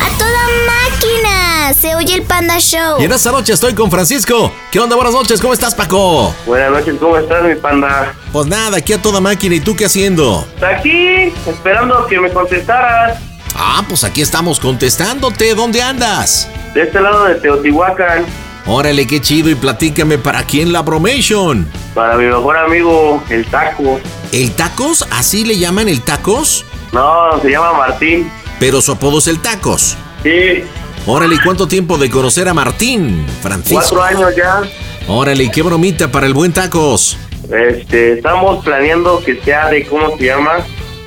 ¡A 0.00 0.18
toda 0.18 0.42
máquina! 0.66 1.74
Se 1.74 1.94
oye 1.94 2.14
el 2.14 2.22
Panda 2.22 2.58
Show. 2.58 3.00
Y 3.00 3.04
en 3.04 3.12
esta 3.12 3.30
noche 3.32 3.52
estoy 3.52 3.74
con 3.74 3.90
Francisco. 3.90 4.52
¿Qué 4.70 4.80
onda? 4.80 4.96
Buenas 4.96 5.14
noches, 5.14 5.40
¿cómo 5.40 5.52
estás, 5.52 5.74
Paco? 5.74 6.34
Buenas 6.46 6.70
noches, 6.70 6.94
¿cómo 6.98 7.16
estás, 7.16 7.42
mi 7.44 7.54
panda? 7.56 8.14
Pues 8.32 8.46
nada, 8.46 8.78
aquí 8.78 8.92
a 8.92 9.00
toda 9.02 9.20
máquina. 9.20 9.54
¿Y 9.54 9.60
tú 9.60 9.76
qué 9.76 9.84
haciendo? 9.86 10.46
Aquí, 10.62 11.32
esperando 11.46 12.06
que 12.06 12.18
me 12.20 12.30
contestaras. 12.30 13.18
Ah, 13.54 13.84
pues 13.88 14.04
aquí 14.04 14.22
estamos 14.22 14.60
contestándote. 14.60 15.54
¿Dónde 15.54 15.82
andas? 15.82 16.48
De 16.74 16.82
este 16.82 17.00
lado 17.00 17.24
de 17.24 17.34
Teotihuacán, 17.36 18.24
Órale, 18.70 19.06
qué 19.06 19.18
chido. 19.20 19.48
Y 19.48 19.54
platícame, 19.54 20.18
¿para 20.18 20.42
quién 20.44 20.72
la 20.74 20.82
bromation? 20.82 21.66
para 21.94 22.16
mi 22.16 22.26
mejor 22.26 22.56
amigo, 22.56 23.22
el 23.30 23.46
Taco. 23.46 23.98
¿El 24.30 24.52
Tacos? 24.52 25.06
¿Así 25.10 25.44
le 25.46 25.56
llaman 25.58 25.88
el 25.88 26.02
Tacos? 26.02 26.64
No, 26.92 27.40
se 27.40 27.50
llama 27.50 27.72
Martín. 27.72 28.30
Pero 28.60 28.80
su 28.80 28.92
apodo 28.92 29.18
es 29.18 29.26
el 29.28 29.40
Tacos. 29.40 29.96
Sí, 30.22 30.64
Órale, 31.06 31.36
¿y 31.36 31.38
cuánto 31.38 31.66
tiempo 31.66 31.96
de 31.96 32.10
conocer 32.10 32.48
a 32.48 32.54
Martín, 32.54 33.24
Francisco? 33.40 33.78
cuatro 33.96 34.02
años 34.02 34.36
ya. 34.36 34.60
Órale, 35.06 35.44
¿y 35.44 35.50
qué 35.50 35.62
bromita 35.62 36.12
para 36.12 36.26
el 36.26 36.34
buen 36.34 36.52
Tacos? 36.52 37.16
Este, 37.50 38.14
estamos 38.14 38.62
planeando 38.62 39.22
que 39.24 39.40
sea 39.40 39.70
de, 39.70 39.86
¿cómo 39.86 40.18
se 40.18 40.26
llama? 40.26 40.58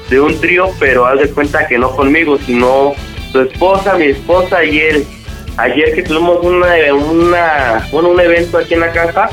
De 0.10 0.20
un 0.20 0.40
trío, 0.42 0.70
pero 0.80 1.06
haz 1.06 1.20
de 1.20 1.30
cuenta 1.30 1.68
que 1.68 1.78
no 1.78 1.92
conmigo, 1.96 2.40
sino 2.46 2.94
su 3.32 3.42
esposa, 3.42 3.96
mi 3.96 4.06
esposa 4.06 4.64
y 4.64 4.80
él. 4.80 5.06
Ayer 5.58 5.94
que 5.94 6.02
tuvimos 6.02 6.44
una, 6.44 6.74
una, 6.96 7.88
bueno, 7.92 8.10
un 8.10 8.20
evento 8.20 8.58
aquí 8.58 8.74
en 8.74 8.80
la 8.80 8.92
casa, 8.92 9.30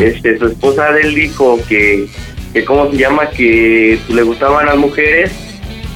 este, 0.00 0.38
su 0.38 0.46
esposa 0.46 0.92
de 0.92 1.00
él 1.00 1.14
dijo 1.14 1.58
que, 1.68 2.06
que, 2.52 2.64
¿cómo 2.64 2.88
se 2.90 2.98
llama? 2.98 3.30
Que 3.30 3.98
le 4.08 4.22
gustaban 4.22 4.66
las 4.66 4.76
mujeres. 4.76 5.32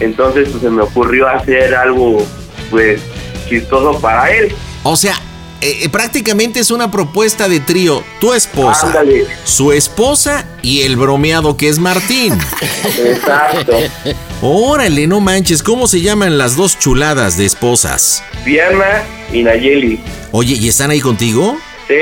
Entonces 0.02 0.48
pues, 0.50 0.62
se 0.62 0.70
me 0.70 0.82
ocurrió 0.82 1.28
hacer 1.28 1.74
algo, 1.74 2.24
pues, 2.70 3.00
chistoso 3.48 3.98
para 4.00 4.30
él. 4.30 4.54
O 4.82 4.96
sea, 4.96 5.14
eh, 5.60 5.84
eh, 5.84 5.88
prácticamente 5.88 6.58
es 6.58 6.70
una 6.72 6.90
propuesta 6.90 7.48
de 7.48 7.60
trío. 7.60 8.02
Tu 8.20 8.32
esposa, 8.34 8.88
Ándale. 8.88 9.26
su 9.44 9.72
esposa 9.72 10.44
y 10.60 10.82
el 10.82 10.96
bromeado 10.96 11.56
que 11.56 11.68
es 11.68 11.78
Martín. 11.78 12.36
Exacto. 13.04 13.72
Órale, 14.40 15.06
no 15.06 15.20
manches, 15.20 15.62
¿cómo 15.62 15.86
se 15.86 16.00
llaman 16.00 16.36
las 16.36 16.56
dos 16.56 16.78
chuladas 16.78 17.36
de 17.36 17.46
esposas? 17.46 18.24
Diana 18.44 19.04
y 19.32 19.44
Nayeli. 19.44 20.00
Oye, 20.32 20.56
¿y 20.56 20.68
están 20.68 20.90
ahí 20.90 21.00
contigo? 21.00 21.56
Sí. 21.86 21.94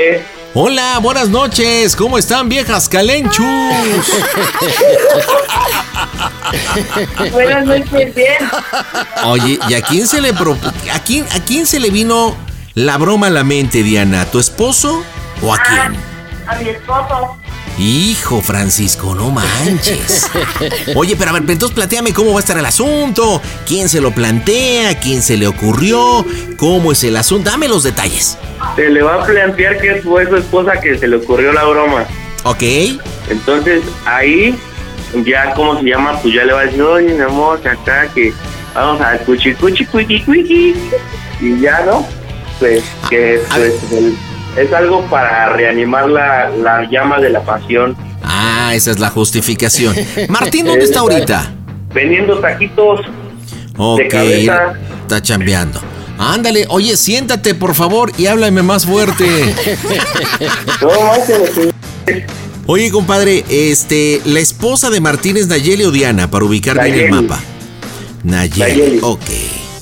Hola, 0.53 0.99
buenas 0.99 1.29
noches, 1.29 1.95
¿cómo 1.95 2.17
están 2.17 2.49
viejas 2.49 2.89
calenchus? 2.89 3.45
Buenas 7.31 7.65
noches, 7.65 8.13
bien. 8.13 8.35
Oye, 9.23 9.57
¿y 9.69 9.73
a 9.75 9.81
quién 9.81 10.05
se 10.07 10.19
le 10.19 10.33
pro- 10.33 10.57
a 10.93 10.99
quién, 10.99 11.25
a 11.31 11.39
quién 11.39 11.65
se 11.65 11.79
le 11.79 11.89
vino 11.89 12.35
la 12.73 12.97
broma 12.97 13.27
a 13.27 13.29
la 13.29 13.45
mente, 13.45 13.81
Diana? 13.83 14.21
¿A 14.21 14.25
tu 14.25 14.39
esposo 14.39 15.03
o 15.41 15.53
a 15.53 15.57
quién? 15.59 15.95
A 16.47 16.55
mi 16.57 16.67
esposo. 16.69 17.37
Hijo, 17.81 18.41
Francisco, 18.41 19.15
no 19.15 19.31
manches. 19.31 20.29
Oye, 20.95 21.15
pero 21.15 21.31
a 21.31 21.33
ver, 21.33 21.41
entonces 21.49 21.73
planteame 21.73 22.13
cómo 22.13 22.31
va 22.31 22.37
a 22.37 22.39
estar 22.41 22.55
el 22.55 22.65
asunto. 22.65 23.41
¿Quién 23.65 23.89
se 23.89 23.99
lo 23.99 24.11
plantea? 24.11 24.99
¿Quién 24.99 25.23
se 25.23 25.35
le 25.35 25.47
ocurrió? 25.47 26.23
¿Cómo 26.57 26.91
es 26.91 27.03
el 27.03 27.17
asunto? 27.17 27.49
Dame 27.49 27.67
los 27.67 27.81
detalles. 27.81 28.37
Se 28.75 28.87
le 28.87 29.01
va 29.01 29.23
a 29.23 29.25
plantear 29.25 29.79
que 29.81 29.95
fue 30.03 30.27
su 30.29 30.35
esposa 30.35 30.79
que 30.79 30.95
se 30.95 31.07
le 31.07 31.15
ocurrió 31.15 31.51
la 31.53 31.63
broma. 31.63 32.05
¿Ok? 32.43 32.61
Entonces 33.29 33.81
ahí 34.05 34.55
ya, 35.25 35.51
¿cómo 35.55 35.79
se 35.79 35.83
llama? 35.87 36.19
Pues 36.21 36.35
ya 36.35 36.43
le 36.45 36.53
va 36.53 36.61
a 36.61 36.65
decir, 36.65 36.83
oye, 36.83 37.15
mi 37.15 37.21
amor, 37.21 37.67
acá 37.67 38.07
que 38.13 38.31
vamos 38.75 39.01
a 39.01 39.17
cuchi 39.25 39.55
cuchi 39.55 39.85
cuiqui 39.87 40.21
cuiqui. 40.21 40.75
Y 41.41 41.59
ya, 41.59 41.83
¿no? 41.87 42.07
Pues 42.59 42.83
que 43.09 43.41
A 43.49 43.55
pues, 43.55 43.73
el- 43.91 44.15
es 44.57 44.71
algo 44.73 45.01
para 45.09 45.49
reanimar 45.49 46.09
la, 46.09 46.49
la 46.49 46.89
llama 46.89 47.19
de 47.19 47.29
la 47.29 47.41
pasión. 47.41 47.95
Ah, 48.23 48.71
esa 48.75 48.91
es 48.91 48.99
la 48.99 49.09
justificación. 49.09 49.95
Martín, 50.29 50.65
¿dónde 50.65 50.85
está 50.85 50.99
ahorita? 51.01 51.51
Vendiendo 51.93 52.39
taquitos. 52.39 53.01
Ok, 53.77 54.01
cabeza. 54.09 54.73
está 55.01 55.21
chambeando. 55.21 55.81
Ándale, 56.17 56.65
oye, 56.69 56.95
siéntate 56.97 57.55
por 57.55 57.73
favor 57.73 58.11
y 58.17 58.27
háblame 58.27 58.61
más 58.61 58.85
fuerte. 58.85 59.25
Oye, 62.67 62.91
compadre, 62.91 63.43
este, 63.49 64.21
la 64.25 64.39
esposa 64.39 64.89
de 64.89 65.01
Martín 65.01 65.35
es 65.35 65.47
Nayeli 65.47 65.83
o 65.83 65.91
Diana, 65.91 66.29
para 66.29 66.45
ubicar 66.45 66.75
bien 66.81 66.93
el 66.93 67.09
Nayeli. 67.09 67.27
mapa. 67.27 67.41
Nayeli. 68.23 68.59
Nayeli. 68.59 68.99
Ok, 69.01 69.25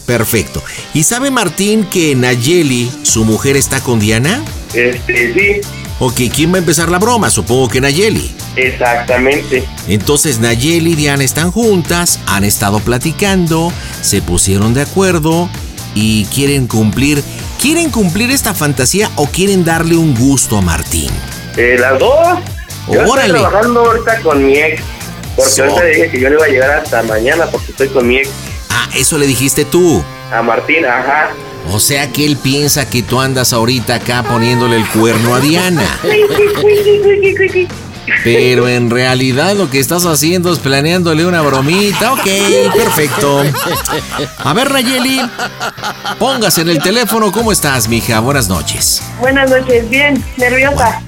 perfecto. 0.06 0.64
¿Y 0.94 1.04
sabe 1.04 1.30
Martín 1.30 1.84
que 1.84 2.16
Nayeli, 2.16 2.90
su 3.04 3.26
mujer, 3.26 3.58
está 3.58 3.82
con 3.82 4.00
Diana? 4.00 4.42
Este, 4.74 5.34
sí, 5.34 5.62
Ok, 6.02 6.22
¿quién 6.34 6.52
va 6.54 6.56
a 6.56 6.60
empezar 6.60 6.90
la 6.90 6.98
broma? 6.98 7.30
Supongo 7.30 7.68
que 7.68 7.82
Nayeli. 7.82 8.32
exactamente. 8.56 9.66
Entonces 9.88 10.40
Nayeli 10.40 10.92
y 10.94 10.96
Diana 10.96 11.24
están 11.24 11.52
juntas, 11.52 12.20
han 12.26 12.44
estado 12.46 12.80
platicando, 12.80 13.74
se 14.02 14.22
pusieron 14.22 14.74
de 14.74 14.82
acuerdo 14.84 15.50
y 15.96 16.26
quieren 16.26 16.68
cumplir. 16.68 17.22
¿Quieren 17.62 17.90
cumplir 17.90 18.32
esta 18.32 18.54
fantasía 18.54 19.10
o 19.16 19.28
quieren 19.28 19.66
darle 19.66 19.98
un 19.98 20.16
gusto 20.16 20.58
a 20.58 20.62
Martín? 20.62 21.10
Eh, 21.58 21.76
las 21.78 22.00
dos. 22.00 22.40
Yo 22.90 23.02
Órale. 23.06 23.28
estoy 23.28 23.42
trabajando 23.42 23.80
ahorita 23.82 24.22
con 24.22 24.46
mi 24.46 24.58
ex. 24.58 24.82
Porque 25.36 25.52
So- 25.52 25.64
ahorita 25.64 25.84
dije 25.86 26.12
que 26.12 26.20
yo 26.22 26.30
no 26.30 26.36
iba 26.38 26.46
a 26.46 26.50
llegar 26.50 26.72
hasta 26.72 27.04
mañana 27.04 27.46
porque 27.52 27.72
estoy 27.72 27.90
con 27.90 28.08
mi 28.08 28.18
ex. 28.20 28.30
Ah, 28.70 28.88
eso 28.96 29.18
le 29.18 29.28
dijiste 29.28 29.66
tú. 29.66 30.02
A 30.32 30.42
Martín, 30.42 30.86
ajá. 30.86 31.32
O 31.68 31.80
sea 31.80 32.12
que 32.12 32.26
él 32.26 32.38
piensa 32.38 32.90
que 32.90 33.04
tú 33.04 33.20
andas 33.20 33.54
ahorita 33.54 33.96
acá 33.96 34.24
poniéndole 34.24 34.78
el 34.78 34.88
cuerno 34.88 35.36
a 35.36 35.40
Diana. 35.40 36.00
Pero 38.24 38.68
en 38.68 38.90
realidad 38.90 39.56
lo 39.56 39.70
que 39.70 39.80
estás 39.80 40.06
haciendo 40.06 40.52
es 40.52 40.60
planeándole 40.60 41.26
una 41.26 41.42
bromita. 41.42 42.14
Ok, 42.14 42.26
perfecto. 42.76 43.44
A 44.38 44.54
ver, 44.54 44.72
Nayeli, 44.72 45.22
póngase 46.18 46.62
en 46.62 46.70
el 46.70 46.82
teléfono. 46.82 47.32
¿Cómo 47.32 47.52
estás, 47.52 47.88
mija? 47.88 48.20
Buenas 48.20 48.50
noches. 48.50 49.02
Buenas 49.20 49.50
noches, 49.50 49.88
bien. 49.90 50.24
Nerviosa. 50.38 51.02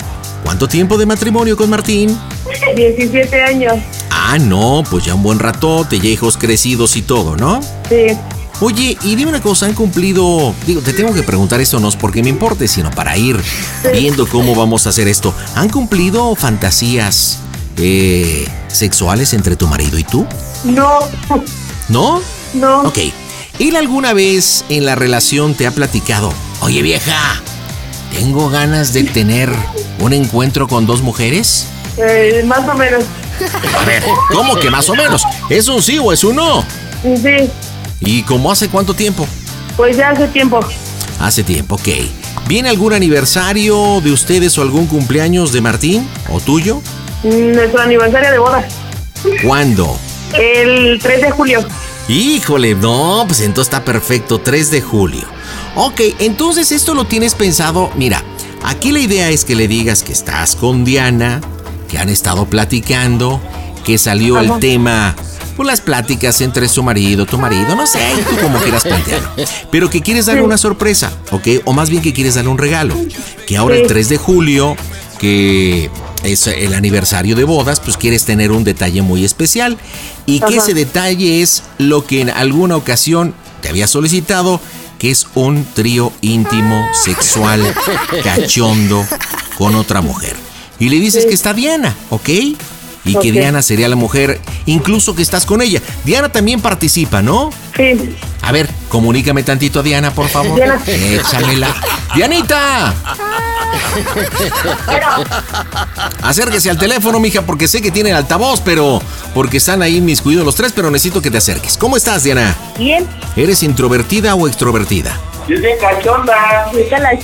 ¿Cuánto 0.43 0.67
tiempo 0.67 0.97
de 0.97 1.05
matrimonio 1.05 1.57
con 1.57 1.69
Martín? 1.69 2.17
17 2.75 3.41
años. 3.43 3.73
Ah, 4.11 4.37
no, 4.39 4.83
pues 4.89 5.05
ya 5.05 5.15
un 5.15 5.23
buen 5.23 5.39
ratote, 5.39 5.99
ya 5.99 6.09
hijos 6.09 6.37
crecidos 6.37 6.95
y 6.95 7.01
todo, 7.01 7.35
¿no? 7.35 7.61
Sí. 7.89 8.17
Oye, 8.61 8.95
y 9.01 9.15
dime 9.15 9.29
una 9.31 9.41
cosa, 9.41 9.65
¿han 9.65 9.73
cumplido? 9.73 10.53
Digo, 10.67 10.81
te 10.81 10.93
tengo 10.93 11.15
que 11.15 11.23
preguntar 11.23 11.59
esto 11.59 11.79
no 11.79 11.89
es 11.89 11.95
porque 11.95 12.21
me 12.21 12.29
importe, 12.29 12.67
sino 12.67 12.91
para 12.91 13.17
ir 13.17 13.41
viendo 13.91 14.27
cómo 14.27 14.53
vamos 14.53 14.85
a 14.85 14.89
hacer 14.89 15.07
esto. 15.07 15.33
¿Han 15.55 15.67
cumplido 15.67 16.35
fantasías 16.35 17.39
eh, 17.77 18.47
sexuales 18.67 19.33
entre 19.33 19.55
tu 19.55 19.67
marido 19.67 19.97
y 19.97 20.03
tú? 20.03 20.27
No. 20.63 20.99
¿No? 21.89 22.21
No. 22.53 22.81
Ok. 22.81 22.99
¿Él 23.57 23.75
alguna 23.75 24.13
vez 24.13 24.63
en 24.69 24.85
la 24.85 24.93
relación 24.93 25.55
te 25.55 25.65
ha 25.65 25.71
platicado? 25.71 26.31
Oye, 26.61 26.83
vieja, 26.83 27.41
tengo 28.13 28.47
ganas 28.51 28.93
de 28.93 29.05
tener 29.05 29.51
un 29.99 30.13
encuentro 30.13 30.67
con 30.67 30.85
dos 30.85 31.01
mujeres. 31.01 31.65
Eh, 31.97 32.43
más 32.45 32.67
o 32.69 32.75
menos. 32.75 33.05
A 33.75 33.85
ver, 33.85 34.03
¿cómo 34.31 34.55
que 34.57 34.69
más 34.69 34.87
o 34.87 34.93
menos? 34.93 35.23
¿Es 35.49 35.67
un 35.67 35.81
sí 35.81 35.97
o 35.97 36.13
es 36.13 36.23
un 36.23 36.35
no? 36.35 36.63
Sí. 37.03 37.49
¿Y 38.01 38.23
cómo 38.23 38.51
hace 38.51 38.67
cuánto 38.69 38.93
tiempo? 38.93 39.27
Pues 39.77 39.97
ya 39.97 40.09
hace 40.09 40.27
tiempo. 40.27 40.59
Hace 41.19 41.43
tiempo, 41.43 41.75
ok. 41.75 41.87
¿Viene 42.47 42.69
algún 42.69 42.93
aniversario 42.93 44.01
de 44.01 44.11
ustedes 44.11 44.57
o 44.57 44.61
algún 44.61 44.87
cumpleaños 44.87 45.53
de 45.53 45.61
Martín 45.61 46.07
o 46.29 46.39
tuyo? 46.39 46.81
Mm, 47.23 47.53
Nuestro 47.53 47.81
aniversario 47.81 48.31
de 48.31 48.39
boda. 48.39 48.67
¿Cuándo? 49.43 49.97
El 50.33 50.99
3 51.01 51.21
de 51.21 51.31
julio. 51.31 51.63
Híjole, 52.07 52.75
no, 52.75 53.23
pues 53.27 53.41
entonces 53.41 53.71
está 53.73 53.85
perfecto, 53.85 54.39
3 54.41 54.71
de 54.71 54.81
julio. 54.81 55.23
Ok, 55.75 56.01
entonces 56.19 56.71
esto 56.71 56.93
lo 56.93 57.05
tienes 57.05 57.35
pensado, 57.35 57.91
mira, 57.95 58.23
aquí 58.63 58.91
la 58.91 58.99
idea 58.99 59.29
es 59.29 59.45
que 59.45 59.55
le 59.55 59.67
digas 59.67 60.03
que 60.03 60.11
estás 60.11 60.55
con 60.55 60.83
Diana, 60.83 61.39
que 61.87 61.99
han 61.99 62.09
estado 62.09 62.45
platicando, 62.45 63.39
que 63.85 63.97
salió 63.97 64.39
el 64.39 64.59
tema, 64.59 65.15
pues 65.61 65.67
las 65.67 65.81
pláticas 65.81 66.41
entre 66.41 66.67
su 66.67 66.83
marido, 66.83 67.25
tu 67.25 67.37
marido, 67.37 67.75
no 67.75 67.85
sé, 67.87 67.99
tú 68.29 68.35
como 68.41 68.59
quieras 68.59 68.83
plantearlo. 68.83 69.29
Pero 69.71 69.89
que 69.89 70.01
quieres 70.01 70.25
darle 70.25 70.41
una 70.41 70.57
sorpresa, 70.57 71.11
¿ok? 71.31 71.47
O 71.65 71.73
más 71.73 71.89
bien 71.89 72.01
que 72.01 72.13
quieres 72.13 72.35
darle 72.35 72.49
un 72.51 72.57
regalo. 72.57 72.95
Que 73.47 73.57
ahora 73.57 73.75
el 73.75 73.81
Sí. 73.81 73.87
3 73.87 74.09
de 74.09 74.17
julio, 74.17 74.75
que 75.19 75.89
es 76.23 76.47
el 76.47 76.73
aniversario 76.73 77.35
de 77.35 77.43
bodas, 77.43 77.79
pues 77.79 77.97
quieres 77.97 78.25
tener 78.25 78.51
un 78.51 78.63
detalle 78.63 79.01
muy 79.01 79.23
especial. 79.25 79.77
Y 80.25 80.39
que 80.39 80.45
Ajá. 80.45 80.55
ese 80.57 80.73
detalle 80.73 81.41
es 81.41 81.63
lo 81.77 82.05
que 82.05 82.21
en 82.21 82.29
alguna 82.29 82.75
ocasión 82.75 83.33
te 83.61 83.69
había 83.69 83.87
solicitado, 83.87 84.59
que 84.99 85.11
es 85.11 85.27
un 85.35 85.65
trío 85.73 86.11
íntimo, 86.21 86.87
sexual, 86.93 87.61
cachondo 88.23 89.05
con 89.57 89.75
otra 89.75 90.01
mujer. 90.01 90.35
Y 90.79 90.89
le 90.89 90.99
dices 90.99 91.25
que 91.25 91.33
está 91.33 91.53
Diana, 91.53 91.95
¿ok? 92.09 92.29
Y 93.05 93.15
que. 93.15 93.31
Diana 93.31 93.61
sería 93.61 93.87
la 93.89 93.95
mujer, 93.95 94.39
incluso 94.65 95.15
que 95.15 95.21
estás 95.21 95.45
con 95.45 95.61
ella. 95.61 95.81
Diana 96.03 96.29
también 96.29 96.61
participa, 96.61 97.21
¿no? 97.21 97.49
Sí. 97.75 98.15
A 98.41 98.51
ver, 98.51 98.69
comunícame 98.89 99.43
tantito 99.43 99.79
a 99.79 99.83
Diana, 99.83 100.13
por 100.13 100.27
favor. 100.27 100.55
Diana. 100.55 100.81
Échamela. 100.85 101.73
¡Dianita! 102.15 102.93
Acérquese 106.21 106.69
al 106.69 106.77
teléfono, 106.77 107.19
mija, 107.19 107.41
porque 107.43 107.67
sé 107.67 107.81
que 107.81 107.91
tiene 107.91 108.11
altavoz, 108.11 108.61
pero 108.61 109.01
porque 109.33 109.57
están 109.57 109.81
ahí 109.81 110.01
mis 110.01 110.21
cuidados 110.21 110.45
los 110.45 110.55
tres, 110.55 110.73
pero 110.75 110.91
necesito 110.91 111.21
que 111.21 111.31
te 111.31 111.37
acerques. 111.37 111.77
¿Cómo 111.77 111.97
estás, 111.97 112.23
Diana? 112.23 112.55
Bien. 112.77 113.07
¿Eres 113.35 113.63
introvertida 113.63 114.35
o 114.35 114.47
extrovertida? 114.47 115.17
Yo 115.51 115.57
soy 115.57 115.71
cachonda. 115.81 116.63
Ahorita 116.67 116.97
la 116.99 117.19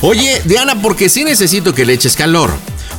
Oye, 0.00 0.42
Diana, 0.44 0.82
porque 0.82 1.08
sí 1.08 1.22
necesito 1.22 1.72
que 1.72 1.84
le 1.84 1.92
eches 1.92 2.16
calor. 2.16 2.50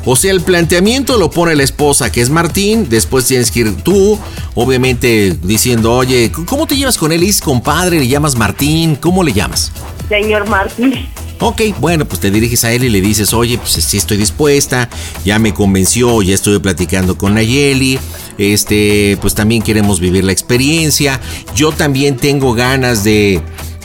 O 0.06 0.16
sea, 0.16 0.32
el 0.32 0.40
planteamiento 0.40 1.18
lo 1.18 1.30
pone 1.30 1.58
la 1.58 1.64
esposa, 1.64 2.10
que 2.10 2.22
es 2.22 2.30
Martín, 2.30 2.88
después 2.88 3.26
tienes 3.26 3.52
que 3.52 3.60
ir 3.60 3.84
tú, 3.84 4.18
obviamente 4.56 5.38
diciendo, 5.44 5.94
oye, 5.94 6.32
¿cómo 6.46 6.66
te 6.68 6.78
llevas 6.78 6.98
con 6.98 7.12
él? 7.12 7.22
¿Es 7.24 7.42
compadre? 7.42 8.00
¿Le 8.00 8.08
llamas 8.08 8.38
Martín? 8.38 8.96
¿Cómo 8.96 9.22
le 9.22 9.34
llamas? 9.34 9.74
Señor 10.10 10.48
Martín. 10.50 11.08
Ok, 11.42 11.62
bueno, 11.80 12.04
pues 12.04 12.20
te 12.20 12.32
diriges 12.32 12.66
a 12.66 12.74
él 12.74 12.84
y 12.84 12.90
le 12.90 13.00
dices, 13.00 13.34
oye, 13.34 13.58
pues 13.58 13.72
sí 13.72 13.96
estoy 13.96 14.18
dispuesta, 14.18 14.90
ya 15.24 15.40
me 15.40 15.54
convenció, 15.54 16.22
ya 16.22 16.36
estuve 16.36 16.60
platicando 16.60 17.18
con 17.18 17.36
Nayeli, 17.36 17.98
este, 18.38 19.18
pues 19.22 19.36
también 19.36 19.62
queremos 19.62 20.02
vivir 20.02 20.26
la 20.26 20.34
experiencia, 20.34 21.22
yo 21.56 21.72
también 21.72 22.18
tengo 22.18 22.54
ganas 22.54 23.06
de, 23.06 23.42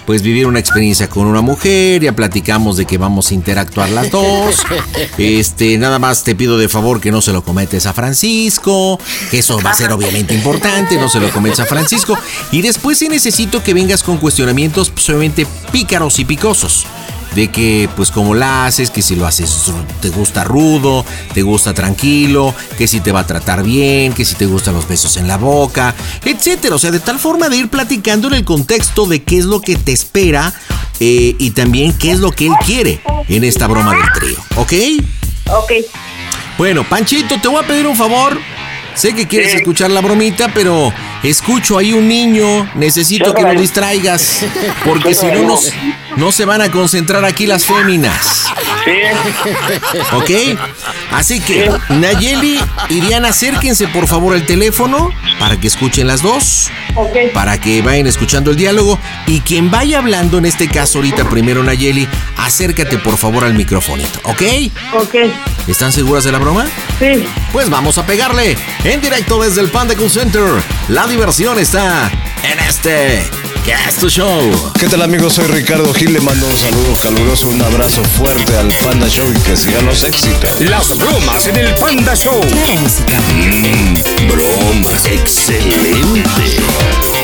pues 0.06 0.22
vivir 0.22 0.46
una 0.46 0.58
experiencia 0.58 1.08
con 1.08 1.26
una 1.26 1.40
mujer, 1.40 2.02
ya 2.02 2.12
platicamos 2.12 2.76
de 2.76 2.86
que 2.86 2.98
vamos 2.98 3.30
a 3.30 3.34
interactuar 3.34 3.90
las 3.90 4.10
dos, 4.10 4.64
este, 5.18 5.78
nada 5.78 5.98
más 5.98 6.24
te 6.24 6.34
pido 6.34 6.58
de 6.58 6.68
favor 6.68 7.00
que 7.00 7.10
no 7.10 7.22
se 7.22 7.32
lo 7.32 7.42
cometes 7.42 7.86
a 7.86 7.92
Francisco, 7.92 8.98
que 9.30 9.38
eso 9.38 9.60
va 9.60 9.70
a 9.70 9.74
ser 9.74 9.92
obviamente 9.92 10.34
importante, 10.34 10.96
no 10.96 11.08
se 11.08 11.20
lo 11.20 11.30
cometes 11.30 11.60
a 11.60 11.66
Francisco, 11.66 12.18
y 12.52 12.62
después 12.62 12.98
sí 12.98 13.08
necesito 13.08 13.62
que 13.62 13.74
vengas 13.74 14.02
con 14.02 14.18
cuestionamientos, 14.18 14.90
pues 14.90 15.08
obviamente 15.08 15.46
pícaros 15.72 16.18
y 16.18 16.24
picosos 16.24 16.86
de 17.34 17.48
que 17.48 17.88
pues 17.96 18.10
cómo 18.10 18.34
la 18.34 18.66
haces, 18.66 18.90
que 18.90 19.02
si 19.02 19.16
lo 19.16 19.26
haces 19.26 19.72
te 20.00 20.10
gusta 20.10 20.44
rudo, 20.44 21.04
te 21.32 21.42
gusta 21.42 21.74
tranquilo, 21.74 22.54
que 22.78 22.86
si 22.86 23.00
te 23.00 23.12
va 23.12 23.20
a 23.20 23.26
tratar 23.26 23.62
bien, 23.62 24.12
que 24.12 24.24
si 24.24 24.34
te 24.34 24.46
gustan 24.46 24.74
los 24.74 24.86
besos 24.88 25.16
en 25.16 25.26
la 25.28 25.36
boca, 25.36 25.94
etcétera. 26.24 26.76
O 26.76 26.78
sea, 26.78 26.90
de 26.90 27.00
tal 27.00 27.18
forma 27.18 27.48
de 27.48 27.56
ir 27.56 27.68
platicando 27.68 28.28
en 28.28 28.34
el 28.34 28.44
contexto 28.44 29.06
de 29.06 29.22
qué 29.22 29.38
es 29.38 29.44
lo 29.44 29.60
que 29.60 29.76
te 29.76 29.92
espera 29.92 30.52
eh, 31.00 31.34
y 31.38 31.50
también 31.50 31.92
qué 31.92 32.12
es 32.12 32.20
lo 32.20 32.30
que 32.30 32.46
él 32.46 32.52
quiere 32.64 33.00
en 33.28 33.44
esta 33.44 33.66
broma 33.66 33.92
del 33.94 34.12
trío, 34.14 34.36
¿ok? 34.56 34.72
Ok. 35.46 35.72
Bueno, 36.56 36.84
Panchito, 36.88 37.40
te 37.40 37.48
voy 37.48 37.62
a 37.62 37.66
pedir 37.66 37.86
un 37.86 37.96
favor. 37.96 38.38
Sé 38.94 39.12
que 39.12 39.26
quieres 39.26 39.50
Sí. 39.50 39.56
escuchar 39.56 39.90
la 39.90 40.00
bromita, 40.00 40.52
pero 40.54 40.92
escucho 41.24 41.76
ahí 41.78 41.92
un 41.92 42.06
niño. 42.06 42.70
Necesito 42.76 43.34
que 43.34 43.42
lo 43.42 43.60
distraigas. 43.60 44.44
Porque 44.84 45.14
si 45.14 45.26
no, 45.26 45.42
nos, 45.42 45.72
no 46.16 46.32
se 46.32 46.44
van 46.44 46.60
a 46.62 46.70
concentrar 46.70 47.24
aquí 47.24 47.46
las 47.46 47.64
féminas. 47.64 48.44
Sí. 48.84 49.50
¿Ok? 50.12 50.58
Así 51.12 51.40
que, 51.40 51.70
Nayeli 51.88 52.60
y 52.90 53.00
Diana, 53.00 53.28
acérquense 53.28 53.88
por 53.88 54.06
favor 54.06 54.34
al 54.34 54.44
teléfono 54.46 55.10
para 55.38 55.58
que 55.58 55.66
escuchen 55.68 56.06
las 56.06 56.20
dos, 56.22 56.70
Ok. 56.94 57.32
para 57.32 57.58
que 57.58 57.80
vayan 57.82 58.06
escuchando 58.06 58.50
el 58.50 58.56
diálogo. 58.56 58.98
Y 59.26 59.40
quien 59.40 59.70
vaya 59.70 59.98
hablando, 59.98 60.38
en 60.38 60.44
este 60.44 60.68
caso 60.68 60.98
ahorita 60.98 61.28
primero 61.30 61.62
Nayeli, 61.62 62.06
acércate 62.36 62.98
por 62.98 63.16
favor 63.16 63.44
al 63.44 63.54
microfonito, 63.54 64.20
¿ok? 64.24 64.42
Ok. 65.00 65.14
¿Están 65.66 65.92
seguras 65.92 66.24
de 66.24 66.32
la 66.32 66.38
broma? 66.38 66.66
Sí. 66.98 67.24
Pues 67.52 67.70
vamos 67.70 67.96
a 67.98 68.04
pegarle 68.06 68.56
en 68.84 69.00
directo 69.00 69.42
desde 69.42 69.62
el 69.62 69.68
Panda 69.70 69.94
Cool 69.96 70.10
Center. 70.10 70.42
La 70.88 71.06
diversión 71.06 71.58
está 71.58 72.10
en 72.42 72.58
este 72.60 73.24
Show. 73.68 74.72
¿Qué 74.78 74.86
tal 74.88 75.00
amigos? 75.00 75.32
Soy 75.34 75.46
Ricardo 75.46 75.90
Gil, 75.94 76.12
le 76.12 76.20
mando 76.20 76.46
un 76.46 76.54
saludo 76.54 76.94
caluroso, 77.02 77.48
un 77.48 77.62
abrazo 77.62 78.04
fuerte 78.04 78.54
al 78.58 78.68
Panda 78.84 79.08
Show 79.08 79.26
y 79.34 79.38
que 79.40 79.56
sigan 79.56 79.86
los 79.86 80.04
éxitos. 80.04 80.60
Las 80.60 80.94
bromas 80.98 81.46
en 81.46 81.56
el 81.56 81.74
Panda 81.76 82.14
Show. 82.14 82.38
Bromas, 84.28 85.06
excelente. 85.06 86.22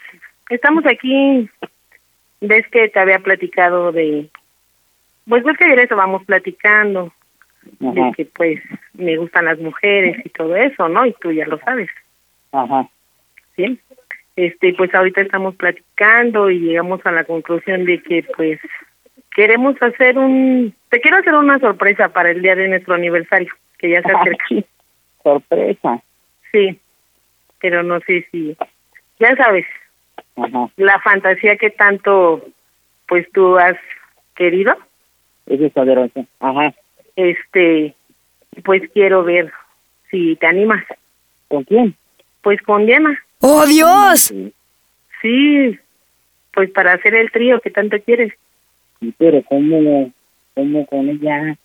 estamos 0.51 0.87
aquí. 0.87 1.49
Ves 2.41 2.65
que 2.69 2.89
te 2.89 3.01
había 3.01 3.19
platicado 3.19 3.91
de. 3.91 4.29
Pues 5.29 5.43
ves 5.43 5.57
que 5.59 5.65
ayer 5.65 5.81
eso 5.81 5.97
vamos 5.97 6.25
platicando. 6.25 7.13
De 7.81 8.01
Ajá, 8.01 8.13
que, 8.17 8.25
pues, 8.27 8.61
me 8.95 9.17
gustan 9.17 9.47
las 9.47 9.59
mujeres 9.59 10.25
y 10.25 10.29
todo 10.29 10.55
eso, 10.55 10.89
¿no? 10.89 11.05
Y 11.05 11.13
tú 11.21 11.33
ya 11.33 11.45
lo 11.47 11.59
sabes, 11.59 11.91
ajá, 12.53 12.89
¿sí? 13.57 13.79
Este, 14.37 14.73
pues 14.75 14.95
ahorita 14.95 15.21
estamos 15.21 15.57
platicando 15.57 16.49
y 16.51 16.61
llegamos 16.61 17.05
a 17.05 17.11
la 17.11 17.25
conclusión 17.25 17.85
de 17.85 18.01
que, 18.03 18.23
pues, 18.37 18.61
queremos 19.35 19.81
hacer 19.83 20.17
un. 20.17 20.75
Te 20.91 21.01
quiero 21.01 21.17
hacer 21.17 21.35
una 21.35 21.59
sorpresa 21.59 22.09
para 22.11 22.31
el 22.31 22.41
día 22.41 22.55
de 22.55 22.69
nuestro 22.69 22.95
aniversario, 22.95 23.53
que 23.79 23.91
ya 23.91 24.03
se 24.03 24.13
acerca. 24.13 24.45
sorpresa. 25.23 26.03
Sí, 26.53 26.79
pero 27.61 27.83
no 27.83 28.01
sé 28.01 28.27
si. 28.31 28.57
Ya 29.19 29.35
sabes, 29.37 29.67
Ajá, 30.37 30.71
la 30.77 31.01
fantasía 31.01 31.57
que 31.57 31.71
tanto 31.71 32.45
pues 33.07 33.27
tú 33.33 33.57
has 33.57 33.77
querido 34.37 34.77
eso 35.47 35.65
es 35.65 35.73
poderoso. 35.73 36.27
Ajá, 36.41 36.75
este 37.17 37.95
pues 38.65 38.83
quiero 38.93 39.25
ver 39.25 39.53
si 40.11 40.37
te 40.37 40.47
animas 40.47 40.85
¿con 41.49 41.65
quién? 41.65 41.97
Pues 42.43 42.61
con 42.63 42.87
Diana 42.87 43.19
¡Oh, 43.41 43.65
Dios! 43.67 44.33
sí 45.23 45.79
pues 46.53 46.71
para 46.71 46.95
hacer 46.95 47.15
el 47.15 47.31
trío 47.31 47.61
que 47.61 47.71
tanto 47.71 48.01
quieres 48.03 48.33
Sí, 49.01 49.15
Pero 49.17 49.43
¿cómo, 49.45 50.11
cómo 50.55 50.87
con 50.87 51.09
ella? 51.09 51.57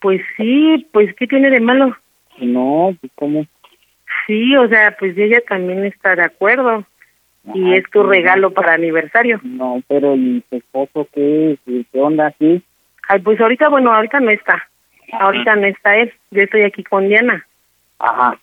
pues 0.00 0.20
sí 0.36 0.86
pues 0.92 1.14
qué 1.16 1.26
tiene 1.26 1.50
de 1.50 1.60
malo 1.60 1.96
No, 2.38 2.94
pues 3.00 3.12
¿cómo? 3.16 3.46
sí 4.26 4.56
o 4.56 4.68
sea 4.68 4.96
pues 4.98 5.16
ella 5.18 5.40
también 5.48 5.84
está 5.84 6.14
de 6.16 6.22
acuerdo 6.24 6.84
y 7.52 7.74
es 7.74 7.84
tu 7.90 8.02
sí, 8.02 8.08
regalo 8.08 8.52
para 8.52 8.72
aniversario 8.74 9.38
No, 9.42 9.82
pero 9.88 10.14
¿y 10.16 10.42
tu 10.48 10.56
esposo 10.56 11.06
qué? 11.12 11.58
¿Y 11.66 11.84
¿Qué 11.84 12.00
onda 12.00 12.28
así? 12.28 12.62
ay 13.08 13.20
pues 13.20 13.38
ahorita 13.40 13.68
bueno 13.68 13.92
ahorita 13.92 14.20
no 14.20 14.30
está 14.30 14.66
ahorita 15.12 15.56
no 15.56 15.66
está 15.66 15.96
él 15.98 16.12
yo 16.30 16.42
estoy 16.42 16.62
aquí 16.62 16.82
con 16.84 17.08
Diana 17.08 17.46
Ajá. 17.98 18.38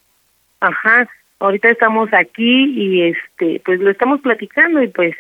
Ajá. 0.60 1.10
Ahorita 1.42 1.70
estamos 1.70 2.08
aquí 2.14 2.66
y 2.78 3.02
este, 3.02 3.62
pues 3.66 3.80
lo 3.80 3.90
estamos 3.90 4.22
platicando 4.22 4.82
y 4.84 4.88
pues 4.90 5.16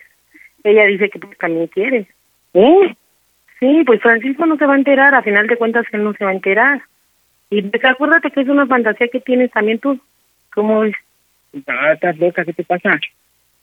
ella 0.63 0.86
dice 0.86 1.10
que 1.10 1.18
pues, 1.18 1.36
también 1.40 1.66
quiere. 1.68 2.06
¿Eh? 2.54 2.96
Sí, 3.60 3.84
pues 3.86 4.00
Francisco 4.01 4.46
no 4.46 4.56
se 4.58 4.66
va 4.68 4.74
a 4.75 4.78
enterar, 4.78 5.16
a 5.16 5.24
final 5.24 5.48
de 5.48 5.58
cuentas 5.58 5.86
él 5.92 6.04
no 6.04 6.13
se 6.13 6.24
va 6.24 6.30
a 6.30 6.36
enterar. 6.36 6.82
Y 7.50 7.63
pues 7.63 7.84
acuérdate 7.84 8.30
que 8.30 8.42
es 8.42 8.48
una 8.48 8.68
fantasía 8.68 9.08
que 9.08 9.20
tienes 9.20 9.50
también 9.51 9.80
tú. 9.80 10.00
¿Cómo 10.54 10.82
ves? 10.82 10.94
Ah, 11.68 11.94
estás 11.94 12.18
loca, 12.20 12.46
¿qué 12.46 12.54
te 12.54 12.63
pasa? 12.63 13.00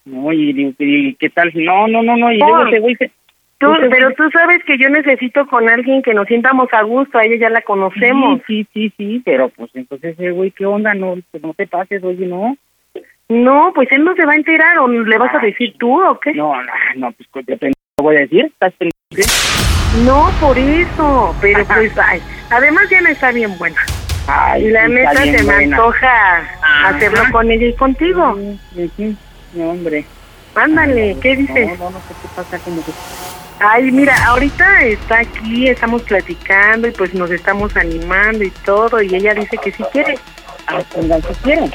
No, 0.04 0.32
y, 0.32 0.50
y- 0.50 0.74
y 0.78 1.14
¿qué 1.14 1.30
tal? 1.30 1.52
No, 1.54 1.86
no, 1.86 2.02
no, 2.02 2.16
no, 2.16 2.32
y 2.32 2.42
Oh. 2.42 2.46
luego 2.48 2.66
ese 2.68 2.78
güey 2.80 2.96
se- 2.96 3.12
Tú, 3.58 3.74
pero 3.90 4.12
tú 4.14 4.30
sabes 4.30 4.62
que 4.64 4.78
yo 4.78 4.88
necesito 4.88 5.44
con 5.48 5.68
alguien 5.68 6.00
que 6.02 6.14
nos 6.14 6.28
sientamos 6.28 6.68
a 6.72 6.82
gusto, 6.82 7.18
a 7.18 7.24
ella 7.24 7.36
ya 7.40 7.50
la 7.50 7.60
conocemos. 7.62 8.40
Sí, 8.46 8.64
sí, 8.72 8.90
sí, 8.90 8.94
sí, 8.96 9.22
pero 9.24 9.48
pues 9.48 9.70
entonces 9.74 10.14
ese 10.16 10.30
güey, 10.30 10.52
¿qué 10.52 10.64
onda? 10.64 10.94
No, 10.94 11.16
pues, 11.32 11.42
no 11.42 11.54
te 11.54 11.66
pases, 11.66 12.02
oye, 12.04 12.24
no. 12.26 12.56
No, 13.28 13.72
pues 13.74 13.88
él 13.90 14.04
no 14.04 14.14
se 14.14 14.24
va 14.24 14.32
a 14.32 14.36
enterar, 14.36 14.78
o 14.78 14.86
le 14.88 15.18
vas 15.18 15.34
a 15.34 15.38
decir 15.40 15.74
tú, 15.78 16.00
o 16.00 16.18
qué? 16.20 16.32
No, 16.34 16.54
no, 16.54 16.72
no, 16.96 17.12
pues 17.12 17.28
¿qué 17.34 17.56
pendejo 17.56 17.74
voy 17.98 18.16
a 18.16 18.20
decir? 18.20 18.44
¿Estás 18.46 18.72
qué? 18.78 18.88
No, 20.04 20.30
por 20.40 20.56
eso, 20.56 21.34
pero 21.40 21.64
pues, 21.66 21.98
ay, 21.98 22.20
además 22.50 22.88
Diana 22.88 23.10
está 23.10 23.32
bien 23.32 23.58
buena. 23.58 23.80
Ay, 24.28 24.66
Y 24.66 24.70
la 24.70 24.86
neta 24.86 25.14
se 25.16 25.32
me 25.32 25.42
buena. 25.42 25.76
antoja 25.76 26.36
Ajá. 26.62 26.88
hacerlo 26.90 27.22
con 27.32 27.50
ella 27.50 27.66
y 27.66 27.74
contigo. 27.74 28.36
Sí, 28.74 28.90
sí, 28.96 29.16
no, 29.54 29.70
hombre. 29.70 30.04
Ándale, 30.54 31.16
¿qué 31.20 31.36
dices? 31.36 31.78
No, 31.78 31.86
no, 31.86 31.90
no 31.90 31.98
sé 32.00 32.14
qué 32.22 32.28
pasa, 32.36 32.58
como 32.60 32.84
que... 32.84 32.92
Ay, 33.60 33.90
mira, 33.90 34.14
ahorita 34.26 34.82
está 34.84 35.18
aquí, 35.20 35.68
estamos 35.68 36.02
platicando 36.02 36.86
y 36.88 36.92
pues 36.92 37.12
nos 37.14 37.30
estamos 37.30 37.76
animando 37.76 38.44
y 38.44 38.50
todo, 38.64 39.02
y 39.02 39.14
ella 39.14 39.34
dice 39.34 39.56
que 39.58 39.72
sí 39.72 39.82
quiere. 39.92 40.16
Ah, 40.68 40.80
pues, 40.92 41.06
¿qué 41.06 41.34
quieren? 41.42 41.70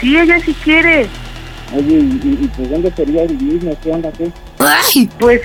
Sí, 0.00 0.18
ella 0.18 0.38
sí 0.40 0.54
quiere. 0.62 1.06
Oye, 1.74 1.94
¿y, 1.94 2.20
y, 2.22 2.44
y 2.44 2.50
pues 2.56 2.70
dónde 2.70 2.90
sería 2.92 3.22
el 3.22 3.34
mismo? 3.38 3.76
¿Qué 3.82 3.90
onda, 3.90 4.12
qué? 4.12 4.30
Pues, 5.18 5.40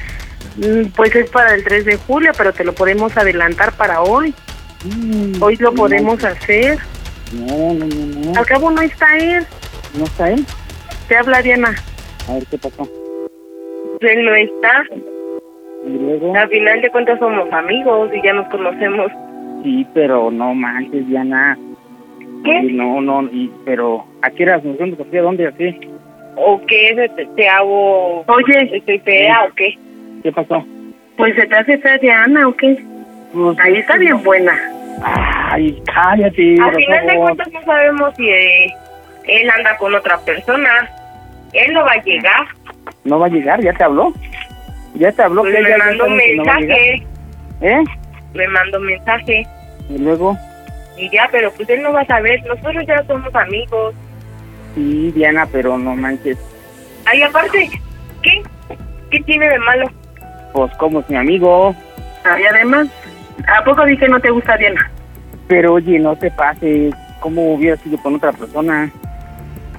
mm, 0.57 0.87
pues 0.95 1.15
es 1.15 1.29
para 1.29 1.53
el 1.55 1.63
3 1.63 1.85
de 1.85 1.95
julio, 1.95 2.31
pero 2.37 2.51
te 2.51 2.65
lo 2.65 2.73
podemos 2.73 3.15
adelantar 3.15 3.71
para 3.73 4.01
hoy. 4.01 4.33
Mm, 4.83 5.41
Hoy 5.41 5.55
lo 5.57 5.71
no, 5.71 5.77
podemos 5.77 6.23
hacer. 6.23 6.77
No, 7.31 7.73
no, 7.73 7.85
no, 7.85 8.31
no. 8.31 8.39
Al 8.39 8.45
cabo 8.45 8.69
no 8.71 8.81
está 8.81 9.17
él. 9.17 9.45
¿No 9.93 10.03
está 10.05 10.29
él? 10.29 10.45
Te 11.07 11.15
habla 11.15 11.41
Diana. 11.41 11.73
A 12.27 12.33
ver, 12.33 12.45
¿qué 12.47 12.57
pasó? 12.57 12.89
Él 14.01 14.25
no 14.25 14.35
está. 14.35 14.83
Y 15.87 15.97
luego... 15.97 16.35
Al 16.35 16.49
final 16.49 16.81
de 16.81 16.89
cuentas 16.89 17.19
somos 17.19 17.51
amigos 17.51 18.11
y 18.13 18.21
ya 18.21 18.33
nos 18.33 18.47
conocemos. 18.49 19.11
Sí, 19.63 19.85
pero 19.93 20.29
no 20.29 20.53
manches, 20.53 21.07
Diana. 21.07 21.57
¿Qué? 22.43 22.61
No, 22.73 23.01
no, 23.01 23.23
y, 23.23 23.51
pero 23.65 24.05
¿a 24.21 24.29
qué 24.29 24.43
horas 24.43 24.63
nos 24.63 24.77
vemos? 24.77 24.99
¿A 24.99 25.03
qué? 25.09 25.17
¿Dónde? 25.19 25.47
¿A 25.47 25.51
qué? 25.51 25.79
¿O 26.35 26.61
qué? 26.67 27.09
¿Te, 27.15 27.25
te 27.25 27.49
hago...? 27.49 28.23
Oye. 28.27 28.77
¿Estoy 28.77 28.99
fea 28.99 29.45
o 29.45 29.53
qué? 29.55 29.77
¿Qué 30.23 30.31
pasó? 30.31 30.63
Pues 31.15 31.35
se 31.35 31.47
te 31.47 31.55
hace 31.55 31.77
fea 31.79 31.97
Diana 31.97 32.47
o 32.47 32.55
qué? 32.55 32.77
Pues, 33.33 33.59
Ahí 33.59 33.77
está 33.77 33.97
bien 33.97 34.21
buena. 34.23 34.53
Ay, 35.03 35.81
cállate. 35.85 36.55
Al 36.61 36.75
final 36.75 37.07
de 37.07 37.15
cuentas 37.15 37.51
no 37.51 37.61
sabemos 37.63 38.15
si 38.15 38.29
eh, 38.29 38.73
él 39.27 39.49
anda 39.49 39.77
con 39.77 39.93
otra 39.95 40.17
persona. 40.19 40.69
Él 41.53 41.73
no 41.73 41.83
va 41.83 41.93
a 41.93 42.03
llegar. 42.03 42.47
¿No 43.03 43.19
va 43.19 43.25
a 43.27 43.29
llegar? 43.29 43.61
¿Ya 43.61 43.73
te 43.73 43.83
habló? 43.83 44.13
¿Ya 44.97 45.11
te 45.11 45.21
habló? 45.21 45.41
Pues 45.41 45.55
que 45.55 45.61
me 45.61 45.77
mandó 45.77 46.05
un 46.05 46.11
no 46.11 46.15
mensaje. 46.15 47.07
¿Eh? 47.61 47.83
Me 48.33 48.47
mandó 48.47 48.79
mensaje. 48.79 49.47
Y 49.89 49.97
luego... 49.97 50.37
Y 50.97 51.09
ya, 51.11 51.29
pero 51.31 51.51
pues 51.51 51.69
él 51.69 51.83
no 51.83 51.93
va 51.93 52.01
a 52.01 52.07
saber. 52.07 52.43
Nosotros 52.47 52.83
ya 52.87 53.03
somos 53.05 53.33
amigos. 53.35 53.93
Sí, 54.73 55.11
Diana, 55.11 55.47
pero 55.51 55.77
no 55.77 55.95
manches. 55.95 56.37
Ay, 57.05 57.21
aparte, 57.21 57.69
¿qué? 58.23 58.41
¿Qué 59.11 59.19
tiene 59.23 59.47
de 59.47 59.59
malo? 59.59 59.91
Pues 60.53 60.73
como 60.77 61.01
es 61.01 61.09
mi 61.09 61.17
amigo. 61.17 61.75
Ay, 62.23 62.43
además, 62.49 62.87
¿a 63.47 63.63
poco 63.63 63.85
dije 63.85 64.09
no 64.09 64.19
te 64.19 64.31
gusta 64.31 64.57
Diana? 64.57 64.89
Pero 65.47 65.73
oye, 65.73 65.99
no 65.99 66.15
te 66.15 66.31
pases. 66.31 66.93
¿Cómo 67.19 67.53
hubiera 67.53 67.77
sido 67.77 67.97
con 67.99 68.15
otra 68.15 68.31
persona? 68.31 68.91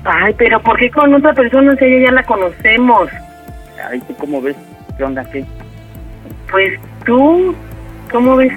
Ay, 0.05 0.35
pero 0.39 0.61
¿por 0.63 0.79
qué 0.79 0.89
con 0.91 1.13
otra 1.13 1.33
persona 1.33 1.75
si 1.77 1.85
ella 1.85 2.07
ya 2.07 2.13
la 2.13 2.23
conocemos? 2.23 3.11
Ay, 3.91 4.01
¿tú 4.01 4.15
cómo 4.15 4.41
ves? 4.41 4.57
¿Qué 4.99 5.05
onda? 5.05 5.25
¿Qué? 5.31 5.45
Pues 6.51 6.79
tú, 7.07 7.55
¿cómo 8.11 8.37
ves? 8.37 8.53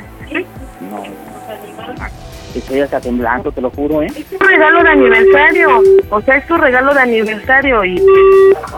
No. 0.81 1.03
Estoy 2.55 2.81
hasta 2.81 2.99
temblando, 2.99 3.51
te 3.51 3.61
lo 3.61 3.69
juro, 3.69 4.01
¿eh? 4.01 4.07
Es 4.13 4.25
tu 4.27 4.37
regalo 4.39 4.83
de 4.83 4.89
aniversario. 4.89 5.81
O 6.09 6.21
sea, 6.21 6.35
es 6.37 6.47
tu 6.47 6.57
regalo 6.57 6.93
de 6.93 6.99
aniversario 7.01 7.85
y 7.85 8.01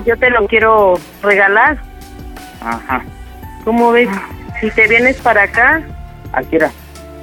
yo 0.05 0.17
te 0.17 0.29
lo 0.29 0.46
quiero 0.48 0.93
regalar. 1.24 1.77
Ajá. 2.62 3.01
¿Cómo 3.63 3.91
ves? 3.91 4.10
Si 4.62 4.70
te 4.72 4.88
vienes 4.88 5.20
para 5.22 5.43
acá, 5.43 5.82
¿A 6.34 6.43
qué 6.43 6.58
hora? 6.58 6.72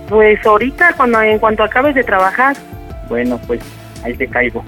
pues 0.09 0.45
ahorita, 0.45 0.95
cuando 0.97 1.21
en 1.23 1.39
cuanto 1.39 1.63
acabes 1.63 1.95
de 1.95 2.03
trabajar, 2.03 2.57
Bueno, 3.09 3.39
pues 3.47 3.61
ahí 4.05 4.15
te 4.17 4.27
caigo. 4.27 4.65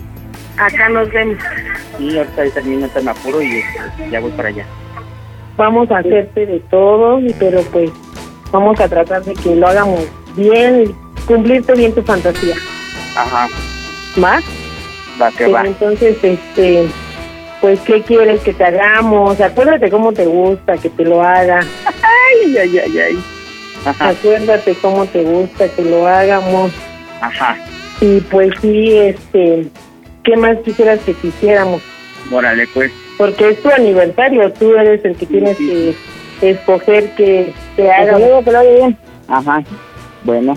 acá 0.58 0.88
nos 0.88 1.10
vemos. 1.10 1.38
Sí, 1.98 2.16
ahorita 2.16 2.44
termino 2.54 2.88
me 3.02 3.10
apuro 3.10 3.42
y 3.42 3.56
este, 3.58 4.10
ya 4.10 4.20
voy 4.20 4.30
para 4.32 4.50
allá. 4.50 4.64
Vamos 5.56 5.90
a 5.90 5.98
hacerte 5.98 6.46
de 6.46 6.60
todo, 6.70 7.20
pero 7.38 7.60
pues 7.72 7.90
vamos 8.50 8.80
a 8.80 8.88
tratar 8.88 9.22
de 9.24 9.34
que 9.34 9.54
lo 9.54 9.66
hagamos 9.68 10.00
bien 10.36 10.94
cumplirte 11.26 11.74
bien 11.74 11.92
tu 11.94 12.02
fantasía. 12.02 12.54
Ajá. 13.16 13.48
¿Más? 14.16 14.42
Va, 15.20 15.30
que 15.30 15.46
va. 15.46 15.66
entonces, 15.66 16.16
este, 16.22 16.86
pues, 17.60 17.78
¿qué 17.80 18.02
quieres 18.02 18.40
que 18.40 18.54
te 18.54 18.64
hagamos? 18.64 19.40
Acuérdate 19.40 19.90
cómo 19.90 20.12
te 20.12 20.26
gusta 20.26 20.76
que 20.78 20.88
te 20.88 21.04
lo 21.04 21.22
haga. 21.22 21.60
Ay, 21.84 22.56
ay, 22.56 22.78
ay, 22.78 22.98
ay. 22.98 23.18
Ajá, 23.84 24.08
Acuérdate 24.10 24.74
cómo 24.80 25.06
te 25.06 25.22
gusta 25.22 25.68
que 25.68 25.82
lo 25.82 26.06
hagamos. 26.06 26.72
ajá. 27.20 27.56
Y 28.00 28.20
pues 28.20 28.52
sí, 28.60 28.96
este, 28.98 29.68
¿qué 30.24 30.36
más 30.36 30.56
quisieras 30.64 30.98
que 31.00 31.14
quisiéramos? 31.14 31.80
Órale, 32.32 32.66
pues. 32.74 32.90
Porque 33.22 33.50
es 33.50 33.62
tu 33.62 33.70
aniversario, 33.70 34.52
tú 34.54 34.74
eres 34.74 35.04
el 35.04 35.14
que 35.14 35.26
tienes 35.26 35.56
que 35.56 35.94
escoger 36.40 37.08
que 37.10 37.54
te 37.76 37.88
haga. 37.88 38.18
luego 38.18 38.42
que 38.42 38.50
lo 38.50 38.58
haga 38.58 38.68
bien. 38.68 38.98
Ajá. 39.28 39.62
Bueno. 40.24 40.56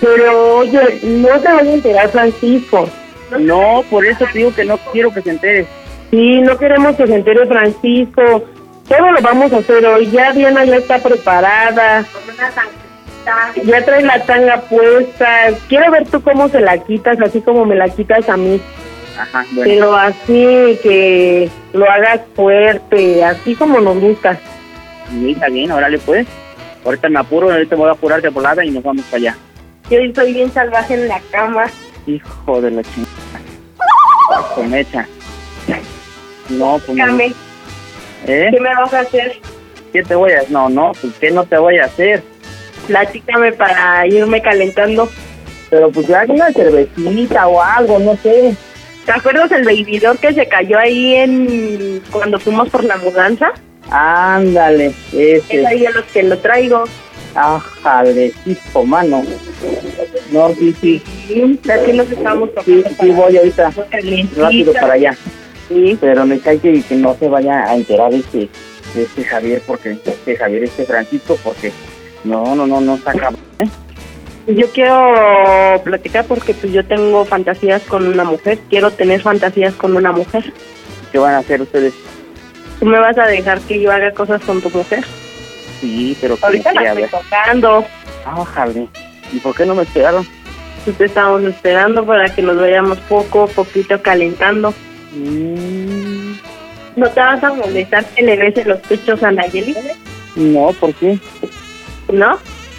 Pero 0.00 0.56
oye, 0.56 1.00
no 1.02 1.28
te 1.38 1.52
vayas 1.52 1.66
a 1.66 1.74
enterar, 1.74 2.08
Francisco. 2.08 2.88
No, 3.38 3.84
por 3.90 4.06
eso 4.06 4.24
te 4.32 4.38
digo 4.38 4.54
que 4.54 4.64
no 4.64 4.78
quiero 4.90 5.12
que 5.12 5.20
se 5.20 5.32
entere. 5.32 5.66
Sí, 6.10 6.40
no 6.40 6.56
queremos 6.56 6.96
que 6.96 7.06
se 7.06 7.14
entere 7.14 7.44
Francisco. 7.44 8.42
Todo 8.88 9.12
lo 9.12 9.20
vamos 9.20 9.52
a 9.52 9.58
hacer 9.58 9.84
hoy. 9.84 10.10
Ya 10.10 10.32
Diana 10.32 10.64
ya 10.64 10.76
está 10.76 10.98
preparada. 10.98 12.06
Ya 13.64 13.84
trae 13.84 14.02
la 14.02 14.24
tanga 14.24 14.62
puesta. 14.62 15.26
Quiero 15.68 15.90
ver 15.90 16.08
tú 16.08 16.22
cómo 16.22 16.48
se 16.48 16.60
la 16.60 16.78
quitas, 16.78 17.20
así 17.20 17.42
como 17.42 17.66
me 17.66 17.74
la 17.74 17.90
quitas 17.90 18.26
a 18.30 18.38
mí. 18.38 18.62
Ajá, 19.18 19.44
bueno. 19.52 19.70
Pero 19.70 19.96
así 19.96 20.78
que 20.82 21.50
lo 21.72 21.90
hagas 21.90 22.20
fuerte, 22.34 23.24
así 23.24 23.54
como 23.54 23.80
nos 23.80 23.98
gusta. 23.98 24.38
Sí, 25.10 25.32
está 25.32 25.48
bien, 25.48 25.70
órale, 25.70 25.98
pues. 25.98 26.26
Ahorita 26.84 27.08
me 27.08 27.20
apuro, 27.20 27.50
ahorita 27.50 27.76
me 27.76 27.82
voy 27.82 27.90
a 27.90 27.92
apurar 27.92 28.22
de 28.22 28.28
volada 28.28 28.64
y 28.64 28.70
nos 28.70 28.82
vamos 28.82 29.04
para 29.04 29.16
allá. 29.18 29.36
Yo 29.90 29.98
soy 30.14 30.32
bien 30.32 30.50
salvaje 30.52 30.94
en 30.94 31.08
la 31.08 31.20
cama. 31.30 31.66
Hijo 32.06 32.60
de 32.60 32.70
la 32.70 32.82
chingada. 32.82 33.12
Con 34.54 34.70
mecha. 34.70 35.06
No, 36.48 36.80
pues 36.84 36.98
no. 36.98 37.18
¿Eh? 38.26 38.48
¿qué 38.52 38.60
me 38.60 38.74
vas 38.74 38.92
a 38.94 39.00
hacer? 39.00 39.40
¿Qué 39.92 40.02
te 40.02 40.14
voy 40.14 40.32
a 40.32 40.42
No, 40.48 40.68
no, 40.68 40.92
pues 41.00 41.12
¿qué 41.20 41.30
no 41.30 41.44
te 41.44 41.58
voy 41.58 41.78
a 41.78 41.86
hacer? 41.86 42.22
Platícame 42.86 43.52
para 43.52 44.06
irme 44.06 44.40
calentando. 44.42 45.08
Pero 45.70 45.90
pues 45.90 46.06
ya 46.06 46.24
una 46.28 46.52
cervecita 46.52 47.46
o 47.48 47.60
algo, 47.60 47.98
no 47.98 48.16
sé. 48.16 48.54
¿Te 49.04 49.12
acuerdas 49.12 49.50
el 49.52 49.64
bebidor 49.64 50.18
que 50.18 50.32
se 50.32 50.46
cayó 50.46 50.78
ahí 50.78 51.14
en 51.14 52.02
cuando 52.10 52.38
fuimos 52.38 52.68
por 52.70 52.84
la 52.84 52.96
mudanza? 52.98 53.52
Ándale, 53.90 54.86
Es 55.12 55.42
ese. 55.48 55.66
ahí 55.66 55.84
a 55.86 55.90
los 55.90 56.04
que 56.06 56.22
lo 56.22 56.38
traigo. 56.38 56.84
Ájale, 57.34 58.32
hijo, 58.46 58.84
mano. 58.84 59.22
No, 60.30 60.54
sí, 60.54 60.74
sí. 60.80 61.02
Sí, 61.26 61.60
así 61.70 61.92
nos 61.92 62.10
estamos 62.10 62.50
Sí, 62.64 62.82
tocando. 62.82 63.02
sí, 63.02 63.10
voy 63.10 63.36
ahorita 63.38 63.72
rápido 64.36 64.72
para 64.74 64.92
allá. 64.94 65.16
Sí, 65.68 65.96
pero 66.00 66.26
me 66.26 66.38
cae 66.38 66.58
que, 66.58 66.82
que 66.82 66.94
no 66.94 67.16
se 67.18 67.28
vaya 67.28 67.64
a 67.64 67.74
enterar 67.74 68.12
este, 68.12 68.48
este 68.96 69.24
Javier, 69.24 69.62
porque 69.66 69.96
este 70.04 70.36
Javier, 70.36 70.64
este 70.64 70.84
Francisco, 70.84 71.38
porque 71.42 71.72
no, 72.24 72.54
no, 72.54 72.66
no, 72.66 72.80
no 72.80 72.96
está 72.96 73.12
cabrón. 73.12 73.40
¿eh? 73.60 73.68
Yo 74.46 74.66
quiero 74.70 75.80
platicar 75.84 76.24
porque 76.26 76.52
pues 76.54 76.72
yo 76.72 76.84
tengo 76.84 77.24
fantasías 77.24 77.82
con 77.82 78.06
una 78.06 78.24
mujer. 78.24 78.58
Quiero 78.68 78.90
tener 78.90 79.20
fantasías 79.20 79.74
con 79.74 79.96
una 79.96 80.10
mujer. 80.12 80.52
¿Qué 81.12 81.18
van 81.18 81.34
a 81.34 81.38
hacer 81.38 81.62
ustedes? 81.62 81.94
¿Tú 82.80 82.86
me 82.86 82.98
vas 82.98 83.16
a 83.18 83.26
dejar 83.26 83.60
que 83.60 83.80
yo 83.80 83.92
haga 83.92 84.10
cosas 84.12 84.42
con 84.42 84.60
tu 84.60 84.68
mujer? 84.70 85.04
Sí, 85.80 86.16
pero 86.20 86.36
Ahorita 86.42 86.72
la 86.72 86.92
estoy 86.92 87.04
tocando. 87.04 87.84
Ájale. 88.24 88.88
¿Y 89.32 89.38
por 89.38 89.54
qué 89.54 89.64
no 89.64 89.74
me 89.74 89.84
esperaron? 89.84 90.26
Pues 90.84 90.98
te 90.98 91.04
estamos 91.04 91.42
esperando 91.44 92.04
para 92.04 92.34
que 92.34 92.42
nos 92.42 92.56
vayamos 92.56 92.98
poco 93.00 93.44
a 93.44 93.46
poquito 93.46 94.02
calentando. 94.02 94.74
Mm, 95.12 96.32
¿No 96.96 97.08
te 97.08 97.20
vas 97.20 97.44
a 97.44 97.52
molestar 97.52 98.04
que 98.06 98.22
le 98.22 98.36
beses 98.36 98.66
los 98.66 98.80
pechos 98.80 99.22
a 99.22 99.30
Nayeli? 99.30 99.76
no, 100.34 100.72
¿por 100.72 100.92
qué? 100.94 101.18
¿No? 102.12 102.38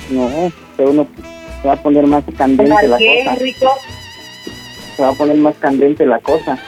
No, 0.10 0.51
se 0.75 0.84
uno 0.84 1.08
se 1.63 1.67
va 1.70 1.75
a 1.75 1.82
poner 1.82 2.05
más 2.05 2.24
candente 2.38 2.88
la 2.88 2.98
qué, 2.98 3.24
cosa. 3.24 3.36
rico? 3.41 3.72
Se 4.98 5.01
va 5.01 5.10
a 5.10 5.13
poner 5.13 5.38
más 5.38 5.55
candente 5.55 6.05
la 6.05 6.20
cosa. 6.20 6.60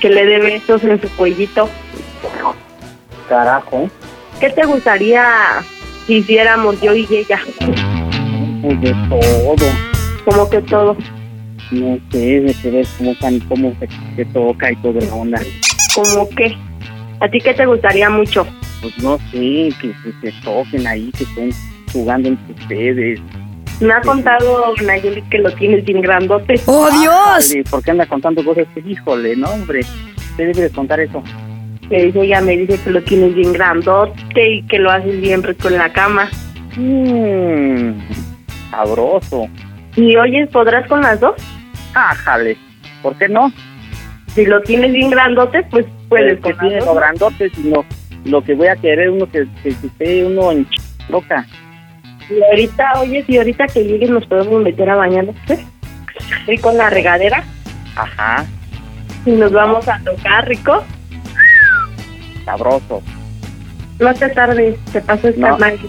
Que 0.00 0.08
le 0.08 0.24
dé 0.24 0.38
besos 0.38 0.84
en 0.84 1.00
su 1.00 1.08
cuellito. 1.16 1.68
Carajo, 3.28 3.90
¿Qué 4.40 4.50
te 4.50 4.64
gustaría 4.64 5.26
si 6.06 6.18
hiciéramos 6.18 6.80
yo 6.80 6.94
y 6.94 7.06
ella? 7.10 7.40
pues 8.62 8.80
de 8.80 8.94
todo. 9.08 9.66
Como 10.24 10.48
que 10.48 10.62
todo. 10.62 10.96
No 11.72 11.98
sé, 12.12 12.40
de 12.40 12.54
que 12.54 12.70
ves 12.70 12.88
cómo, 12.96 13.14
cómo 13.48 13.74
se, 13.80 13.88
se 14.16 14.24
toca 14.26 14.70
y 14.70 14.76
toda 14.76 15.00
la 15.04 15.12
onda. 15.12 15.40
¿Como 15.94 16.28
qué? 16.30 16.56
¿A 17.20 17.28
ti 17.28 17.40
qué 17.40 17.52
te 17.52 17.66
gustaría 17.66 18.08
mucho? 18.08 18.46
Pues 18.80 18.96
no 19.02 19.18
sé, 19.32 19.70
que, 19.80 19.92
que 20.22 20.30
se 20.30 20.40
toquen 20.44 20.86
ahí, 20.86 21.10
que 21.18 21.24
estén 21.24 21.50
jugando 21.92 22.28
entre 22.28 22.54
ustedes. 22.62 23.20
Me 23.80 23.92
ha 23.92 24.00
contado 24.00 24.74
Nayeli 24.84 25.22
que 25.22 25.38
lo 25.38 25.50
tienes 25.52 25.84
bien 25.84 26.00
grandote. 26.00 26.60
¡Oh, 26.66 26.88
Dios! 27.00 27.52
Ay, 27.54 27.62
¿Por 27.62 27.82
qué 27.82 27.92
anda 27.92 28.06
contando 28.06 28.44
cosas? 28.44 28.66
que 28.74 28.80
Híjole, 28.80 29.36
no, 29.36 29.48
hombre. 29.50 29.80
Usted 30.30 30.46
debe 30.48 30.62
de 30.62 30.70
contar 30.70 30.98
eso. 31.00 31.22
Me 31.88 32.02
dice, 32.04 32.20
ella 32.22 32.40
me 32.40 32.56
dice 32.56 32.78
que 32.82 32.90
lo 32.90 33.02
tienes 33.02 33.34
bien 33.34 33.52
grandote 33.52 34.48
y 34.54 34.62
que 34.64 34.78
lo 34.78 34.90
haces 34.90 35.20
bien 35.20 35.42
rico 35.42 35.68
en 35.68 35.78
la 35.78 35.92
cama. 35.92 36.28
Mmm, 36.76 37.92
sabroso. 38.70 39.48
Y 39.96 40.16
oyes, 40.16 40.48
¿podrás 40.50 40.86
con 40.88 41.00
las 41.00 41.18
dos? 41.20 41.34
Ájale, 41.94 42.56
¿por 43.02 43.16
qué 43.16 43.28
no? 43.28 43.52
Si 44.34 44.44
lo 44.44 44.60
tienes 44.62 44.92
bien 44.92 45.10
grandote, 45.10 45.62
pues 45.70 45.86
puedes 46.08 46.38
Pues 46.40 46.52
que 46.54 46.58
con 46.58 46.60
tiene 46.68 46.76
las 46.76 46.84
lo 46.86 46.92
dos. 46.94 47.00
grandote, 47.00 47.50
sino 47.50 47.84
lo 48.24 48.42
que 48.42 48.54
voy 48.54 48.66
a 48.68 48.76
querer 48.76 49.10
uno 49.10 49.26
que, 49.30 49.46
que, 49.62 49.70
que 49.74 49.86
esté 49.86 50.24
uno 50.24 50.52
en 50.52 50.66
loca. 51.08 51.46
Y 52.30 52.42
ahorita, 52.42 53.00
oye, 53.00 53.24
si 53.26 53.38
ahorita 53.38 53.66
que 53.66 53.84
lleguen 53.84 54.14
nos 54.14 54.26
podemos 54.26 54.62
meter 54.62 54.90
a 54.90 54.96
bañarnos, 54.96 55.34
¿sí? 55.46 55.54
Rico 56.46 56.70
en 56.70 56.78
la 56.78 56.90
regadera 56.90 57.42
Ajá, 57.96 58.44
y 59.24 59.30
nos 59.32 59.52
vamos 59.52 59.86
a 59.88 59.98
tocar, 60.00 60.46
rico. 60.48 60.84
sabroso. 62.44 63.02
No 63.98 64.14
te 64.14 64.28
tardes, 64.28 64.76
te 64.92 65.00
paso 65.00 65.28
esta 65.28 65.50
No. 65.50 65.58
Maggie. 65.58 65.88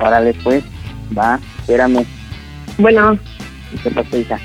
Órale, 0.00 0.34
pues, 0.42 0.64
va, 1.16 1.38
espérame. 1.60 2.04
Bueno, 2.78 3.18
¿Qué 3.82 3.90
pasó, 3.90 4.16
hija? 4.16 4.38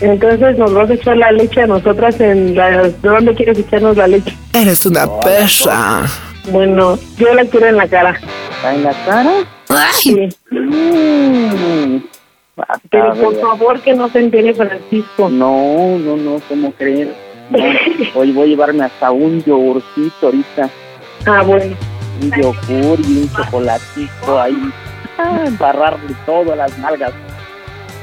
entonces 0.00 0.58
nos 0.58 0.72
vas 0.74 0.90
a 0.90 0.94
echar 0.94 1.16
la 1.16 1.32
leche 1.32 1.62
a 1.62 1.66
nosotras 1.66 2.20
en 2.20 2.54
la... 2.56 2.82
¿De 2.82 2.90
dónde 3.02 3.34
quieres 3.34 3.58
echarnos 3.58 3.96
la 3.96 4.06
leche? 4.08 4.36
Eres 4.52 4.84
una 4.86 5.06
persa. 5.22 6.02
Bueno, 6.50 6.98
yo 7.16 7.32
la 7.34 7.44
quiero 7.46 7.66
en 7.68 7.76
la 7.76 7.88
cara. 7.88 8.18
¿Está 8.64 8.74
en 8.76 8.82
la 8.82 8.92
cara? 9.04 9.32
Sí. 9.92 10.28
Mm, 10.50 11.98
Pero 12.88 13.14
por 13.14 13.32
ver. 13.34 13.42
favor 13.42 13.80
que 13.82 13.92
no 13.92 14.08
se 14.08 14.20
entere 14.20 14.54
Francisco. 14.54 15.28
No, 15.28 15.98
no, 15.98 16.16
no, 16.16 16.40
¿cómo 16.48 16.72
creen? 16.72 17.12
No, 17.50 17.58
hoy 18.14 18.32
voy 18.32 18.44
a 18.44 18.46
llevarme 18.46 18.84
hasta 18.84 19.10
un 19.10 19.44
yogurcito 19.44 20.14
ahorita. 20.26 20.70
Ah, 21.26 21.42
bueno. 21.42 21.76
Un 22.22 22.30
yogur 22.30 23.00
y 23.00 23.18
un 23.18 23.30
chocolatito 23.34 24.40
ahí. 24.40 24.72
Ah, 25.18 25.42
embarrarle 25.44 26.14
todo 26.24 26.54
a 26.54 26.56
las 26.56 26.78
nalgas. 26.78 27.12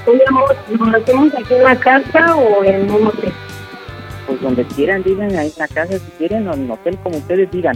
Oye, 0.05 0.21
amor, 0.27 0.55
¿nos 0.79 0.93
hacemos 0.93 1.33
aquí 1.33 1.55
en 1.55 1.63
la 1.63 1.75
casa 1.75 2.35
o 2.35 2.63
en 2.63 2.91
un 2.91 3.07
hotel? 3.07 3.33
Pues 4.27 4.39
donde 4.41 4.63
quieran, 4.65 5.01
digan 5.01 5.35
ahí 5.35 5.47
en 5.47 5.53
la 5.57 5.67
casa 5.67 5.93
si 5.97 6.11
quieren 6.19 6.47
o 6.47 6.53
en 6.53 6.65
el 6.65 6.71
hotel, 6.71 6.99
como 7.01 7.17
ustedes 7.17 7.49
digan. 7.49 7.75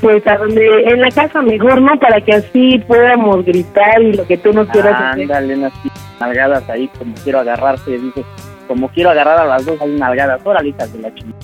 Pues 0.00 0.26
a 0.26 0.36
donde, 0.36 0.82
en 0.84 1.00
la 1.00 1.10
casa 1.10 1.40
mejor, 1.42 1.80
¿no? 1.80 1.98
Para 1.98 2.20
que 2.20 2.34
así 2.34 2.78
podamos 2.86 3.44
gritar 3.44 4.02
y 4.02 4.12
lo 4.12 4.26
que 4.26 4.36
tú 4.36 4.52
no 4.52 4.66
quieras 4.68 4.94
hacer. 4.94 5.22
Ándale, 5.22 5.54
unas 5.56 5.72
nalgadas 6.20 6.68
ahí, 6.68 6.88
como 6.98 7.14
quiero 7.24 7.40
agarrarse, 7.40 7.92
dice, 7.98 8.24
como 8.68 8.88
quiero 8.90 9.10
agarrar 9.10 9.38
a 9.40 9.44
las 9.46 9.64
dos, 9.64 9.80
hay 9.80 9.90
nalgadas, 9.92 10.40
órale, 10.44 10.68
hijas 10.70 10.92
de 10.92 10.98
la 11.00 11.14
chingada. 11.14 11.38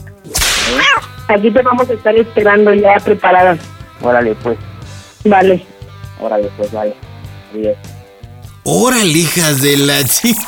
Aquí 1.29 1.51
te 1.51 1.63
vamos 1.63 1.89
a 1.89 1.93
estar 1.95 2.15
esperando 2.15 2.75
ya 2.75 2.97
preparadas. 3.05 3.59
Órale, 4.03 4.35
pues, 4.43 4.59
Vale. 5.25 5.65
órale, 6.21 6.51
pues, 6.57 6.71
vale. 6.73 6.95
Adiós. 7.55 7.77
Órale, 8.65 9.07
hijas 9.19 9.63
de 9.63 9.77
la 9.79 10.05
chi- 10.05 10.35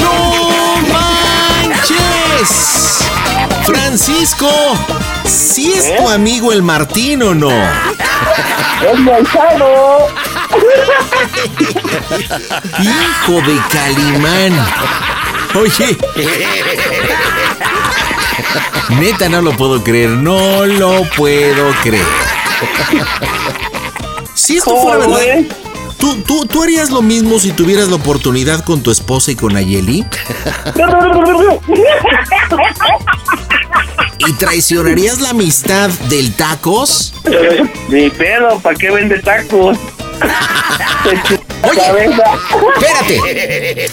¡No 0.00 0.63
Francisco, 3.64 4.50
¿sí 5.24 5.72
es 5.72 5.96
tu 5.96 6.08
amigo 6.08 6.52
el 6.52 6.62
Martín 6.62 7.22
o 7.22 7.34
no? 7.34 7.50
¡Es 7.50 8.98
manchado! 9.00 10.08
Hijo 12.80 13.40
de 13.42 13.58
Calimán. 13.70 14.66
Oye. 15.54 15.96
Neta, 19.00 19.28
no 19.28 19.40
lo 19.40 19.56
puedo 19.56 19.82
creer. 19.82 20.10
No 20.10 20.66
lo 20.66 21.04
puedo 21.16 21.72
creer. 21.82 22.04
Si 24.34 24.58
esto 24.58 24.76
fuera 24.76 24.98
verdad, 24.98 25.44
¿tú, 25.98 26.16
tú, 26.22 26.46
¿tú 26.46 26.62
harías 26.62 26.90
lo 26.90 27.02
mismo 27.02 27.38
si 27.38 27.52
tuvieras 27.52 27.88
la 27.88 27.96
oportunidad 27.96 28.64
con 28.64 28.82
tu 28.82 28.90
esposa 28.90 29.30
y 29.30 29.36
con 29.36 29.56
Ayeli? 29.56 30.04
¿Y 34.26 34.32
traicionarías 34.34 35.20
la 35.20 35.30
amistad 35.30 35.90
del 36.08 36.34
tacos? 36.34 37.14
Ni 37.88 38.10
pedo, 38.10 38.58
¿para 38.60 38.76
qué 38.76 38.90
vende 38.90 39.18
tacos? 39.20 39.78
Oye, 41.62 41.80
espérate. 42.76 43.18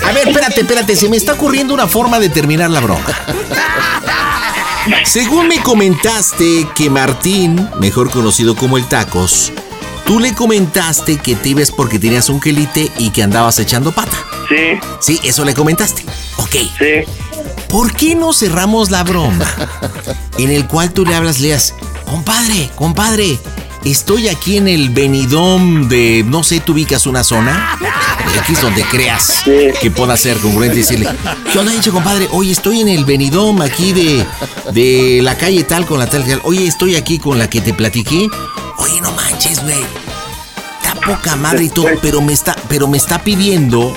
A 0.05 0.11
ver, 0.11 0.27
espérate, 0.27 0.61
espérate. 0.61 0.95
Se 0.95 1.09
me 1.09 1.17
está 1.17 1.33
ocurriendo 1.33 1.73
una 1.73 1.87
forma 1.87 2.19
de 2.19 2.29
terminar 2.29 2.69
la 2.69 2.79
broma. 2.79 3.05
Según 5.03 5.47
me 5.47 5.61
comentaste 5.61 6.67
que 6.75 6.89
Martín, 6.89 7.69
mejor 7.79 8.09
conocido 8.09 8.55
como 8.55 8.77
el 8.77 8.87
Tacos, 8.87 9.51
tú 10.05 10.19
le 10.19 10.33
comentaste 10.33 11.17
que 11.17 11.35
te 11.35 11.49
ibas 11.49 11.71
porque 11.71 11.99
tenías 11.99 12.29
un 12.29 12.39
quelite 12.39 12.91
y 12.97 13.09
que 13.11 13.23
andabas 13.23 13.59
echando 13.59 13.91
pata. 13.91 14.17
Sí, 14.49 14.79
Sí, 14.99 15.19
eso 15.23 15.45
le 15.45 15.53
comentaste. 15.53 16.03
Ok. 16.37 16.51
sí. 16.77 17.11
¿Por 17.67 17.93
qué 17.93 18.15
no 18.15 18.33
cerramos 18.33 18.91
la 18.91 19.03
broma? 19.03 19.45
En 20.37 20.49
el 20.49 20.67
cual 20.67 20.91
tú 20.91 21.05
le 21.05 21.15
hablas, 21.15 21.39
leas, 21.39 21.73
compadre, 22.05 22.69
compadre, 22.75 23.39
estoy 23.85 24.27
aquí 24.27 24.57
en 24.57 24.67
el 24.67 24.89
Benidom 24.89 25.87
de, 25.87 26.25
no 26.27 26.43
sé, 26.43 26.59
tú 26.59 26.73
ubicas 26.73 27.05
una 27.07 27.23
zona, 27.23 27.77
aquí 28.41 28.53
es 28.53 28.61
donde 28.61 28.83
creas 28.83 29.43
que 29.79 29.89
pueda 29.89 30.17
ser 30.17 30.37
congruente 30.39 30.75
y 30.77 30.81
decirle, 30.81 31.07
¿qué 31.53 31.59
onda, 31.59 31.71
dicho 31.71 31.93
compadre? 31.93 32.27
Oye, 32.31 32.51
estoy 32.51 32.81
en 32.81 32.89
el 32.89 33.05
Benidom 33.05 33.61
aquí 33.61 33.93
de, 33.93 34.25
de 34.73 35.21
la 35.23 35.37
calle 35.37 35.63
tal 35.63 35.85
con 35.85 35.97
la 35.99 36.07
tal, 36.07 36.25
tal. 36.25 36.41
oye, 36.43 36.67
estoy 36.67 36.97
aquí 36.97 37.19
con 37.19 37.39
la 37.39 37.49
que 37.49 37.61
te 37.61 37.73
platiqué. 37.73 38.27
Oye, 38.77 39.01
no 39.01 39.11
manches, 39.11 39.61
güey. 39.63 39.85
Está 40.81 40.95
poca 40.95 41.35
madre 41.35 41.65
y 41.65 41.69
todo, 41.69 41.87
pero 42.01 42.21
me 42.21 42.33
está, 42.33 42.55
pero 42.67 42.87
me 42.87 42.97
está 42.97 43.19
pidiendo, 43.23 43.95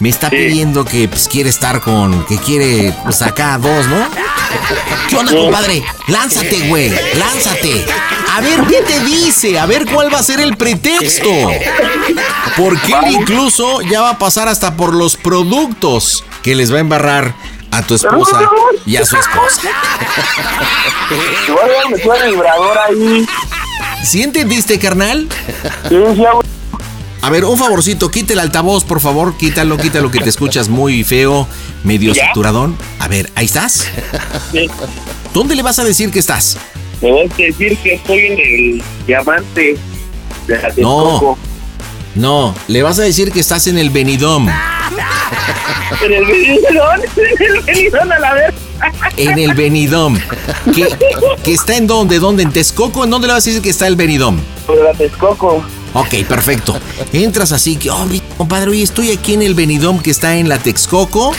me 0.00 0.08
está 0.08 0.30
pidiendo 0.30 0.84
que 0.84 1.08
pues, 1.08 1.28
quiere 1.28 1.48
estar 1.50 1.80
con, 1.80 2.24
que 2.26 2.38
quiere 2.38 2.94
pues 3.04 3.22
acá 3.22 3.58
dos, 3.58 3.86
¿no? 3.86 4.06
¿Qué 5.08 5.16
onda, 5.16 5.32
compadre? 5.32 5.82
Lánzate, 6.08 6.68
güey, 6.68 6.90
lánzate. 7.16 7.86
A 8.34 8.40
ver 8.40 8.60
qué 8.68 8.82
te 8.82 9.00
dice, 9.00 9.58
a 9.58 9.66
ver 9.66 9.86
cuál 9.86 10.12
va 10.12 10.18
a 10.18 10.22
ser 10.22 10.40
el 10.40 10.56
pretexto. 10.56 11.30
Porque 12.56 12.92
él 12.92 13.12
incluso 13.12 13.80
ya 13.82 14.02
va 14.02 14.10
a 14.10 14.18
pasar 14.18 14.48
hasta 14.48 14.76
por 14.76 14.94
los 14.94 15.16
productos 15.16 16.24
que 16.42 16.54
les 16.54 16.72
va 16.72 16.76
a 16.76 16.80
embarrar 16.80 17.34
a 17.70 17.82
tu 17.82 17.94
esposa 17.94 18.40
y 18.84 18.96
a 18.96 19.06
su 19.06 19.16
esposa. 19.16 19.62
Voy 21.48 21.58
a 21.58 21.72
dar 21.72 21.90
me 21.90 22.02
suena 22.02 22.24
el 22.24 22.30
vibrador 22.32 22.78
ahí. 22.78 23.26
¿Sí 24.02 24.22
entendiste, 24.22 24.78
carnal? 24.78 25.28
Sí, 25.88 25.96
sí, 26.14 26.24
hago- 26.24 26.42
A 27.22 27.30
ver, 27.30 27.44
un 27.44 27.58
favorcito, 27.58 28.10
quita 28.10 28.34
el 28.34 28.38
altavoz, 28.38 28.84
por 28.84 29.00
favor, 29.00 29.36
quítalo, 29.36 29.76
quítalo 29.78 30.10
que 30.10 30.20
te 30.20 30.28
escuchas 30.28 30.68
muy 30.68 31.02
feo, 31.02 31.48
medio 31.82 32.12
¿Ya? 32.12 32.28
saturadón. 32.28 32.76
A 33.00 33.08
ver, 33.08 33.30
ahí 33.34 33.46
estás. 33.46 33.88
sí. 34.52 34.68
¿Dónde 35.34 35.54
le 35.56 35.62
vas 35.62 35.78
a 35.78 35.84
decir 35.84 36.10
que 36.10 36.18
estás? 36.20 36.56
Te 37.00 37.10
voy 37.10 37.26
a 37.26 37.34
decir 37.36 37.76
que 37.78 37.94
estoy 37.94 38.18
en 38.26 38.38
el 38.38 38.82
diamante 39.06 39.76
de 40.46 40.58
la 40.62 40.72
No. 40.76 41.36
No, 42.14 42.54
le 42.68 42.82
vas 42.82 42.98
a 42.98 43.02
decir 43.02 43.30
que 43.32 43.40
estás 43.40 43.66
en 43.66 43.76
el 43.76 43.90
Benidom. 43.90 44.48
En 44.48 46.12
el 46.12 46.24
venidón, 46.24 47.00
en 47.16 47.54
el 47.56 47.60
venidón 47.62 48.12
a 48.12 48.18
la 48.18 48.32
vez. 48.34 48.54
En 49.16 49.38
el 49.38 49.54
Benidom. 49.54 50.18
¿Que, 50.74 50.88
que 51.42 51.52
está 51.52 51.76
en 51.76 51.86
dónde? 51.86 52.18
¿Dónde? 52.18 52.42
¿En 52.42 52.52
Texcoco? 52.52 53.04
¿En 53.04 53.10
dónde 53.10 53.26
le 53.26 53.32
vas 53.32 53.46
a 53.46 53.48
decir 53.48 53.62
que 53.62 53.70
está 53.70 53.86
el 53.86 53.96
Benidom? 53.96 54.38
Por 54.66 54.82
la 54.82 54.92
Texcoco. 54.92 55.64
Ok, 55.94 56.26
perfecto. 56.28 56.78
Entras 57.14 57.52
así 57.52 57.76
que, 57.76 57.90
oh, 57.90 58.04
mi 58.04 58.20
compadre, 58.36 58.70
oye, 58.70 58.82
estoy 58.82 59.12
aquí 59.12 59.32
en 59.32 59.40
el 59.40 59.54
Benidom 59.54 59.98
que 60.00 60.10
está 60.10 60.36
en 60.36 60.46
la 60.46 60.58
Texcoco. 60.58 61.32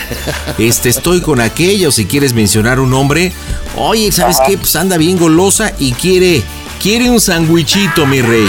Este, 0.58 0.90
estoy 0.90 1.22
con 1.22 1.40
aquello, 1.40 1.92
si 1.92 2.06
quieres 2.06 2.34
mencionar 2.34 2.80
un 2.80 2.90
nombre. 2.90 3.32
Oye, 3.76 4.12
¿sabes 4.12 4.40
qué? 4.48 4.58
Pues 4.58 4.76
anda 4.76 4.98
bien 4.98 5.20
golosa 5.20 5.74
y 5.78 5.92
quiere, 5.92 6.42
quiere 6.82 7.10
un 7.10 7.20
sandwichito, 7.20 8.06
mi 8.06 8.22
rey. 8.22 8.48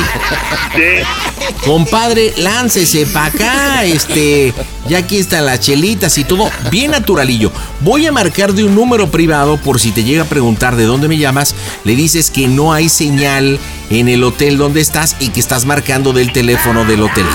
Compadre, 1.65 2.33
láncese 2.39 3.07
para 3.07 3.27
acá, 3.27 3.85
este, 3.85 4.53
ya 4.89 4.99
aquí 4.99 5.19
están 5.19 5.47
las 5.47 5.61
chelitas 5.61 6.17
y 6.19 6.25
todo, 6.25 6.51
bien 6.71 6.91
naturalillo. 6.91 7.51
Voy 7.81 8.07
a 8.07 8.13
marcar 8.13 8.53
de 8.53 8.65
un 8.65 8.75
número 8.75 9.11
privado 9.11 9.57
por 9.59 9.81
si 9.81 9.91
te 9.91 10.05
llega 10.05 10.23
a 10.23 10.27
preguntar 10.27 10.77
de 10.77 10.85
dónde 10.85 11.09
me 11.09 11.19
llamas, 11.19 11.55
le 11.85 11.95
dices 11.97 12.31
que 12.31 12.49
no 12.49 12.73
hay 12.73 12.89
señal 12.89 13.59
en 13.91 14.09
el 14.09 14.23
hotel 14.25 14.57
donde 14.59 14.81
estás 14.81 15.17
y 15.21 15.29
que 15.31 15.41
estás 15.41 15.65
marcando 15.65 16.13
del 16.13 16.33
teléfono 16.33 16.85
del 16.85 17.03
hotel. 17.03 17.27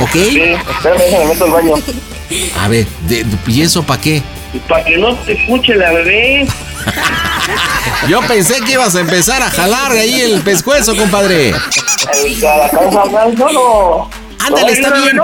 ¿Ok? 0.00 0.12
Sí, 0.12 0.40
espérame, 0.40 0.98
déjame 0.98 1.26
meto 1.26 1.44
al 1.44 1.50
baño. 1.50 1.74
A 2.60 2.68
ver, 2.68 2.86
de- 3.08 3.24
¿y 3.46 3.60
eso 3.62 3.82
para 3.84 4.00
qué? 4.00 4.22
Para 4.68 4.84
que 4.84 4.96
no 4.98 5.14
te 5.16 5.32
escuche 5.32 5.74
la 5.74 5.92
bebé. 5.92 6.46
Yo 8.08 8.20
pensé 8.22 8.60
que 8.60 8.72
ibas 8.72 8.94
a 8.94 9.00
empezar 9.00 9.42
a 9.42 9.50
jalar 9.50 9.92
ahí 9.92 10.20
el 10.20 10.40
pescuezo, 10.42 10.96
compadre. 10.96 11.54
Ándale, 14.38 14.72
está 14.72 14.90
bien. 14.90 15.20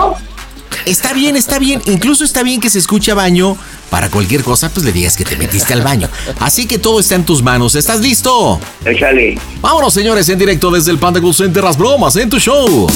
Está 0.85 1.13
bien, 1.13 1.37
está 1.37 1.59
bien. 1.59 1.83
Incluso 1.87 2.25
está 2.25 2.43
bien 2.43 2.61
que 2.61 2.71
se 2.71 2.79
escuche 2.79 3.13
a 3.13 3.15
baño. 3.15 3.57
Para 3.93 4.09
cualquier 4.09 4.43
cosa, 4.43 4.71
pues 4.71 4.87
le 4.87 4.93
digas 4.93 5.19
que 5.19 5.25
te 5.27 5.37
metiste 5.37 5.75
al 5.75 5.83
baño. 5.83 6.09
Así 6.41 6.65
que 6.65 6.79
todo 6.79 6.99
está 6.99 7.15
en 7.15 7.27
tus 7.27 7.43
manos. 7.43 7.75
¿Estás 7.75 8.01
listo? 8.01 8.59
Échale. 8.87 9.39
Vámonos, 9.61 9.93
señores, 9.93 10.27
en 10.31 10.39
directo 10.39 10.71
desde 10.71 10.93
el 10.93 10.99
Panda 10.99 11.21
Cool 11.21 11.35
Center, 11.35 11.63
las 11.63 11.77
bromas 11.77 12.17
en 12.17 12.31
tu 12.31 12.39
show. 12.39 12.87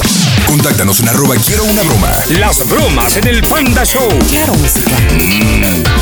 Contáctanos 0.47 0.99
en 0.99 1.09
arroba 1.09 1.35
quiero 1.45 1.65
una 1.65 1.83
broma. 1.83 2.09
Las 2.39 2.67
bromas 2.67 3.15
en 3.15 3.27
el 3.27 3.43
Panda 3.43 3.85
Show. 3.85 4.09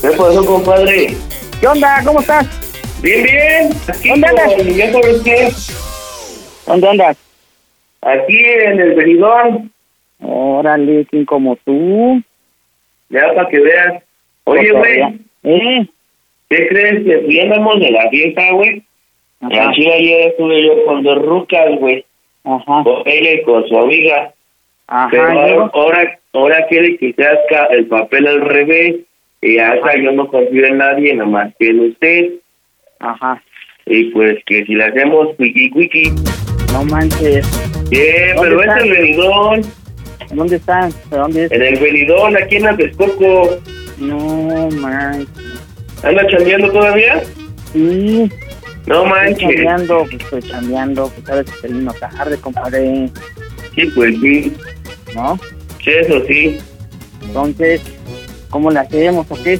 ¿Qué 0.00 0.10
pasó, 0.10 0.46
compadre? 0.46 1.16
¿qué 1.60 1.66
onda? 1.66 2.00
¿Cómo 2.04 2.20
estás? 2.20 2.46
Bien, 3.02 3.22
bien. 3.22 3.70
Aquí, 3.88 4.08
¿Dónde 4.08 4.26
andas? 4.28 4.76
¿Ya 4.76 4.92
sabes 4.92 5.22
qué? 5.24 5.48
¿Dónde 6.66 6.88
andas? 6.88 7.16
Aquí 8.02 8.36
en 8.44 8.80
el 8.80 8.94
venidón. 8.94 9.72
Órale, 10.20 11.06
¿quién 11.10 11.24
como 11.24 11.56
tú? 11.64 12.20
Ya 13.08 13.32
para 13.34 13.48
que 13.48 13.60
veas. 13.60 14.02
Oye, 14.44 14.72
güey, 14.72 15.00
¿Eh? 15.44 15.86
¿qué 16.50 16.68
crees? 16.68 17.04
Que 17.04 17.26
si 17.28 17.40
andamos 17.40 17.78
de 17.80 17.90
la 17.90 18.08
fiesta, 18.10 18.50
güey. 18.52 18.82
Aquí 19.40 19.88
ayer 19.90 20.28
estuve 20.30 20.64
yo 20.66 20.84
con 20.84 21.02
dos 21.04 21.18
rucas, 21.22 21.78
güey. 21.78 22.04
ajá, 22.44 22.82
Con 22.82 23.02
ella 23.06 23.32
y 23.34 23.42
con 23.42 23.66
su 23.68 23.78
amiga. 23.78 24.32
ajá. 24.88 25.08
Pero 25.10 25.70
ahora, 25.72 26.18
ahora 26.32 26.66
quiere 26.68 26.96
que 26.98 27.12
se 27.12 27.24
haga 27.24 27.66
el 27.70 27.86
papel 27.86 28.26
al 28.26 28.40
revés. 28.40 28.96
Y 29.40 29.58
hasta 29.58 29.96
yo 29.96 30.10
no 30.10 30.26
confío 30.28 30.66
en 30.66 30.78
nadie, 30.78 31.14
nada 31.14 31.30
más 31.30 31.54
que 31.60 31.68
en 31.68 31.80
usted. 31.90 32.30
Ajá, 33.00 33.42
Y 33.86 34.04
pues 34.10 34.36
que 34.46 34.64
si 34.66 34.74
le 34.74 34.84
hacemos 34.84 35.28
wiki 35.38 35.70
wiki. 35.74 36.12
no 36.72 36.84
manches. 36.84 37.46
Bien, 37.90 38.36
¿Dónde 38.36 38.56
pero 38.56 38.62
es 38.62 38.82
el 38.84 38.90
venidón. 38.90 39.60
¿Dónde 40.34 40.56
están? 40.56 40.90
¿De 41.10 41.16
dónde 41.16 41.44
es? 41.44 41.52
En 41.52 41.62
el 41.62 41.76
venidón, 41.78 42.36
aquí 42.36 42.56
en 42.56 42.76
Texcoco. 42.76 43.58
No 43.98 44.68
manches. 44.72 45.28
¿Anda 46.02 46.26
chambeando 46.28 46.70
todavía? 46.70 47.22
Sí, 47.72 48.30
No 48.86 49.04
estoy 49.04 49.10
manches. 49.10 49.38
chambeando, 49.40 50.04
pues 50.10 50.22
estoy 50.22 50.42
chambeando, 50.42 51.08
pues 51.14 51.26
sabes 51.26 51.50
que 51.50 51.60
termino 51.62 51.92
tarde, 51.94 52.36
compadre, 52.38 53.08
Sí, 53.74 53.86
pues 53.94 54.14
sí. 54.20 54.52
¿no? 55.14 55.38
Sí, 55.84 55.90
eso 55.90 56.24
sí. 56.26 56.58
Entonces, 57.22 57.80
¿cómo 58.50 58.70
le 58.70 58.80
hacemos 58.80 59.26
o 59.30 59.42
qué? 59.42 59.58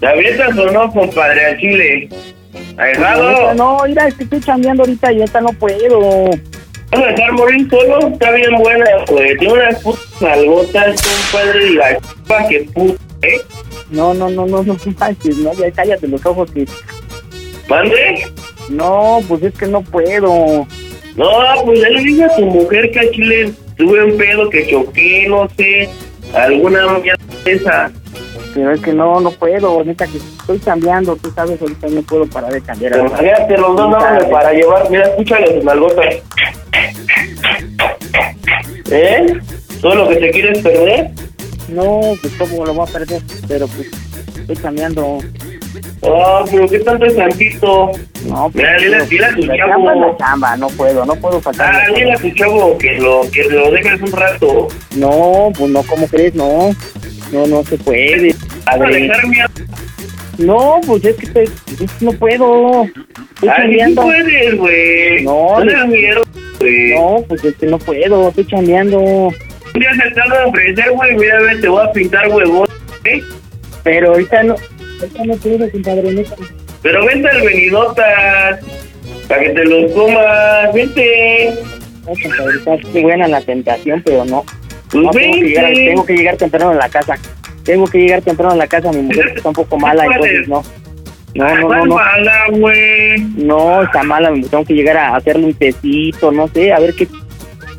¿Te 0.00 0.06
avientas 0.06 0.56
o 0.58 0.70
no, 0.70 0.90
compadre, 0.92 1.44
al 1.46 1.58
chile? 1.58 2.08
No, 3.56 3.78
mira, 3.86 4.08
es 4.08 4.14
que 4.14 4.24
estoy 4.24 4.40
chambeando 4.40 4.82
ahorita 4.82 5.12
y 5.12 5.20
ahorita 5.20 5.40
no 5.40 5.52
puedo. 5.52 6.30
¿Vas 6.90 7.02
a 7.02 7.06
dejar 7.06 7.32
morir 7.32 7.68
solo? 7.70 8.08
Está 8.08 8.30
bien 8.32 8.54
buena, 8.58 8.84
pues. 9.06 9.38
Tiene 9.38 9.54
unas 9.54 9.82
putas 9.82 10.22
algotas, 10.22 11.02
compadre, 11.02 11.66
y 11.66 11.74
la 11.74 11.98
chupa 11.98 12.48
que 12.48 12.60
puta, 12.72 13.02
¿eh? 13.22 13.40
No, 13.90 14.14
no, 14.14 14.28
no, 14.30 14.46
no, 14.46 14.62
no 14.62 14.76
manches, 14.98 15.36
no, 15.38 15.52
ya 15.54 15.70
cállate 15.70 16.08
los 16.08 16.24
ojos 16.26 16.50
que... 16.50 16.66
¿Mande? 17.68 18.26
No, 18.68 19.20
pues 19.28 19.42
es 19.42 19.54
que 19.54 19.66
no 19.66 19.82
puedo. 19.82 20.66
No, 21.16 21.28
pues 21.64 21.80
ya 21.80 21.88
le 21.88 22.00
dije 22.02 22.24
a 22.24 22.36
tu 22.36 22.44
mujer 22.46 22.90
que 22.90 23.00
al 23.00 23.10
chile 23.10 23.52
tuve 23.76 24.04
un 24.04 24.16
pedo 24.16 24.50
que 24.50 24.66
choqué, 24.68 25.26
no 25.28 25.48
sé, 25.56 25.88
alguna 26.34 26.98
mierda 26.98 27.24
esa. 27.44 27.92
Pero 28.54 28.70
es 28.72 28.80
que 28.80 28.92
no, 28.92 29.20
no 29.20 29.30
puedo, 29.32 29.82
neta 29.84 30.06
que 30.06 30.18
estoy 30.18 30.58
cambiando, 30.60 31.16
tú 31.16 31.30
sabes, 31.34 31.60
ahorita 31.60 31.88
no 31.88 32.02
puedo 32.02 32.26
parar 32.26 32.52
de 32.52 32.60
cambiar. 32.60 32.92
Pero 32.92 33.10
fíjate 33.10 33.58
los 33.58 33.76
dos 33.76 33.90
dándole 33.90 34.26
para 34.30 34.52
llevar, 34.52 34.88
mira, 34.90 35.06
escúchale 35.08 35.54
sus 35.56 35.64
nalgotas. 35.64 36.14
¿Eh? 38.90 39.26
¿Todo 39.80 39.94
lo 39.96 40.08
que 40.08 40.16
te 40.16 40.30
quieres 40.30 40.58
perder? 40.62 41.10
No, 41.68 42.00
pues 42.20 42.32
cómo 42.38 42.64
lo 42.64 42.74
voy 42.74 42.88
a 42.88 42.92
perder, 42.92 43.22
pero 43.48 43.66
pues 43.68 43.88
estoy 44.38 44.56
cambiando. 44.56 45.18
Oh, 46.02 46.44
pero 46.50 46.68
qué 46.68 46.78
tanto 46.80 47.06
es 47.06 47.16
tantito. 47.16 47.90
No, 48.26 48.50
pues, 48.50 48.54
Mira, 48.54 48.76
dile, 48.78 48.90
pero- 48.98 49.06
dile 49.06 49.24
a 49.24 49.34
tu 49.34 49.42
la 49.46 49.56
chavo. 49.56 50.16
chamba 50.18 50.56
no 50.56 50.68
puedo, 50.68 51.04
no 51.06 51.14
puedo 51.16 51.40
sacar. 51.42 51.74
Ah, 51.74 51.86
dile 51.94 52.12
a 52.12 52.16
tu 52.16 52.30
chavo 52.30 52.76
que 52.78 52.92
lo, 52.98 53.22
que 53.32 53.42
lo 53.44 53.70
dejes 53.70 54.00
un 54.02 54.12
rato. 54.12 54.68
No, 54.96 55.50
pues 55.58 55.70
no, 55.70 55.82
¿cómo 55.82 56.06
crees? 56.06 56.34
No, 56.34 56.70
no, 57.32 57.46
no 57.46 57.64
se 57.64 57.78
puede. 57.78 58.33
Padre. 58.64 59.10
No, 60.38 60.80
pues 60.86 61.04
es 61.04 61.16
que, 61.16 61.26
estoy- 61.26 61.50
es 61.84 62.02
no 62.02 62.12
puedo. 62.12 62.84
Estoy 63.34 63.48
Ay, 63.80 63.94
puedes, 63.94 64.56
güey. 64.56 65.24
No, 65.24 65.64
no 65.64 65.86
miedo. 65.86 66.22
No, 66.60 67.24
pues 67.28 67.44
es 67.44 67.54
que 67.56 67.66
no 67.66 67.78
puedo, 67.78 68.28
estoy 68.28 68.46
chambeando. 68.46 69.00
Un 69.00 69.80
día 69.80 69.90
se 69.94 70.10
trata 70.12 70.38
de 70.40 70.44
ofrecer, 70.46 70.90
güey, 70.92 71.16
mira, 71.16 71.40
ve, 71.40 71.56
te 71.60 71.68
voy 71.68 71.84
a 71.84 71.92
pintar 71.92 72.28
huevón, 72.28 72.66
¿eh? 73.04 73.20
Pero 73.82 74.12
ahorita 74.12 74.42
no, 74.44 74.54
ahorita 75.00 75.24
no 75.24 75.34
puedo, 75.36 75.70
compadre, 75.70 76.12
neta. 76.12 76.34
Pero 76.82 77.04
vente 77.06 77.28
al 77.28 77.42
venidotas, 77.42 78.60
para 79.28 79.40
que 79.42 79.50
te 79.50 79.64
los 79.64 79.92
comas, 79.92 80.72
vente. 80.72 81.52
No, 82.06 82.12
compadre, 82.22 82.58
está 82.58 82.88
muy 82.92 83.02
buena 83.02 83.28
la 83.28 83.40
tentación, 83.40 84.02
pero 84.04 84.24
no. 84.24 84.44
Pues 84.90 85.04
No, 85.04 85.10
tengo 85.10 85.12
que, 85.12 85.20
vente. 85.42 85.48
llegar, 85.48 85.72
tengo 85.74 86.06
que 86.06 86.16
llegar 86.16 86.36
temprano 86.36 86.70
a 86.70 86.74
la 86.74 86.88
casa. 86.88 87.16
Tengo 87.64 87.86
que 87.86 87.98
llegar 87.98 88.22
temprano 88.22 88.52
a 88.52 88.56
la 88.56 88.66
casa, 88.66 88.92
mi 88.92 89.02
mujer 89.02 89.32
está 89.36 89.48
un 89.48 89.54
poco 89.54 89.78
mala, 89.78 90.04
entonces 90.04 90.48
no. 90.48 90.62
No, 91.34 91.48
no, 91.48 91.60
no, 91.60 91.66
¿Cuál 91.66 91.88
no. 91.88 91.94
mala, 91.96 92.44
güey? 92.50 93.20
No, 93.36 93.82
está 93.82 94.02
mala, 94.04 94.32
tengo 94.48 94.64
que 94.64 94.74
llegar 94.74 94.96
a 94.96 95.16
hacerle 95.16 95.46
un 95.46 95.54
tecito, 95.54 96.30
no 96.30 96.46
sé, 96.48 96.72
a 96.72 96.78
ver 96.78 96.94
qué 96.94 97.08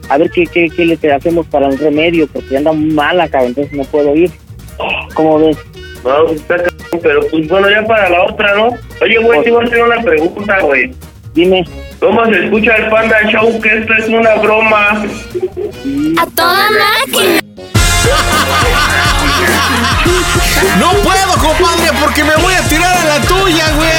a 0.09 0.17
ver 0.17 0.29
qué, 0.29 0.45
qué, 0.45 0.67
qué 0.69 0.85
le 0.85 1.13
hacemos 1.13 1.47
para 1.47 1.67
el 1.67 1.77
remedio, 1.77 2.27
porque 2.27 2.57
anda 2.57 2.71
muy 2.71 2.91
mala, 2.91 3.27
cabrón, 3.27 3.49
entonces 3.49 3.73
no 3.73 3.83
puedo 3.85 4.15
ir. 4.15 4.31
¿Cómo 5.13 5.39
ves? 5.39 5.57
No, 6.03 6.29
está 6.29 6.57
pero 7.01 7.21
pues 7.29 7.47
bueno, 7.47 7.69
ya 7.69 7.85
para 7.85 8.09
la 8.09 8.23
otra, 8.23 8.55
¿no? 8.55 8.69
Oye, 9.01 9.17
güey, 9.17 9.43
te 9.43 9.51
voy 9.51 9.63
a 9.63 9.67
hacer 9.67 9.83
una 9.83 10.01
pregunta, 10.01 10.59
güey. 10.61 10.91
Dime. 11.33 11.65
¿Cómo 11.99 12.25
se 12.25 12.45
escucha 12.45 12.75
el 12.75 12.89
Panda 12.89 13.17
Show 13.29 13.59
que 13.61 13.79
esto 13.79 13.93
es 13.93 14.07
una 14.07 14.35
broma? 14.35 15.05
A 16.17 16.25
toda 16.35 16.69
máquina. 16.69 17.41
No 20.79 20.91
puedo, 21.03 21.33
compadre, 21.37 21.91
porque 21.99 22.23
me 22.23 22.35
voy 22.37 22.53
a 22.53 22.61
tirar 22.63 22.95
a 22.95 23.03
la 23.03 23.21
tuya, 23.21 23.69
güey. 23.75 23.89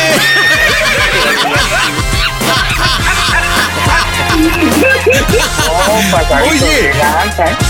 Oye, 6.49 6.93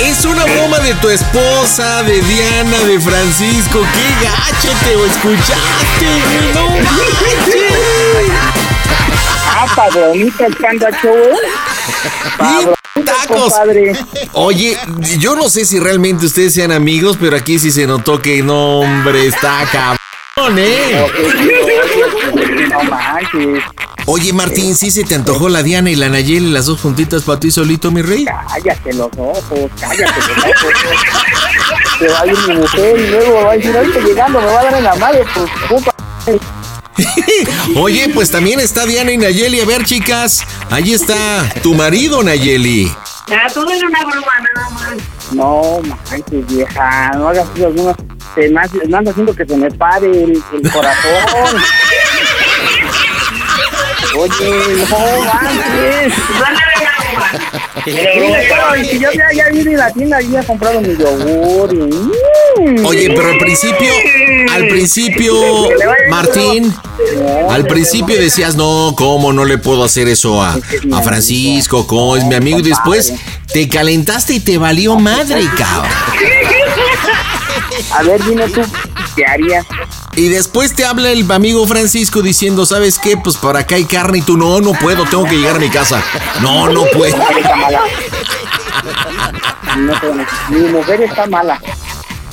es 0.00 0.24
una 0.24 0.44
broma 0.44 0.78
de 0.80 0.94
tu 0.94 1.08
esposa, 1.08 2.02
de 2.02 2.20
Diana, 2.22 2.78
de 2.80 3.00
Francisco. 3.00 3.80
¡Qué 3.92 4.26
gacho 4.26 4.72
te 4.84 4.94
escuchaste, 5.06 6.06
güey! 6.24 6.52
¡No 6.54 6.70
manches! 6.70 7.72
Ah, 9.48 9.66
padronita, 9.74 10.46
el 10.46 10.56
panda 10.56 10.90
show, 11.00 11.14
¿eh? 11.14 12.75
¡Y 12.96 13.00
tacos! 13.00 13.52
Oye, 14.32 14.76
yo 15.18 15.36
no 15.36 15.48
sé 15.48 15.64
si 15.64 15.78
realmente 15.78 16.26
ustedes 16.26 16.54
sean 16.54 16.72
amigos, 16.72 17.16
pero 17.20 17.36
aquí 17.36 17.58
sí 17.58 17.70
se 17.70 17.86
notó 17.86 18.20
que 18.20 18.42
no, 18.42 18.80
hombre, 18.80 19.26
está 19.26 19.64
cabrón, 19.70 20.58
¿eh? 20.58 21.06
Oye, 24.06 24.32
Martín, 24.32 24.76
¿sí 24.76 24.90
se 24.90 25.04
te 25.04 25.14
antojó 25.14 25.48
la 25.48 25.62
Diana 25.62 25.90
y 25.90 25.96
la 25.96 26.08
Nayeli, 26.08 26.52
las 26.52 26.66
dos 26.66 26.80
juntitas 26.80 27.22
para 27.22 27.40
ti 27.40 27.50
solito, 27.50 27.90
mi 27.90 28.02
rey? 28.02 28.24
Cállate 28.24 28.92
los 28.94 29.10
ojos, 29.16 29.70
cállate 29.80 30.04
los 30.04 30.38
ojos. 30.38 30.72
Se 31.98 32.08
va 32.08 32.20
a 32.20 32.26
ir 32.26 32.38
mi 32.48 32.54
mujer 32.54 33.00
y 33.00 33.10
luego 33.10 33.44
va 33.44 33.52
a 33.52 33.56
decir, 33.56 33.76
ahorita 33.76 34.00
llegando 34.00 34.40
me 34.40 34.46
va 34.46 34.60
a 34.60 34.64
dar 34.64 34.74
en 34.74 34.84
la 34.84 34.94
madre 34.94 35.24
por 35.34 35.68
puta. 35.68 35.94
Oye, 37.76 38.08
pues 38.08 38.30
también 38.30 38.60
está 38.60 38.86
Diana 38.86 39.12
y 39.12 39.18
Nayeli. 39.18 39.60
A 39.60 39.64
ver, 39.64 39.84
chicas, 39.84 40.42
ahí 40.70 40.92
está 40.94 41.16
tu 41.62 41.74
marido, 41.74 42.22
Nayeli. 42.22 42.90
Ah, 43.28 43.48
todo 43.52 43.70
era 43.70 43.86
una 43.86 44.00
broma 44.04 44.32
nada 44.54 44.70
más. 44.70 44.94
No, 45.32 45.80
manches, 46.08 46.46
vieja, 46.46 47.10
no 47.16 47.28
hagas 47.28 47.46
eso 47.56 47.66
alguna. 47.66 47.94
Se 48.34 48.48
me, 48.48 48.60
haciendo 48.60 49.34
que 49.34 49.44
se 49.44 49.56
me 49.56 49.70
pare 49.70 50.06
el, 50.06 50.42
el 50.52 50.70
corazón. 50.70 51.62
Oye, 54.16 54.86
no 54.88 54.98
manches. 55.24 56.14
Pero, 57.84 58.76
y 58.76 58.84
si 58.84 58.98
yo 58.98 59.12
ya, 59.12 59.32
ya 59.32 59.48
vine 59.50 59.74
a 59.74 59.78
la 59.78 59.92
tienda 59.92 60.22
y 60.22 60.30
ya 60.30 60.40
he 60.40 60.44
comprado 60.44 60.80
mi 60.80 60.96
yogur 60.96 61.72
y... 61.72 62.10
Oye, 62.84 63.10
pero 63.14 63.30
al 63.30 63.38
principio, 63.38 63.92
al 64.52 64.68
principio, 64.68 65.34
Martín, 66.10 66.74
al 67.50 67.66
principio 67.66 68.18
decías, 68.18 68.56
no, 68.56 68.94
¿cómo 68.96 69.32
no 69.32 69.44
le 69.44 69.58
puedo 69.58 69.84
hacer 69.84 70.08
eso 70.08 70.42
a, 70.42 70.54
a 70.92 71.02
Francisco? 71.02 71.86
¿Cómo 71.86 72.16
es 72.16 72.24
mi 72.24 72.34
amigo? 72.34 72.58
Y 72.60 72.62
después 72.62 73.12
te 73.52 73.68
calentaste 73.68 74.34
y 74.34 74.40
te 74.40 74.58
valió 74.58 74.98
madre, 74.98 75.44
cabrón. 75.56 75.90
A 77.90 78.02
ver, 78.02 78.24
dime 78.24 78.48
tú, 78.48 78.62
¿qué 79.14 79.24
harías? 79.26 79.66
Y 80.16 80.28
después 80.28 80.74
te 80.74 80.84
habla 80.84 81.10
el 81.10 81.30
amigo 81.30 81.66
Francisco 81.66 82.22
diciendo, 82.22 82.64
¿sabes 82.64 82.98
qué? 82.98 83.18
Pues 83.18 83.36
por 83.36 83.56
acá 83.56 83.74
hay 83.74 83.84
carne 83.84 84.18
y 84.18 84.22
tú, 84.22 84.38
no, 84.38 84.60
no 84.60 84.72
puedo, 84.72 85.04
tengo 85.04 85.24
que 85.24 85.36
llegar 85.36 85.56
a 85.56 85.58
mi 85.58 85.68
casa. 85.68 86.02
No, 86.40 86.70
no 86.70 86.84
puedo. 86.86 87.16
Mi 90.48 90.60
mujer 90.70 91.02
está 91.02 91.26
mala. 91.26 91.60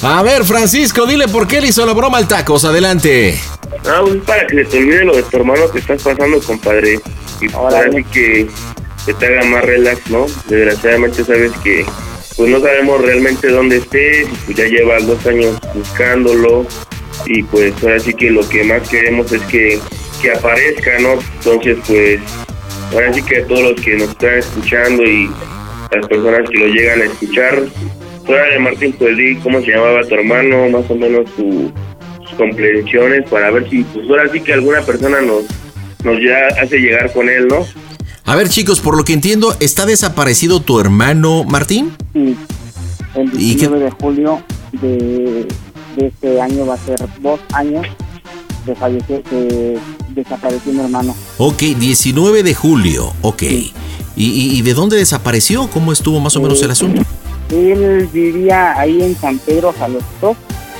A 0.06 0.22
ver, 0.22 0.44
Francisco, 0.44 1.06
dile 1.06 1.30
por 1.30 1.48
qué 1.48 1.62
le 1.62 1.70
hizo 1.70 1.86
la 1.86 1.94
broma 1.94 2.18
al 2.18 2.28
tacos. 2.28 2.66
Adelante. 2.66 3.40
Ah, 3.86 4.02
pues 4.02 4.16
es 4.16 4.22
para 4.24 4.46
que 4.48 4.56
se 4.58 4.66
te 4.66 4.78
olvide 4.80 5.06
lo 5.06 5.16
de 5.16 5.24
tu 5.24 5.38
hermano 5.38 5.72
que 5.72 5.80
estás 5.80 6.04
pasando, 6.04 6.42
compadre. 6.42 7.00
Y 7.40 7.48
para 7.48 7.80
así 7.80 8.04
que, 8.12 8.48
que 9.06 9.14
te 9.14 9.26
haga 9.28 9.46
más 9.46 9.64
relax, 9.64 10.10
¿no? 10.10 10.26
Desgraciadamente 10.48 11.24
sabes 11.24 11.54
que 11.64 11.86
pues 12.36 12.50
no 12.50 12.60
sabemos 12.60 13.02
realmente 13.02 13.48
dónde 13.48 13.78
estés, 13.78 14.28
y 14.28 14.36
pues 14.46 14.58
ya 14.58 14.66
llevas 14.66 15.06
dos 15.06 15.26
años 15.26 15.56
buscándolo 15.74 16.66
y 17.26 17.44
pues 17.44 17.74
ahora 17.84 18.00
sí 18.00 18.14
que 18.14 18.32
lo 18.32 18.48
que 18.50 18.64
más 18.64 18.90
queremos 18.90 19.32
es 19.32 19.42
que, 19.44 19.80
que 20.22 20.32
aparezca, 20.32 21.00
¿no? 21.00 21.20
Entonces 21.36 21.78
pues 21.88 22.20
ahora 22.92 23.14
sí 23.14 23.22
que 23.22 23.42
todos 23.42 23.62
los 23.62 23.82
que 23.82 23.98
nos 23.98 24.10
están 24.10 24.34
escuchando 24.40 25.04
y 25.04 25.30
las 25.92 26.08
personas 26.08 26.50
que 26.50 26.58
lo 26.58 26.68
llegan 26.68 27.02
a 27.02 27.06
escuchar, 27.06 27.64
de 28.32 28.60
Martín, 28.60 28.96
pues 28.98 29.18
di 29.18 29.36
cómo 29.38 29.60
se 29.62 29.72
llamaba 29.72 30.02
tu 30.08 30.16
hermano, 30.16 30.70
más 30.70 30.90
o 30.90 30.96
menos 30.96 31.26
tu, 31.36 31.72
sus 32.22 32.32
comprensiones 32.38 33.30
para 33.30 33.52
ver 33.52 33.70
si 33.70 33.84
pues 33.84 34.08
ahora 34.10 34.30
sí 34.32 34.40
que 34.42 34.54
alguna 34.54 34.82
persona 34.82 35.22
nos 35.22 35.44
nos 36.04 36.20
ya 36.22 36.48
hace 36.62 36.78
llegar 36.80 37.12
con 37.14 37.30
él, 37.30 37.48
¿no? 37.48 37.66
A 38.26 38.36
ver, 38.36 38.50
chicos, 38.50 38.80
por 38.82 38.98
lo 38.98 39.04
que 39.06 39.14
entiendo, 39.14 39.56
¿está 39.62 39.86
desaparecido 39.86 40.60
tu 40.62 40.80
hermano 40.80 41.44
Martín? 41.46 41.92
Sí, 42.14 42.36
el 43.16 43.28
¿Y 43.38 43.56
qué- 43.56 43.68
19 43.70 43.84
de 43.86 43.92
julio 43.92 44.42
de, 44.74 45.48
de 45.98 46.08
este 46.08 46.42
año 46.42 46.66
va 46.66 46.74
a 46.76 46.78
ser 46.78 47.00
dos 47.22 47.40
años 47.54 47.86
de 48.66 48.76
fallecer, 48.76 49.22
que 49.24 49.78
desapareció 50.10 50.72
mi 50.74 50.80
hermano. 50.82 51.16
Ok, 51.38 51.62
19 51.80 52.44
de 52.44 52.54
julio, 52.54 53.14
ok. 53.22 53.42
¿Y, 53.44 53.72
y, 54.16 54.58
y 54.58 54.62
de 54.62 54.74
dónde 54.74 54.96
desapareció? 54.98 55.68
¿Cómo 55.70 55.92
estuvo 55.92 56.20
más 56.20 56.36
o 56.38 56.42
menos 56.42 56.62
el 56.62 56.72
asunto? 56.72 57.02
Él 57.52 58.10
vivía 58.12 58.78
ahí 58.80 59.02
en 59.02 59.16
San 59.16 59.38
Pedro, 59.40 59.74
Jalostó. 59.78 60.36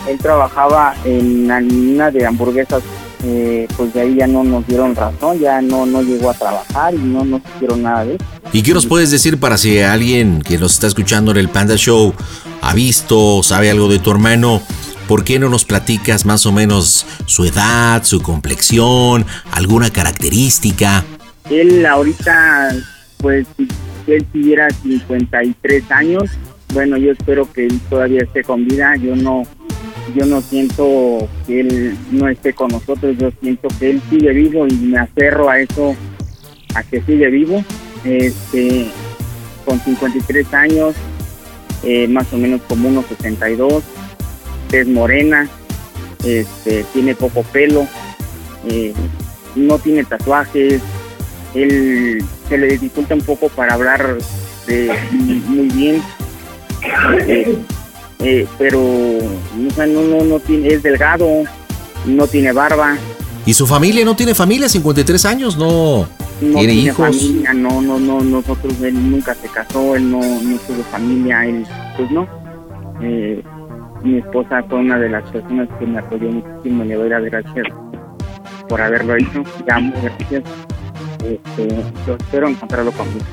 Él 0.08 0.18
trabajaba 0.18 0.96
en 1.06 1.48
la 1.48 1.60
mina 1.62 2.12
de 2.12 2.26
hamburguesas. 2.26 2.84
eh, 3.26 3.68
pues 3.78 3.94
de 3.94 4.02
ahí 4.02 4.16
ya 4.18 4.28
no 4.28 4.44
nos 4.44 4.68
dieron 4.68 4.96
razón, 4.96 5.40
ya 5.40 5.62
no, 5.62 5.86
no 5.86 6.02
llegó 6.02 6.30
a 6.30 6.34
trabajar 6.34 6.94
y 6.94 6.98
no 6.98 7.24
nos 7.24 7.42
hicieron 7.56 7.82
nada 7.84 8.04
de 8.04 8.16
eso. 8.16 8.26
¿Y 8.52 8.62
qué 8.64 8.74
nos 8.74 8.86
puedes 8.86 9.12
decir 9.12 9.40
para 9.40 9.58
si 9.58 9.80
alguien 9.80 10.42
que 10.42 10.58
nos 10.58 10.74
está 10.74 10.88
escuchando 10.88 11.32
en 11.32 11.38
el 11.38 11.48
Panda 11.48 11.78
Show 11.78 12.14
ha 12.62 12.74
visto, 12.74 13.42
sabe 13.42 13.72
algo 13.72 13.88
de 13.88 14.00
tu 14.00 14.12
hermano? 14.12 14.62
¿Por 15.08 15.24
qué 15.24 15.40
no 15.40 15.50
nos 15.50 15.64
platicas 15.66 16.26
más 16.26 16.46
o 16.46 16.52
menos 16.52 17.06
su 17.26 17.46
edad, 17.46 18.04
su 18.04 18.22
complexión, 18.22 19.26
alguna 19.52 19.90
característica? 19.90 21.06
Él 21.50 21.86
ahorita, 21.86 22.76
pues, 23.20 23.48
si 23.58 24.12
él 24.12 24.26
tuviera 24.34 24.68
53 24.70 25.92
años, 25.92 26.30
bueno, 26.74 26.98
yo 26.98 27.12
espero 27.12 27.52
que 27.52 27.66
él 27.66 27.80
todavía 27.90 28.24
esté 28.24 28.44
con 28.44 28.66
vida. 28.66 28.96
Yo 28.96 29.16
no, 29.16 29.44
yo 30.16 30.26
no 30.26 30.42
siento 30.42 31.30
que 31.46 31.62
él 31.62 31.98
no 32.12 32.28
esté 32.28 32.54
con 32.54 32.70
nosotros. 32.70 33.16
Yo 33.18 33.32
siento 33.42 33.68
que 33.80 33.92
él 33.92 34.02
sigue 34.10 34.32
vivo 34.32 34.68
y 34.68 34.74
me 34.74 35.00
aferro 35.00 35.50
a 35.50 35.60
eso, 35.60 35.96
a 36.76 36.84
que 36.84 37.02
sigue 37.02 37.30
vivo. 37.30 37.64
Este, 38.04 38.88
con 39.66 39.80
53 39.80 40.54
años, 40.54 40.96
eh, 41.84 42.08
más 42.08 42.32
o 42.34 42.38
menos 42.38 42.62
como 42.68 42.90
unos 42.90 43.06
72, 43.06 43.84
es 44.72 44.88
morena, 44.88 45.48
este, 46.26 46.86
tiene 46.94 47.16
poco 47.16 47.44
pelo, 47.44 47.88
eh, 48.70 48.94
no 49.56 49.78
tiene 49.80 50.04
tatuajes, 50.04 50.82
él 51.54 52.24
se 52.50 52.58
le 52.58 52.68
dificulta 52.68 53.14
un 53.14 53.22
poco 53.22 53.50
para 53.50 53.76
hablar 53.76 54.18
de, 54.68 54.92
muy 55.48 55.68
bien, 55.68 56.02
eh, 57.28 57.58
eh, 58.20 58.48
pero 58.58 58.80
no, 59.78 59.86
no, 59.88 60.24
no 60.24 60.40
tiene, 60.40 60.70
es 60.70 60.84
delgado, 60.84 61.44
no 62.06 62.28
tiene 62.28 62.52
barba, 62.52 62.98
¿Y 63.46 63.54
su 63.54 63.68
familia 63.68 64.06
no 64.06 64.16
tiene 64.16 64.34
familia? 64.34 64.70
53 64.70 65.26
años, 65.26 65.58
no. 65.58 66.08
no 66.42 66.60
¿Tiene 66.60 66.74
hijos? 66.74 67.18
familia, 67.18 67.54
no, 67.54 67.82
no, 67.82 68.00
no, 68.00 68.22
nosotros, 68.22 68.74
él 68.82 69.12
nunca 69.12 69.36
se 69.36 69.50
casó, 69.50 69.96
él 69.96 70.10
no, 70.10 70.20
no 70.20 70.58
tuvo 70.60 70.82
familia, 70.84 71.46
él, 71.46 71.66
pues 71.98 72.10
no. 72.10 72.26
Eh, 73.02 73.44
mi 74.02 74.18
esposa 74.18 74.64
fue 74.70 74.80
una 74.80 74.98
de 74.98 75.10
las 75.10 75.30
personas 75.30 75.68
que 75.78 75.86
me 75.86 76.00
apoyó 76.00 76.30
muchísimo, 76.30 76.86
le 76.86 76.96
doy 76.96 77.10
las 77.10 77.24
gracias 77.24 77.68
por 78.70 78.82
haberlo 78.82 79.16
hecho, 79.16 79.44
ya 79.68 79.80
muy 79.80 80.00
gracias. 80.02 80.44
Este, 81.26 81.68
yo 82.08 82.16
espero 82.16 82.48
encontrarlo 82.48 82.92
conmigo. 82.94 83.26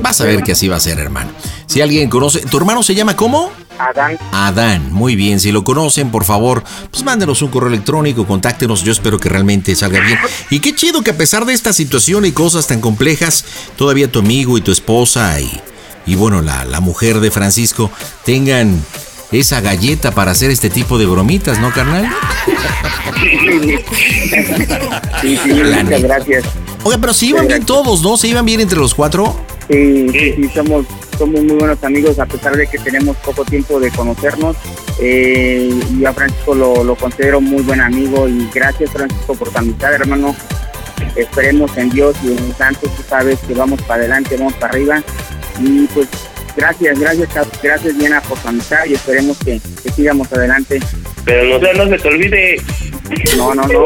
Vas 0.00 0.20
a 0.20 0.24
ver 0.24 0.42
que 0.42 0.52
así 0.52 0.68
va 0.68 0.76
a 0.76 0.80
ser, 0.80 0.98
hermano. 0.98 1.30
Si 1.66 1.80
alguien 1.80 2.08
conoce, 2.08 2.40
¿tu 2.40 2.56
hermano 2.56 2.82
se 2.82 2.94
llama 2.94 3.16
cómo? 3.16 3.50
Adán, 3.78 4.18
Adán, 4.32 4.92
muy 4.92 5.14
bien, 5.14 5.38
si 5.38 5.52
lo 5.52 5.62
conocen, 5.62 6.10
por 6.10 6.24
favor, 6.24 6.64
pues 6.90 7.04
mándenos 7.04 7.42
un 7.42 7.50
correo 7.50 7.68
electrónico, 7.68 8.26
contáctenos, 8.26 8.82
yo 8.82 8.90
espero 8.90 9.20
que 9.20 9.28
realmente 9.28 9.74
salga 9.76 10.00
bien. 10.00 10.18
Y 10.50 10.58
qué 10.58 10.74
chido 10.74 11.02
que 11.02 11.12
a 11.12 11.16
pesar 11.16 11.44
de 11.44 11.52
esta 11.52 11.72
situación 11.72 12.24
y 12.24 12.32
cosas 12.32 12.66
tan 12.66 12.80
complejas, 12.80 13.44
todavía 13.76 14.10
tu 14.10 14.18
amigo 14.18 14.58
y 14.58 14.62
tu 14.62 14.72
esposa 14.72 15.40
y, 15.40 15.60
y 16.06 16.16
bueno, 16.16 16.42
la, 16.42 16.64
la 16.64 16.80
mujer 16.80 17.20
de 17.20 17.30
Francisco 17.30 17.88
tengan 18.24 18.82
esa 19.30 19.60
galleta 19.60 20.10
para 20.10 20.32
hacer 20.32 20.50
este 20.50 20.70
tipo 20.70 20.98
de 20.98 21.06
bromitas, 21.06 21.60
¿no, 21.60 21.72
carnal? 21.72 22.08
sí, 25.20 25.36
sí, 25.36 25.52
muchas 25.52 26.02
gracias. 26.02 26.44
Oiga, 26.82 26.98
pero 27.00 27.12
se 27.14 27.26
iban 27.26 27.46
bien 27.46 27.64
todos, 27.64 28.02
¿no? 28.02 28.16
¿Se 28.16 28.28
iban 28.28 28.44
bien 28.44 28.60
entre 28.60 28.78
los 28.78 28.94
cuatro? 28.94 29.36
Sí, 29.68 30.08
sí, 30.10 30.32
sí, 30.34 30.50
somos, 30.54 30.86
somos 31.18 31.42
muy 31.42 31.56
buenos 31.56 31.82
amigos 31.84 32.18
a 32.18 32.26
pesar 32.26 32.56
de 32.56 32.66
que 32.66 32.78
tenemos 32.78 33.16
poco 33.18 33.44
tiempo 33.44 33.78
de 33.78 33.90
conocernos. 33.90 34.56
Eh, 35.00 35.70
y 35.98 36.04
a 36.04 36.12
Francisco 36.12 36.54
lo, 36.54 36.82
lo 36.82 36.96
considero 36.96 37.40
muy 37.40 37.62
buen 37.62 37.80
amigo 37.80 38.28
y 38.28 38.48
gracias 38.52 38.90
Francisco 38.90 39.34
por 39.34 39.50
tu 39.50 39.58
amistad, 39.58 39.92
hermano. 39.94 40.34
Esperemos 41.16 41.76
en 41.76 41.90
Dios 41.90 42.16
y 42.24 42.28
en 42.28 42.54
santos, 42.56 42.94
tú 42.96 43.02
sabes 43.08 43.38
que 43.40 43.54
vamos 43.54 43.80
para 43.82 44.00
adelante, 44.00 44.36
vamos 44.36 44.54
para 44.54 44.72
arriba. 44.72 45.02
Y 45.60 45.86
pues 45.88 46.08
gracias, 46.56 46.98
gracias, 46.98 47.28
gracias 47.62 47.98
Diana 47.98 48.20
por 48.22 48.38
tu 48.38 48.48
amistad 48.48 48.84
y 48.86 48.94
esperemos 48.94 49.38
que, 49.38 49.60
que 49.82 49.92
sigamos 49.92 50.32
adelante. 50.32 50.80
Pero 51.24 51.58
no, 51.58 51.72
no 51.74 51.90
se 51.90 51.98
te 51.98 52.08
olvide. 52.08 52.62
No, 53.36 53.54
no, 53.54 53.62
no, 53.62 53.84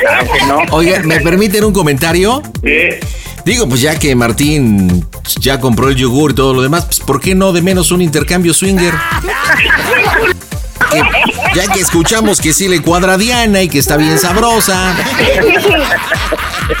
claro 0.00 0.32
que 0.32 0.46
no. 0.46 0.76
Oiga, 0.76 1.02
¿me 1.02 1.20
permiten 1.20 1.64
un 1.64 1.72
comentario? 1.72 2.42
¿eh? 2.62 3.00
Digo, 3.44 3.68
pues 3.68 3.80
ya 3.80 3.98
que 3.98 4.14
Martín 4.14 5.04
ya 5.40 5.58
compró 5.58 5.88
el 5.88 5.96
yogur 5.96 6.30
y 6.30 6.34
todo 6.34 6.54
lo 6.54 6.62
demás, 6.62 6.84
pues 6.86 7.00
¿por 7.00 7.20
qué 7.20 7.34
no 7.34 7.52
de 7.52 7.60
menos 7.60 7.90
un 7.90 8.00
intercambio 8.00 8.54
swinger? 8.54 8.94
Que- 10.90 11.02
ya 11.54 11.66
que 11.72 11.80
escuchamos 11.80 12.40
que 12.40 12.52
sí 12.52 12.68
le 12.68 12.80
cuadra 12.82 13.14
a 13.14 13.18
Diana 13.18 13.62
y 13.62 13.68
que 13.68 13.78
está 13.78 13.96
bien 13.96 14.18
sabrosa. 14.18 14.94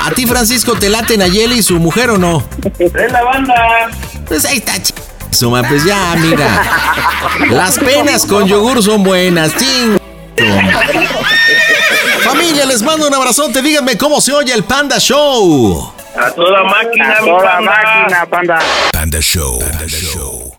¿A 0.00 0.10
ti, 0.12 0.26
Francisco, 0.26 0.74
te 0.74 0.88
late 0.88 1.16
Nayeli 1.16 1.58
y 1.58 1.62
su 1.62 1.78
mujer 1.78 2.10
o 2.10 2.18
no? 2.18 2.44
Es 2.78 3.12
la 3.12 3.22
banda. 3.24 3.54
Pues 4.26 4.44
ahí 4.44 4.58
está, 4.58 4.80
ch... 4.80 4.92
Suma, 5.30 5.62
pues 5.62 5.84
ya, 5.84 6.14
mira. 6.16 6.62
Las 7.50 7.78
penas 7.78 8.26
con 8.26 8.46
yogur 8.46 8.82
son 8.82 9.02
buenas, 9.02 9.56
ching. 9.56 9.98
Familia, 12.22 12.66
les 12.66 12.72
les 12.72 12.82
mando 12.82 13.08
un 13.08 13.14
abrazote. 13.14 13.62
Díganme 13.62 13.96
cómo 13.96 14.20
se 14.20 14.32
oye 14.32 14.52
el 14.52 14.64
Panda 14.64 14.98
Show. 14.98 15.92
A 16.16 16.30
toda 16.32 16.62
máquina, 16.64 17.16
A 17.18 17.20
mi 17.22 17.28
toda 17.28 17.42
panda. 17.56 17.70
máquina, 17.70 18.26
panda. 18.26 18.58
Panda 18.92 19.20
Show. 19.20 19.58
Panda 19.60 19.86
Show. 19.88 20.54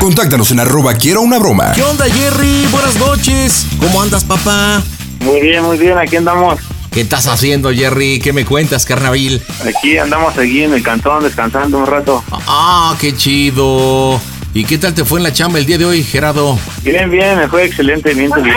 Contáctanos 0.00 0.50
en 0.52 0.60
arroba 0.60 0.94
quiero 0.94 1.20
una 1.22 1.38
broma. 1.38 1.72
¿Qué 1.74 1.82
onda, 1.82 2.06
Jerry? 2.08 2.66
Buenas 2.70 2.96
noches. 2.96 3.66
¿Cómo 3.80 4.00
andas, 4.00 4.24
papá? 4.24 4.82
Muy 5.20 5.40
bien, 5.40 5.62
muy 5.64 5.76
bien, 5.76 5.98
aquí 5.98 6.16
andamos. 6.16 6.60
¿Qué 6.92 7.02
estás 7.02 7.26
haciendo, 7.26 7.72
Jerry? 7.72 8.20
¿Qué 8.20 8.32
me 8.32 8.44
cuentas, 8.44 8.84
carnaval? 8.86 9.42
Aquí 9.66 9.98
andamos 9.98 10.36
aquí 10.38 10.62
en 10.64 10.72
el 10.72 10.82
cantón 10.82 11.22
descansando 11.24 11.78
un 11.78 11.86
rato. 11.86 12.24
Ah, 12.30 12.96
qué 13.00 13.14
chido. 13.14 14.20
¿Y 14.58 14.64
qué 14.64 14.76
tal 14.76 14.92
te 14.92 15.04
fue 15.04 15.20
en 15.20 15.22
la 15.22 15.32
chamba 15.32 15.60
el 15.60 15.66
día 15.66 15.78
de 15.78 15.84
hoy, 15.84 16.02
Gerardo? 16.02 16.58
Bien, 16.82 17.08
bien, 17.08 17.38
me 17.38 17.46
fue 17.46 17.66
excelente, 17.66 18.12
bien, 18.12 18.28
bien. 18.42 18.56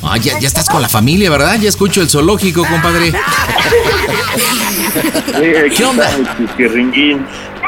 Ah, 0.00 0.16
ya, 0.16 0.38
ya 0.38 0.46
estás 0.46 0.68
con 0.68 0.80
la 0.80 0.88
familia, 0.88 1.28
¿verdad? 1.28 1.58
Ya 1.60 1.68
escucho 1.68 2.00
el 2.02 2.08
zoológico, 2.08 2.64
compadre. 2.64 3.12
¿Qué 5.76 5.84
onda? 5.84 6.08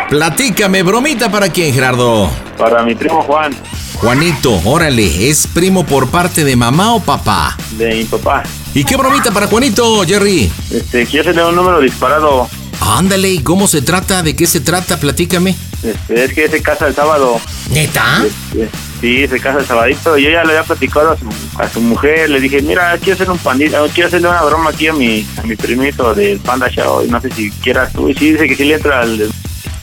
Platícame, 0.09 0.85
bromita 0.85 1.29
para 1.29 1.49
quién, 1.49 1.75
Gerardo. 1.75 2.31
Para 2.57 2.85
mi 2.85 2.95
primo 2.95 3.21
Juan, 3.23 3.53
Juanito, 3.95 4.61
órale, 4.64 5.29
¿es 5.29 5.49
primo 5.49 5.85
por 5.85 6.09
parte 6.09 6.45
de 6.45 6.55
mamá 6.55 6.95
o 6.95 7.01
papá? 7.01 7.57
de 7.73 7.97
mi 7.97 8.05
papá. 8.05 8.45
¿Y 8.75 8.85
qué 8.85 8.97
bromita 8.97 9.33
para 9.33 9.49
Juanito, 9.49 10.05
Jerry? 10.07 10.53
Este, 10.71 11.05
quiero 11.05 11.29
hacerle 11.29 11.49
un 11.49 11.57
número 11.57 11.81
disparado. 11.81 12.49
Ándale, 12.85 13.31
¿y 13.31 13.38
cómo 13.38 13.68
se 13.68 13.81
trata? 13.81 14.23
¿De 14.23 14.35
qué 14.35 14.47
se 14.47 14.61
trata? 14.61 14.99
Platícame. 14.99 15.55
Este, 15.83 16.25
es 16.25 16.33
que 16.33 16.49
se 16.49 16.62
casa 16.62 16.88
el 16.88 16.95
sábado. 16.95 17.40
¿Neta? 17.71 18.25
Este, 18.27 18.68
sí, 19.01 19.27
se 19.29 19.40
casa 19.40 19.61
el 19.61 19.66
sabadito. 19.66 20.18
Yo 20.18 20.31
ya 20.31 20.42
le 20.42 20.51
había 20.51 20.64
platicado 20.64 21.12
a 21.12 21.16
su, 21.16 21.29
a 21.59 21.68
su 21.68 21.81
mujer. 21.81 22.29
Le 22.29 22.40
dije, 22.40 22.61
mira, 22.61 22.99
quiero 22.99 23.14
hacer 23.14 23.31
un 23.31 23.38
pandita, 23.38 23.79
quiero 23.95 24.09
hacerle 24.09 24.29
una 24.29 24.42
broma 24.42 24.71
aquí 24.71 24.88
a 24.88 24.92
mi, 24.92 25.27
a 25.37 25.42
mi 25.42 25.55
primito 25.55 26.12
del 26.14 26.40
Panda 26.40 26.68
Show. 26.68 27.07
No 27.09 27.21
sé 27.21 27.31
si 27.31 27.51
quieras 27.51 27.92
tú. 27.92 28.09
Y 28.09 28.14
sí, 28.14 28.33
dice 28.33 28.49
que 28.49 28.57
sí 28.57 28.64
le 28.64 28.75
entra 28.75 29.01
al... 29.01 29.31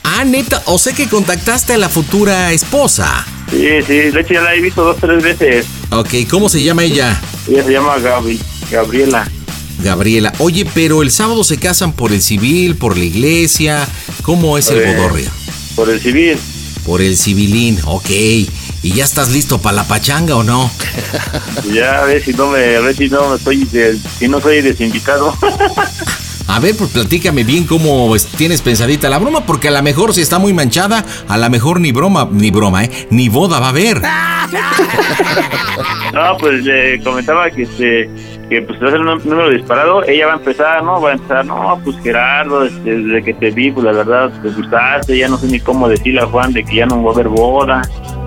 Ah, 0.03 0.25
neta, 0.25 0.61
o 0.65 0.77
sé 0.77 0.93
que 0.93 1.07
contactaste 1.07 1.73
a 1.73 1.77
la 1.77 1.87
futura 1.87 2.51
esposa. 2.51 3.25
Sí, 3.49 3.81
sí, 3.87 3.93
de 3.93 4.19
hecho 4.19 4.33
ya 4.33 4.41
la 4.41 4.55
he 4.55 4.61
visto 4.61 4.83
dos, 4.83 4.97
tres 4.97 5.23
veces. 5.23 5.65
Ok, 5.91 6.09
¿cómo 6.29 6.49
se 6.49 6.61
llama 6.61 6.83
ella? 6.83 7.19
Ella 7.47 7.63
se 7.63 7.71
llama 7.71 7.97
Gaby, 7.97 8.39
Gabriela. 8.69 9.27
Gabriela. 9.79 10.33
Oye, 10.39 10.65
pero 10.73 11.01
el 11.01 11.11
sábado 11.11 11.43
se 11.43 11.57
casan 11.57 11.93
por 11.93 12.11
el 12.11 12.21
civil, 12.21 12.75
por 12.75 12.97
la 12.97 13.03
iglesia. 13.05 13.87
¿Cómo 14.23 14.57
es 14.57 14.69
el 14.69 14.79
Eh. 14.79 14.95
bodorrio? 14.95 15.29
Por 15.75 15.89
el 15.89 15.99
civil. 16.01 16.37
Por 16.85 17.01
el 17.01 17.17
civilín, 17.17 17.79
ok. 17.85 18.09
¿Y 18.81 18.93
ya 18.93 19.03
estás 19.03 19.29
listo 19.31 19.59
para 19.59 19.75
la 19.77 19.83
pachanga 19.87 20.35
o 20.35 20.43
no? 20.43 20.71
Ya 21.73 22.01
a 22.01 22.05
ver 22.05 22.23
si 22.23 22.33
no 22.33 22.47
me, 22.47 22.75
a 22.75 22.79
ver 22.79 22.95
si 22.95 23.09
no 23.09 23.35
estoy, 23.35 23.63
de- 23.65 23.97
si 24.17 24.27
no 24.27 24.39
soy 24.41 24.61
desinvitado. 24.61 25.35
A 26.51 26.59
ver, 26.59 26.75
pues 26.75 26.89
platícame 26.89 27.43
bien 27.43 27.65
cómo 27.65 28.11
tienes 28.35 28.63
pensadita 28.63 29.07
la 29.07 29.19
broma, 29.19 29.45
porque 29.45 29.67
a 29.67 29.71
lo 29.71 29.83
mejor 29.83 30.15
si 30.15 30.21
está 30.21 30.39
muy 30.39 30.51
manchada, 30.51 31.05
a 31.27 31.37
lo 31.37 31.47
mejor 31.51 31.79
ni 31.79 31.91
broma, 31.91 32.27
ni 32.31 32.49
broma, 32.49 32.85
¿eh? 32.85 33.07
Ni 33.11 33.29
boda 33.29 33.59
va 33.59 33.67
a 33.67 33.69
haber. 33.69 34.01
No, 36.13 36.37
pues 36.39 36.63
le 36.63 36.99
comentaba 37.03 37.51
que 37.51 37.61
este 37.63 38.09
que 38.49 38.61
pues 38.63 38.81
va 38.81 38.87
a 38.87 38.91
ser 38.91 38.99
un 38.99 39.05
número 39.05 39.49
disparado, 39.49 40.03
ella 40.03 40.27
va 40.27 40.33
a 40.33 40.37
empezar, 40.37 40.83
¿no? 40.83 40.99
Va 40.99 41.11
a 41.11 41.13
empezar, 41.13 41.45
no, 41.45 41.79
pues 41.83 41.97
Gerardo, 42.01 42.65
este, 42.65 42.99
desde 42.99 43.23
que 43.23 43.33
te 43.35 43.51
vi, 43.51 43.71
pues 43.71 43.85
la 43.85 43.91
verdad, 43.91 44.31
te 44.41 44.49
gustaste, 44.49 45.17
ya 45.17 45.27
no 45.27 45.37
sé 45.37 45.47
ni 45.47 45.59
cómo 45.59 45.87
decirle 45.87 46.21
a 46.21 46.25
Juan 46.25 46.51
de 46.51 46.63
que 46.63 46.77
ya 46.77 46.85
no 46.87 47.03
va 47.03 47.11
a 47.11 47.13
haber 47.13 47.27
boda. 47.27 47.81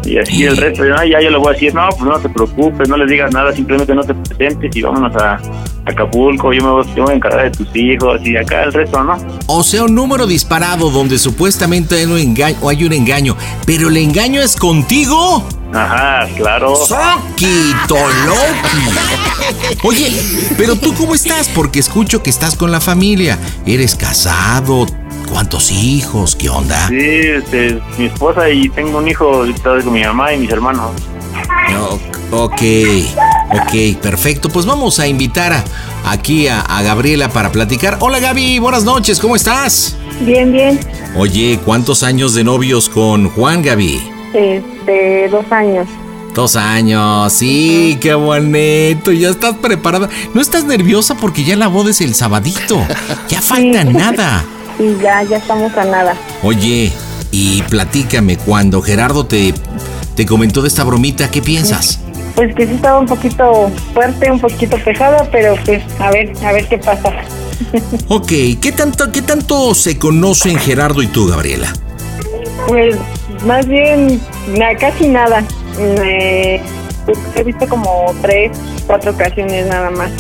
Y 0.05 0.19
así 0.19 0.45
el 0.45 0.57
resto, 0.57 0.85
¿no? 0.85 1.05
ya 1.05 1.21
yo 1.21 1.31
le 1.31 1.37
voy 1.37 1.51
a 1.51 1.53
decir, 1.53 1.75
no, 1.75 1.89
pues 1.91 2.03
no 2.03 2.19
te 2.19 2.29
preocupes, 2.29 2.89
no 2.89 2.97
le 2.97 3.07
digas 3.07 3.33
nada, 3.33 3.53
simplemente 3.53 3.95
no 3.95 4.03
te 4.03 4.15
presentes 4.15 4.75
y 4.75 4.83
vámonos 4.83 5.15
a 5.17 5.41
Acapulco, 5.85 6.53
yo 6.53 6.63
me, 6.63 6.71
voy, 6.71 6.85
yo 6.89 6.95
me 6.95 7.03
voy 7.03 7.13
a 7.13 7.17
encargar 7.17 7.45
de 7.45 7.51
tus 7.51 7.77
hijos 7.77 8.21
y 8.25 8.37
acá 8.37 8.65
el 8.65 8.73
resto, 8.73 9.03
¿no? 9.03 9.17
O 9.47 9.63
sea, 9.63 9.85
un 9.85 9.95
número 9.95 10.27
disparado 10.27 10.91
donde 10.91 11.19
supuestamente 11.19 11.97
hay 11.97 12.05
un 12.05 12.19
engaño, 12.19 12.57
o 12.63 12.69
hay 12.69 12.85
un 12.85 12.93
engaño, 12.93 13.37
pero 13.67 13.89
el 13.89 13.97
engaño 13.97 14.41
es 14.41 14.57
contigo. 14.57 15.45
Ajá, 15.75 16.29
claro. 16.37 16.77
Soquito 16.77 17.97
Loki. 18.27 19.79
Oye, 19.83 20.13
pero 20.57 20.77
tú 20.77 20.93
cómo 20.95 21.15
estás? 21.15 21.49
Porque 21.49 21.79
escucho 21.79 22.23
que 22.23 22.31
estás 22.31 22.57
con 22.57 22.71
la 22.71 22.81
familia. 22.81 23.39
¿Eres 23.65 23.97
casado? 23.97 24.87
¿Cuántos 25.33 25.71
hijos? 25.71 26.37
¿Qué 26.37 26.51
onda? 26.51 26.89
Sí, 26.89 26.97
este, 26.99 27.81
mi 27.99 28.05
esposa 28.05 28.51
y 28.51 28.69
tengo 28.69 28.99
un 28.99 29.09
hijo 29.09 29.45
con 29.65 29.93
mi 29.93 30.05
mamá 30.05 30.33
y 30.35 30.39
mis 30.39 30.51
hermanos. 30.51 30.91
Ok, 32.31 32.63
ok, 33.51 33.99
perfecto. 34.03 34.51
Pues 34.51 34.67
vamos 34.67 34.99
a 35.01 35.07
invitar 35.09 35.53
a- 35.55 35.65
aquí 36.05 36.49
a, 36.49 36.61
a 36.61 36.83
Gabriela 36.83 37.31
para 37.31 37.51
platicar. 37.51 37.97
Hola 38.01 38.21
Gaby, 38.21 38.59
buenas 38.59 38.85
noches, 38.85 39.19
¿cómo 39.21 39.35
estás? 39.35 39.97
Bien, 40.21 40.53
bien. 40.53 40.79
Oye, 41.17 41.59
¿cuántos 41.65 42.03
años 42.03 42.35
de 42.35 42.45
novios 42.45 42.89
con 42.91 43.31
Juan 43.31 43.63
Gaby? 43.63 44.01
Este, 44.35 45.29
dos 45.31 45.51
años. 45.51 45.89
Dos 46.35 46.57
años, 46.57 47.33
sí, 47.33 47.99
qué 48.01 48.15
bonito. 48.15 49.13
Ya 49.13 49.29
estás 49.31 49.55
preparada. 49.57 50.09
¿No 50.35 50.41
estás 50.41 50.65
nerviosa 50.65 51.15
porque 51.15 51.45
ya 51.45 51.57
la 51.57 51.69
boda 51.69 51.91
es 51.91 52.01
el 52.03 52.15
sabadito? 52.15 52.87
Ya 53.29 53.41
falta 53.43 53.85
nada. 53.85 54.45
Y 54.83 55.01
ya, 55.01 55.23
ya 55.23 55.37
estamos 55.37 55.73
a 55.77 55.85
nada. 55.85 56.15
Oye, 56.43 56.93
y 57.31 57.63
platícame, 57.63 58.37
cuando 58.37 58.83
Gerardo 58.83 59.25
te, 59.25 59.55
te 60.17 60.27
comentó 60.27 60.61
de 60.61 60.69
esta 60.69 60.83
bromita, 60.83 61.31
¿qué 61.31 61.41
piensas? 61.41 62.01
Pues 62.35 62.53
que 62.55 62.67
sí 62.67 62.73
estaba 62.75 62.99
un 62.99 63.07
poquito 63.07 63.71
fuerte, 63.95 64.31
un 64.31 64.41
poquito 64.41 64.77
pesada, 64.79 65.29
pero 65.31 65.55
pues 65.65 65.83
a 66.01 66.11
ver, 66.11 66.33
a 66.45 66.53
ver 66.53 66.67
qué 66.69 66.79
pasa. 66.79 67.11
Ok, 68.09 68.27
¿qué 68.61 68.73
tanto, 68.77 69.13
qué 69.13 69.23
tanto 69.23 69.73
se 69.75 69.97
conocen 69.97 70.59
Gerardo 70.59 71.01
y 71.01 71.07
tú, 71.07 71.29
Gabriela? 71.29 71.73
Pues 72.67 72.97
más 73.47 73.67
bien, 73.69 74.21
na- 74.59 74.75
casi 74.77 75.07
nada. 75.07 75.45
Pues, 75.77 76.61
he 77.35 77.43
visto 77.45 77.69
como 77.69 78.15
tres, 78.23 78.57
cuatro 78.87 79.13
ocasiones 79.13 79.67
nada 79.67 79.91
más. 79.91 80.11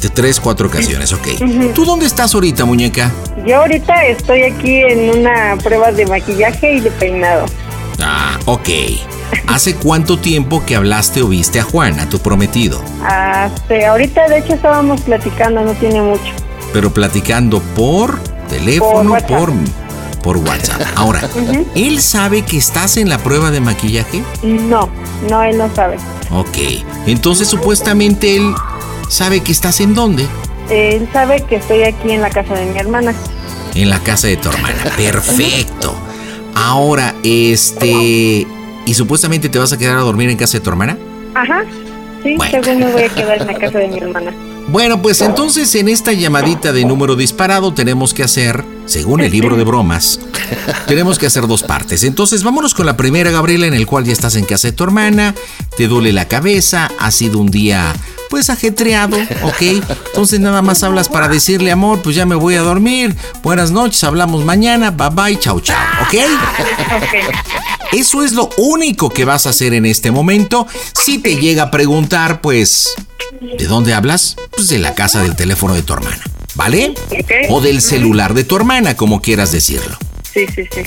De 0.00 0.08
tres, 0.08 0.40
cuatro 0.40 0.66
ocasiones, 0.68 1.12
ok. 1.12 1.28
¿Tú 1.74 1.84
dónde 1.84 2.06
estás 2.06 2.34
ahorita, 2.34 2.64
muñeca? 2.64 3.12
Yo 3.46 3.58
ahorita 3.58 4.06
estoy 4.06 4.42
aquí 4.42 4.80
en 4.80 5.10
una 5.20 5.56
prueba 5.62 5.92
de 5.92 6.06
maquillaje 6.06 6.72
y 6.74 6.80
de 6.80 6.90
peinado. 6.90 7.46
Ah, 8.00 8.38
ok. 8.46 8.68
¿Hace 9.46 9.76
cuánto 9.76 10.18
tiempo 10.18 10.64
que 10.66 10.74
hablaste 10.76 11.22
o 11.22 11.28
viste 11.28 11.60
a 11.60 11.62
Juan, 11.62 12.00
a 12.00 12.08
tu 12.08 12.18
prometido? 12.18 12.82
Hace, 13.04 13.86
ahorita 13.86 14.28
de 14.28 14.38
hecho 14.38 14.54
estábamos 14.54 15.00
platicando, 15.02 15.60
no 15.60 15.72
tiene 15.74 16.02
mucho. 16.02 16.32
Pero 16.72 16.92
platicando 16.92 17.60
por 17.60 18.18
teléfono, 18.48 18.90
Por 18.90 19.02
por, 19.04 19.10
WhatsApp. 19.12 19.38
por, 19.38 19.52
WhatsApp. 20.36 20.80
Ahora. 20.96 21.20
¿él 21.74 22.00
sabe 22.00 22.42
que 22.42 22.56
estás 22.56 22.96
en 22.96 23.08
la 23.08 23.18
prueba 23.18 23.50
de 23.50 23.60
maquillaje? 23.60 24.22
No, 24.42 24.88
no, 25.28 25.42
él 25.42 25.58
no 25.58 25.72
sabe. 25.74 25.96
Ok. 26.30 26.58
Entonces, 27.06 27.48
supuestamente 27.48 28.36
él 28.36 28.54
sabe 29.08 29.40
que 29.40 29.52
estás 29.52 29.80
en 29.80 29.94
dónde? 29.94 30.26
Él 30.70 31.08
sabe 31.12 31.42
que 31.42 31.56
estoy 31.56 31.82
aquí 31.82 32.12
en 32.12 32.22
la 32.22 32.30
casa 32.30 32.54
de 32.54 32.66
mi 32.66 32.78
hermana. 32.78 33.12
En 33.74 33.90
la 33.90 33.98
casa 34.00 34.28
de 34.28 34.36
tu 34.36 34.48
hermana. 34.48 34.82
Perfecto. 34.96 35.94
Ahora, 36.54 37.14
este... 37.22 38.46
¿Y 38.86 38.94
supuestamente 38.94 39.48
te 39.48 39.58
vas 39.58 39.72
a 39.72 39.78
quedar 39.78 39.96
a 39.96 40.00
dormir 40.02 40.28
en 40.30 40.36
casa 40.36 40.58
de 40.58 40.64
tu 40.64 40.70
hermana? 40.70 40.96
Ajá, 41.34 41.64
sí, 42.22 42.34
Bueno. 42.36 42.62
según 42.62 42.80
me 42.80 42.92
voy 42.92 43.02
a 43.02 43.08
quedar 43.08 43.40
en 43.40 43.46
la 43.46 43.54
casa 43.54 43.78
de 43.78 43.88
mi 43.88 43.98
hermana. 43.98 44.32
Bueno, 44.68 45.00
pues 45.02 45.20
entonces 45.20 45.74
en 45.74 45.88
esta 45.88 46.12
llamadita 46.12 46.72
de 46.72 46.84
número 46.84 47.16
disparado 47.16 47.74
tenemos 47.74 48.14
que 48.14 48.24
hacer, 48.24 48.64
según 48.86 49.20
el 49.20 49.30
libro 49.30 49.56
de 49.56 49.64
bromas, 49.64 50.20
tenemos 50.86 51.18
que 51.18 51.26
hacer 51.26 51.46
dos 51.46 51.62
partes. 51.62 52.02
Entonces 52.02 52.42
vámonos 52.42 52.74
con 52.74 52.86
la 52.86 52.96
primera, 52.96 53.30
Gabriela, 53.30 53.66
en 53.66 53.74
el 53.74 53.86
cual 53.86 54.04
ya 54.04 54.12
estás 54.12 54.36
en 54.36 54.44
casa 54.44 54.68
de 54.68 54.72
tu 54.72 54.84
hermana, 54.84 55.34
te 55.76 55.86
duele 55.86 56.12
la 56.12 56.26
cabeza, 56.26 56.90
ha 56.98 57.10
sido 57.10 57.38
un 57.38 57.50
día 57.50 57.94
pues 58.30 58.50
ajetreado, 58.50 59.16
¿ok? 59.42 59.62
Entonces 60.06 60.40
nada 60.40 60.60
más 60.60 60.82
hablas 60.82 61.08
para 61.08 61.28
decirle, 61.28 61.70
amor, 61.70 62.00
pues 62.02 62.16
ya 62.16 62.26
me 62.26 62.34
voy 62.34 62.54
a 62.56 62.62
dormir, 62.62 63.14
buenas 63.42 63.70
noches, 63.70 64.02
hablamos 64.02 64.44
mañana, 64.44 64.90
bye 64.90 65.10
bye, 65.10 65.38
chao 65.38 65.60
chao, 65.60 65.76
¿ok? 66.02 66.14
Eso 67.94 68.24
es 68.24 68.32
lo 68.32 68.50
único 68.58 69.08
que 69.10 69.24
vas 69.24 69.46
a 69.46 69.50
hacer 69.50 69.72
en 69.72 69.86
este 69.86 70.10
momento. 70.10 70.66
Si 70.94 71.18
te 71.18 71.36
llega 71.36 71.64
a 71.64 71.70
preguntar, 71.70 72.40
pues, 72.40 72.92
¿de 73.40 73.66
dónde 73.66 73.94
hablas? 73.94 74.36
Pues 74.50 74.68
de 74.68 74.78
la 74.78 74.94
casa 74.94 75.22
del 75.22 75.36
teléfono 75.36 75.74
de 75.74 75.82
tu 75.82 75.92
hermana, 75.92 76.20
¿vale? 76.56 76.94
Ok. 77.10 77.30
O 77.50 77.60
del 77.60 77.80
celular 77.80 78.34
de 78.34 78.42
tu 78.44 78.56
hermana, 78.56 78.96
como 78.96 79.22
quieras 79.22 79.52
decirlo. 79.52 79.96
Sí, 80.32 80.44
sí, 80.52 80.64
sí. 80.74 80.80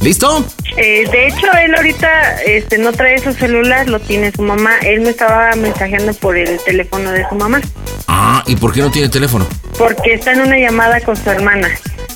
¿Listo? 0.00 0.42
Eh, 0.78 1.06
de 1.12 1.26
hecho, 1.28 1.46
él 1.62 1.74
ahorita 1.76 2.40
este, 2.46 2.78
no 2.78 2.92
trae 2.92 3.18
su 3.18 3.34
celular, 3.34 3.86
lo 3.90 4.00
tiene 4.00 4.32
su 4.32 4.40
mamá. 4.40 4.78
Él 4.80 5.02
me 5.02 5.10
estaba 5.10 5.54
mensajeando 5.56 6.14
por 6.14 6.38
el 6.38 6.58
teléfono 6.64 7.10
de 7.12 7.28
su 7.28 7.34
mamá, 7.34 7.60
Ah, 8.08 8.42
¿y 8.46 8.56
por 8.56 8.72
qué 8.72 8.80
no 8.80 8.90
tiene 8.90 9.08
teléfono? 9.10 9.46
porque 9.76 10.14
está 10.14 10.32
en 10.32 10.40
una 10.40 10.56
llamada 10.56 11.00
con 11.00 11.16
su 11.16 11.28
hermana. 11.30 11.68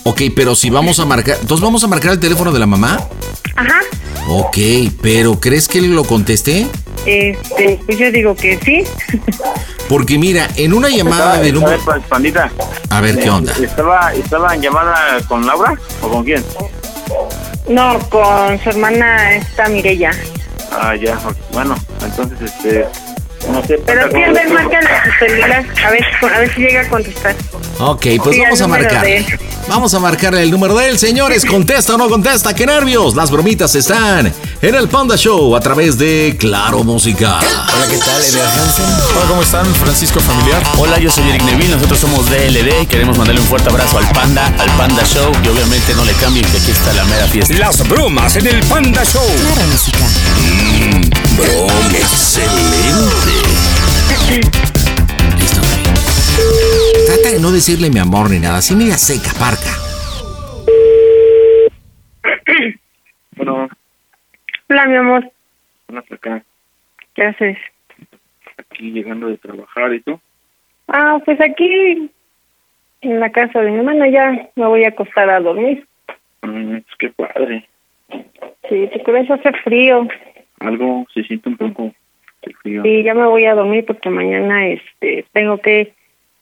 Ok, 0.08 0.22
pero 0.34 0.54
si 0.54 0.70
vamos 0.70 0.98
a 1.00 1.04
marcar, 1.04 1.36
entonces 1.38 1.62
vamos 1.62 1.84
a 1.84 1.86
marcar 1.86 2.12
el 2.12 2.18
teléfono 2.18 2.50
de 2.50 2.58
la 2.58 2.64
mamá. 2.64 2.98
Ajá. 3.54 3.80
Ok, 4.26 4.56
pero 5.02 5.38
¿crees 5.38 5.68
que 5.68 5.82
lo 5.82 6.02
contesté? 6.02 6.66
Este, 7.04 7.78
pues 7.84 7.98
yo 7.98 8.10
digo 8.10 8.34
que 8.34 8.58
sí. 8.64 8.84
Porque 9.88 10.16
mira, 10.16 10.48
en 10.56 10.72
una 10.72 10.88
llamada 10.88 11.36
de 11.36 11.52
número... 11.52 11.78
pues, 11.84 12.02
pandita. 12.04 12.50
A 12.88 13.02
ver, 13.02 13.18
¿qué 13.18 13.28
onda? 13.28 13.52
¿Estaba, 13.62 14.14
¿Estaba 14.14 14.54
en 14.54 14.62
llamada 14.62 15.20
con 15.28 15.46
Laura 15.46 15.74
o 16.00 16.08
con 16.08 16.24
quién? 16.24 16.42
No, 17.68 17.98
con 18.08 18.58
su 18.62 18.70
hermana 18.70 19.34
esta 19.36 19.68
Mirella. 19.68 20.12
Ah, 20.72 20.96
ya. 20.96 21.20
Bueno, 21.52 21.76
entonces, 22.02 22.40
este... 22.40 22.86
No 23.46 23.64
sé. 23.66 23.78
Pero 23.86 24.08
ver, 24.10 24.48
márcale 24.50 24.88
a 24.88 25.04
su 25.04 25.10
celular. 25.24 25.64
A 25.86 25.90
ver, 25.90 26.04
a 26.34 26.38
ver 26.38 26.54
si 26.54 26.60
llega 26.60 26.80
a 26.82 26.88
contestar. 26.88 27.36
Ok, 27.80 28.06
pues 28.22 28.36
Sí, 28.36 28.42
vamos 28.42 28.60
a 28.60 28.68
marcar. 28.68 29.06
Vamos 29.68 29.94
a 29.94 30.00
marcarle 30.00 30.42
el 30.42 30.50
número 30.50 30.74
de 30.76 30.88
él, 30.88 30.98
señores. 30.98 31.44
¿Contesta 31.44 31.94
o 31.94 31.98
no 31.98 32.08
contesta? 32.08 32.54
¡Qué 32.54 32.66
nervios! 32.66 33.14
Las 33.14 33.30
bromitas 33.30 33.74
están 33.74 34.32
en 34.62 34.74
el 34.74 34.88
Panda 34.88 35.16
Show 35.16 35.54
a 35.54 35.60
través 35.60 35.98
de 35.98 36.36
Claro 36.38 36.82
Música. 36.82 37.38
Hola, 37.38 37.86
¿qué 37.88 37.98
tal? 37.98 38.22
Eder 38.24 38.46
Hansen. 38.46 38.84
Hola, 39.14 39.26
¿cómo 39.28 39.42
están? 39.42 39.66
Francisco 39.74 40.20
Familiar. 40.20 40.62
Hola, 40.78 40.98
yo 40.98 41.10
soy 41.10 41.28
Eric 41.28 41.42
Neville. 41.44 41.74
Nosotros 41.76 42.00
somos 42.00 42.26
DLD. 42.30 42.88
Queremos 42.88 43.16
mandarle 43.18 43.40
un 43.42 43.46
fuerte 43.46 43.68
abrazo 43.68 43.98
al 43.98 44.08
Panda, 44.08 44.46
al 44.58 44.70
Panda 44.72 45.04
Show. 45.04 45.30
Y 45.44 45.48
obviamente 45.48 45.94
no 45.94 46.04
le 46.04 46.12
cambien 46.14 46.46
que 46.50 46.56
aquí 46.56 46.70
está 46.70 46.92
la 46.94 47.04
mera 47.04 47.26
fiesta. 47.28 47.54
Las 47.54 47.86
bromas 47.86 48.36
en 48.36 48.46
el 48.46 48.60
Panda 48.66 49.04
Show. 49.04 49.22
Claro 49.44 49.66
Música. 49.70 49.98
Broma 51.36 51.72
excelente. 51.92 53.27
Listo. 54.30 55.62
Trata 57.06 57.30
de 57.34 57.40
no 57.40 57.50
decirle 57.50 57.88
mi 57.90 57.98
amor 57.98 58.30
ni 58.30 58.38
nada. 58.38 58.58
Así 58.58 58.74
media 58.74 58.94
seca, 58.98 59.30
parca. 59.38 59.72
Bueno, 63.36 63.68
Hola, 64.68 64.86
mi 64.86 64.96
amor. 64.96 65.30
hasta 65.96 66.14
acá. 66.16 66.42
¿Qué 67.14 67.22
haces? 67.22 67.56
Aquí 68.58 68.90
llegando 68.90 69.28
de 69.28 69.38
trabajar 69.38 69.94
y 69.94 70.00
tú. 70.00 70.20
Ah, 70.88 71.18
pues 71.24 71.40
aquí 71.40 72.10
en 73.00 73.20
la 73.20 73.30
casa 73.30 73.60
de 73.60 73.70
mi 73.70 73.78
hermana 73.78 74.08
ya 74.08 74.50
me 74.56 74.66
voy 74.66 74.84
a 74.84 74.88
acostar 74.88 75.30
a 75.30 75.38
dormir. 75.40 75.86
Mm, 76.42 76.78
qué 76.98 77.10
padre. 77.10 77.68
Sí, 78.68 78.88
te 78.92 79.02
crees 79.04 79.30
hace 79.30 79.52
frío. 79.62 80.08
Algo 80.58 81.06
se 81.14 81.22
siente 81.22 81.48
un 81.50 81.56
poco 81.56 81.94
de 82.48 82.54
frío. 82.54 82.82
Sí, 82.82 83.02
ya 83.02 83.14
me 83.14 83.26
voy 83.26 83.44
a 83.44 83.54
dormir 83.54 83.84
porque 83.86 84.10
mañana 84.10 84.66
este 84.66 85.24
tengo 85.32 85.58
que 85.58 85.92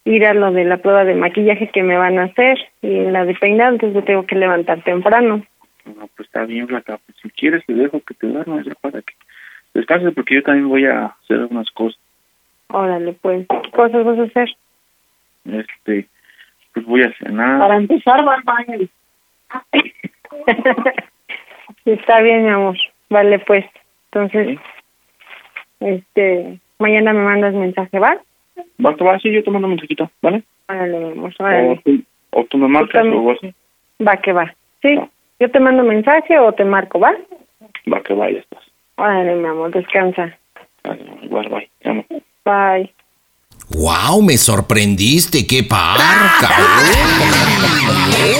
ir 0.04 0.24
a 0.24 0.34
lo 0.34 0.52
de 0.52 0.64
la 0.64 0.78
prueba 0.78 1.04
de 1.04 1.14
maquillaje 1.14 1.70
que 1.70 1.82
me 1.82 1.96
van 1.96 2.18
a 2.18 2.24
hacer 2.24 2.58
y 2.80 3.00
la 3.06 3.24
de 3.24 3.34
peinado, 3.34 3.72
entonces 3.72 3.96
me 3.96 4.02
tengo 4.02 4.24
que 4.24 4.36
levantar 4.36 4.82
temprano. 4.84 5.44
No, 5.84 6.08
pues 6.16 6.26
está 6.28 6.44
bien, 6.44 6.66
flaca. 6.68 6.98
Pues 7.04 7.18
si 7.22 7.30
quieres 7.30 7.64
te 7.66 7.74
dejo 7.74 8.00
que 8.00 8.14
te 8.14 8.26
duermas 8.26 8.64
ya 8.64 8.74
para 8.74 9.02
que 9.02 9.14
descanses 9.74 10.14
porque 10.14 10.36
yo 10.36 10.42
también 10.42 10.68
voy 10.68 10.86
a 10.86 11.06
hacer 11.06 11.38
algunas 11.38 11.70
cosas. 11.70 12.00
Órale, 12.68 13.12
pues, 13.14 13.46
¿qué 13.48 13.70
cosas 13.70 14.04
vas 14.04 14.18
a 14.18 14.22
hacer? 14.22 14.48
Este, 15.44 16.08
pues 16.72 16.86
voy 16.86 17.02
a 17.02 17.12
cenar. 17.14 17.60
Para 17.60 17.76
empezar, 17.76 18.26
va 18.26 18.34
al 18.34 18.42
baño. 18.42 18.88
Está 21.84 22.20
bien, 22.20 22.44
mi 22.44 22.50
amor. 22.50 22.76
Vale, 23.08 23.38
pues. 23.40 23.64
Entonces, 24.10 24.58
este, 25.80 26.58
mañana 26.78 27.12
me 27.12 27.22
mandas 27.24 27.54
mensaje, 27.54 27.98
¿va? 27.98 28.18
Va, 28.84 28.94
que 28.94 29.04
va, 29.04 29.18
sí, 29.18 29.30
yo 29.32 29.42
te 29.42 29.50
mando 29.50 29.66
un 29.66 29.72
mensajito, 29.74 30.10
¿vale? 30.22 30.42
Órale, 30.68 30.98
mi 30.98 31.12
amor, 31.12 31.32
O 31.38 31.76
tú, 31.84 32.02
o 32.30 32.44
tú 32.44 32.58
me 32.58 32.68
marcas 32.68 33.02
también. 33.02 33.26
o 33.26 33.30
así. 33.30 33.54
Va 34.06 34.16
que 34.16 34.32
va. 34.32 34.54
Sí, 34.82 34.98
yo 35.38 35.50
te 35.50 35.60
mando 35.60 35.84
mensaje 35.84 36.38
o 36.38 36.52
te 36.52 36.64
marco, 36.64 36.98
¿va? 36.98 37.14
Va, 37.92 38.00
que 38.02 38.14
va, 38.14 38.30
ya 38.30 38.38
estás. 38.40 38.62
Órale, 38.96 39.34
mi 39.36 39.46
amor, 39.46 39.70
descansa. 39.70 40.36
Igual, 41.22 41.48
bye. 41.48 41.70
Te. 41.80 42.06
Bye. 42.44 42.92
¡Wow! 43.68 44.22
Me 44.22 44.38
sorprendiste, 44.38 45.46
qué 45.46 45.64
parca. 45.64 46.50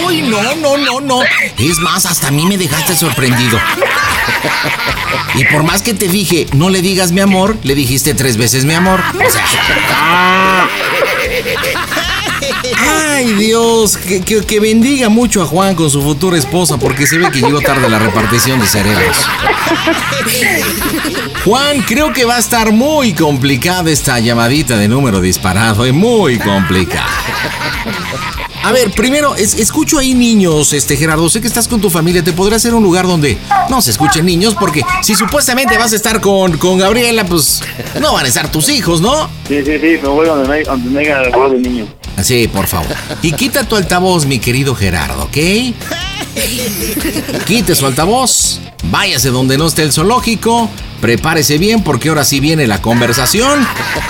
¡Uy, 0.07 0.23
no, 0.23 0.55
no, 0.57 0.77
no, 0.77 1.01
no! 1.01 1.21
Es 1.59 1.79
más, 1.79 2.07
hasta 2.07 2.29
a 2.29 2.31
mí 2.31 2.47
me 2.47 2.57
dejaste 2.57 2.97
sorprendido. 2.97 3.59
Y 5.35 5.45
por 5.47 5.65
más 5.65 5.83
que 5.83 5.95
te 5.95 6.09
dije, 6.09 6.47
no 6.53 6.71
le 6.71 6.81
digas 6.81 7.13
mi 7.13 7.21
amor, 7.21 7.57
le 7.63 7.75
dijiste 7.75 8.15
tres 8.15 8.37
veces 8.37 8.65
mi 8.65 8.75
amor. 8.75 9.03
Sea, 9.31 10.69
¡Ay, 12.75 13.33
Dios! 13.35 13.97
Que, 13.97 14.21
que- 14.21 14.61
bendiga 14.61 15.09
mucho 15.09 15.43
a 15.43 15.47
Juan 15.47 15.75
con 15.75 15.91
su 15.91 16.03
futura 16.03 16.37
esposa, 16.37 16.77
porque 16.79 17.07
se 17.07 17.19
ve 17.19 17.31
que 17.31 17.41
llegó 17.41 17.61
tarde 17.61 17.89
la 17.89 17.99
repartición 17.99 18.61
de 18.61 18.67
cerebros. 18.67 19.17
Juan, 21.45 21.81
creo 21.83 22.13
que 22.13 22.25
va 22.25 22.37
a 22.37 22.39
estar 22.39 22.73
muy 22.73 23.13
complicada 23.13 23.91
esta 23.91 24.19
llamadita 24.19 24.77
de 24.77 24.89
número 24.89 25.21
disparado, 25.21 25.85
es 25.85 25.93
muy 25.95 26.39
complicada. 26.39 27.07
A 28.65 28.73
ver, 28.73 28.91
primero, 28.91 29.37
es- 29.37 29.55
escucho 29.55 29.99
ahí 29.99 30.13
niños, 30.15 30.73
este 30.73 30.97
Gerardo, 30.97 31.29
sé 31.31 31.41
que 31.41 31.47
estás 31.47 31.69
con 31.69 31.81
tu 31.81 31.89
familia, 31.89 32.25
te 32.25 32.33
podría 32.33 32.59
ser 32.59 32.75
un 32.75 32.83
lugar 32.83 33.07
donde 33.07 33.39
no 33.71 33.81
se 33.81 33.93
escuchen 33.93 34.27
niños, 34.27 34.57
porque 34.59 34.83
si 35.03 35.15
supuestamente 35.15 35.79
vas 35.79 35.93
a 35.93 35.97
estar 35.97 36.21
con, 36.21 36.59
con 36.59 36.77
Gabriela, 36.79 37.25
pues 37.25 37.63
no 38.01 38.13
van 38.13 38.25
a 38.25 38.29
estar 38.29 38.51
tus 38.51 38.69
hijos, 38.69 39.01
¿no? 39.01 39.29
Sí, 39.47 39.63
sí, 39.65 39.79
sí, 39.81 39.99
me 40.03 40.09
voy 40.09 40.27
donde 40.27 40.49
no 40.49 40.53
hay- 40.53 40.65
donde 40.65 41.01
de 41.01 41.59
niño. 41.61 41.87
Sí, 42.23 42.49
por 42.49 42.67
favor. 42.67 42.95
Y 43.23 43.33
quita 43.33 43.65
tu 43.65 43.77
altavoz, 43.77 44.25
mi 44.27 44.39
querido 44.39 44.75
Gerardo, 44.75 45.25
¿ok? 45.25 45.37
Quite 47.47 47.75
su 47.75 47.87
altavoz, 47.87 48.61
váyase 48.91 49.31
donde 49.31 49.57
no 49.59 49.67
esté 49.67 49.83
el 49.83 49.93
zoológico, 49.93 50.69
prepárese 51.01 51.59
bien 51.59 51.83
porque 51.83 52.09
ahora 52.09 52.25
sí 52.25 52.41
viene 52.41 52.67
la 52.67 52.81
conversación, 52.83 53.67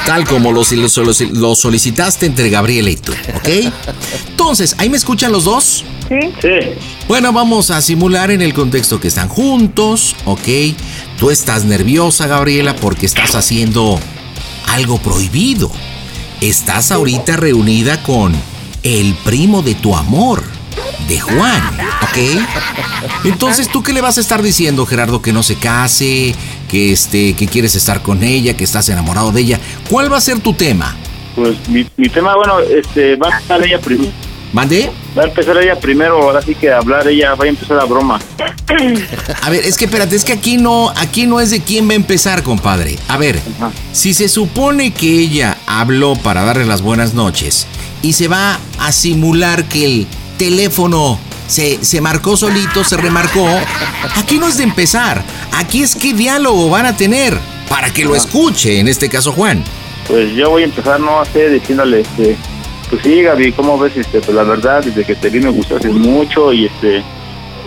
tal 0.06 0.24
como 0.26 0.52
lo, 0.52 0.62
lo- 0.62 1.12
lo 1.32 1.54
solicitaste 1.54 2.26
entre 2.26 2.50
Gabriela 2.50 2.90
y 2.90 2.96
tú, 2.96 3.12
¿ok? 3.36 3.48
Entonces, 4.28 4.74
¿ahí 4.78 4.88
me 4.88 4.96
escuchan 4.96 5.32
los 5.32 5.44
dos? 5.44 5.84
¿Sí? 6.08 6.30
Sí. 6.40 6.48
Bueno, 7.08 7.32
vamos 7.32 7.70
a 7.70 7.80
simular 7.82 8.30
en 8.30 8.40
el 8.42 8.54
contexto 8.54 9.00
que 9.00 9.08
están 9.08 9.28
juntos, 9.28 10.14
¿ok? 10.24 10.48
Tú 11.18 11.30
estás 11.30 11.64
nerviosa, 11.64 12.26
Gabriela, 12.26 12.74
porque 12.76 13.06
estás 13.06 13.34
haciendo 13.34 13.98
algo 14.68 14.98
prohibido. 14.98 15.70
Estás 16.40 16.92
ahorita 16.92 17.36
reunida 17.36 18.02
con 18.02 18.34
el 18.82 19.14
primo 19.24 19.62
de 19.62 19.74
tu 19.74 19.96
amor, 19.96 20.42
de 21.08 21.18
Juan, 21.18 21.62
¿ok? 22.02 23.24
Entonces, 23.24 23.68
¿tú 23.68 23.82
qué 23.82 23.94
le 23.94 24.02
vas 24.02 24.18
a 24.18 24.20
estar 24.20 24.42
diciendo, 24.42 24.84
Gerardo? 24.84 25.22
Que 25.22 25.32
no 25.32 25.42
se 25.42 25.56
case, 25.56 26.34
que 26.68 26.92
este, 26.92 27.34
que 27.34 27.46
quieres 27.46 27.74
estar 27.74 28.02
con 28.02 28.22
ella, 28.22 28.54
que 28.54 28.64
estás 28.64 28.88
enamorado 28.90 29.32
de 29.32 29.40
ella. 29.40 29.60
¿Cuál 29.88 30.12
va 30.12 30.18
a 30.18 30.20
ser 30.20 30.40
tu 30.40 30.52
tema? 30.52 30.94
Pues 31.34 31.56
mi, 31.68 31.86
mi 31.96 32.08
tema, 32.10 32.36
bueno, 32.36 32.60
este, 32.60 33.16
va 33.16 33.28
a 33.28 33.36
empezar 33.36 33.64
ella 33.66 33.80
primero. 33.80 34.12
¿Mande? 34.56 34.90
Va 35.14 35.24
a 35.24 35.26
empezar 35.26 35.58
ella 35.58 35.78
primero, 35.78 36.14
ahora 36.14 36.40
sí 36.40 36.54
que 36.54 36.70
a 36.70 36.78
hablar 36.78 37.06
ella, 37.06 37.34
va 37.34 37.44
a 37.44 37.48
empezar 37.48 37.76
la 37.76 37.84
broma. 37.84 38.18
A 39.42 39.50
ver, 39.50 39.62
es 39.62 39.76
que 39.76 39.84
espérate, 39.84 40.16
es 40.16 40.24
que 40.24 40.32
aquí 40.32 40.56
no, 40.56 40.88
aquí 40.96 41.26
no 41.26 41.40
es 41.40 41.50
de 41.50 41.60
quién 41.60 41.86
va 41.86 41.92
a 41.92 41.96
empezar, 41.96 42.42
compadre. 42.42 42.96
A 43.06 43.18
ver, 43.18 43.38
si 43.92 44.14
se 44.14 44.30
supone 44.30 44.94
que 44.94 45.20
ella 45.20 45.58
habló 45.66 46.16
para 46.16 46.42
darle 46.42 46.64
las 46.64 46.80
buenas 46.80 47.12
noches 47.12 47.66
y 48.00 48.14
se 48.14 48.28
va 48.28 48.58
a 48.78 48.92
simular 48.92 49.64
que 49.64 49.84
el 49.84 50.06
teléfono 50.38 51.18
se, 51.46 51.84
se 51.84 52.00
marcó 52.00 52.34
solito, 52.38 52.82
se 52.82 52.96
remarcó, 52.96 53.46
aquí 54.16 54.38
no 54.38 54.48
es 54.48 54.56
de 54.56 54.64
empezar. 54.64 55.22
Aquí 55.52 55.82
es 55.82 55.94
qué 55.94 56.14
diálogo 56.14 56.70
van 56.70 56.86
a 56.86 56.96
tener 56.96 57.38
para 57.68 57.92
que 57.92 58.06
lo 58.06 58.16
escuche, 58.16 58.80
en 58.80 58.88
este 58.88 59.10
caso 59.10 59.32
Juan. 59.32 59.62
Pues 60.08 60.34
yo 60.34 60.48
voy 60.48 60.62
a 60.62 60.64
empezar, 60.64 60.98
no 60.98 61.22
sé, 61.26 61.50
diciéndole, 61.50 62.00
este, 62.00 62.38
pues 62.90 63.02
sí, 63.02 63.22
Gaby, 63.22 63.52
¿cómo 63.52 63.78
ves? 63.78 63.96
Este, 63.96 64.20
pues 64.20 64.34
la 64.34 64.44
verdad, 64.44 64.84
desde 64.84 65.04
que 65.04 65.14
te 65.14 65.30
vi 65.30 65.40
me 65.40 65.50
gustaste 65.50 65.88
mucho 65.88 66.52
y 66.52 66.66
este, 66.66 67.02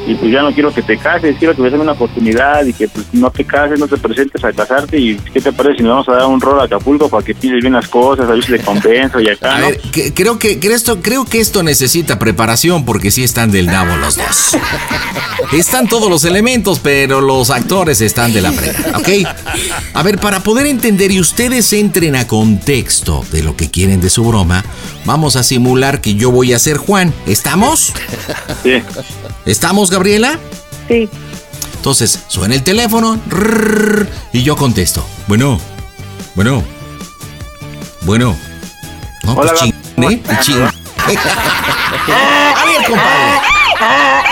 y 0.07 0.15
pues 0.15 0.31
ya 0.31 0.41
no 0.41 0.51
quiero 0.51 0.73
que 0.73 0.81
te 0.81 0.97
cases, 0.97 1.35
quiero 1.37 1.55
que 1.55 1.61
me 1.61 1.69
des 1.69 1.79
una 1.79 1.91
oportunidad 1.91 2.65
y 2.65 2.73
que 2.73 2.87
pues 2.87 3.05
no 3.13 3.29
te 3.29 3.45
cases, 3.45 3.79
no 3.79 3.87
te 3.87 3.97
presentes 3.97 4.43
a 4.43 4.51
casarte 4.51 4.97
y 4.99 5.15
¿qué 5.33 5.39
te 5.41 5.51
parece 5.53 5.77
si 5.77 5.83
nos 5.83 5.91
vamos 5.91 6.09
a 6.09 6.13
dar 6.13 6.25
un 6.27 6.41
rol 6.41 6.59
a 6.59 6.63
Acapulco 6.63 7.09
para 7.09 7.23
que 7.23 7.35
pides 7.35 7.61
bien 7.61 7.73
las 7.73 7.87
cosas, 7.87 8.27
a 8.27 8.31
ver 8.33 8.43
si 8.43 8.51
le 8.51 8.59
compenso 8.59 9.19
y 9.19 9.29
acá, 9.29 9.55
A 9.55 9.59
¿no? 9.59 9.67
ver, 9.67 9.79
que- 9.91 10.13
creo 10.13 10.39
que, 10.39 10.59
que 10.59 10.73
esto, 10.73 11.01
creo 11.01 11.25
que 11.25 11.39
esto 11.39 11.61
necesita 11.63 12.17
preparación 12.19 12.85
porque 12.85 13.11
sí 13.11 13.23
están 13.23 13.51
del 13.51 13.67
nabo 13.67 13.95
los 13.97 14.15
dos. 14.17 14.57
Están 15.53 15.87
todos 15.87 16.09
los 16.09 16.25
elementos, 16.25 16.79
pero 16.79 17.21
los 17.21 17.49
actores 17.49 18.01
están 18.01 18.33
de 18.33 18.41
la 18.41 18.51
frega, 18.51 18.97
¿ok? 18.97 19.07
A 19.93 20.03
ver, 20.03 20.19
para 20.19 20.41
poder 20.41 20.65
entender 20.67 21.11
y 21.11 21.19
ustedes 21.19 21.71
entren 21.73 22.15
a 22.15 22.27
contexto 22.27 23.25
de 23.31 23.41
lo 23.43 23.55
que 23.55 23.69
quieren 23.69 24.01
de 24.01 24.09
su 24.09 24.23
broma, 24.23 24.63
vamos 25.05 25.35
a 25.35 25.43
simular 25.43 26.01
que 26.01 26.15
yo 26.15 26.29
voy 26.31 26.53
a 26.53 26.59
ser 26.59 26.77
Juan. 26.77 27.13
¿Estamos? 27.25 27.93
Sí. 28.63 28.81
¿Estamos, 29.45 29.89
Gabriela? 29.89 30.39
Sí. 30.87 31.09
Entonces, 31.75 32.19
suena 32.27 32.55
el 32.55 32.63
teléfono 32.63 33.19
y 34.33 34.43
yo 34.43 34.55
contesto. 34.55 35.05
Bueno, 35.27 35.59
bueno, 36.35 36.63
bueno. 38.01 38.35
No, 39.23 39.35
pues 39.35 39.51
Hola, 39.51 39.59
ching, 39.59 39.73
¿eh? 40.03 40.21
Ching. 40.41 40.61
A 42.55 42.65
ver, 42.65 42.85
compadre. 42.85 43.49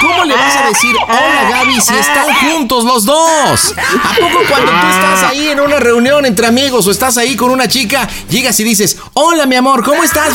¿Cómo 0.01 0.25
le 0.25 0.35
vas 0.35 0.55
a 0.57 0.67
decir 0.67 0.95
hola 1.07 1.49
Gaby 1.49 1.79
si 1.81 1.93
están 1.93 2.33
juntos 2.33 2.83
los 2.83 3.05
dos? 3.05 3.73
¿A 3.77 4.15
poco 4.15 4.43
cuando 4.47 4.71
tú 4.71 4.87
estás 4.87 5.23
ahí 5.23 5.47
en 5.47 5.59
una 5.59 5.79
reunión 5.79 6.25
entre 6.25 6.47
amigos 6.47 6.85
o 6.85 6.91
estás 6.91 7.17
ahí 7.17 7.35
con 7.35 7.49
una 7.49 7.67
chica, 7.67 8.07
llegas 8.29 8.59
y 8.59 8.63
dices, 8.63 8.97
hola 9.13 9.45
mi 9.45 9.55
amor, 9.55 9.83
¿cómo 9.83 10.03
estás? 10.03 10.33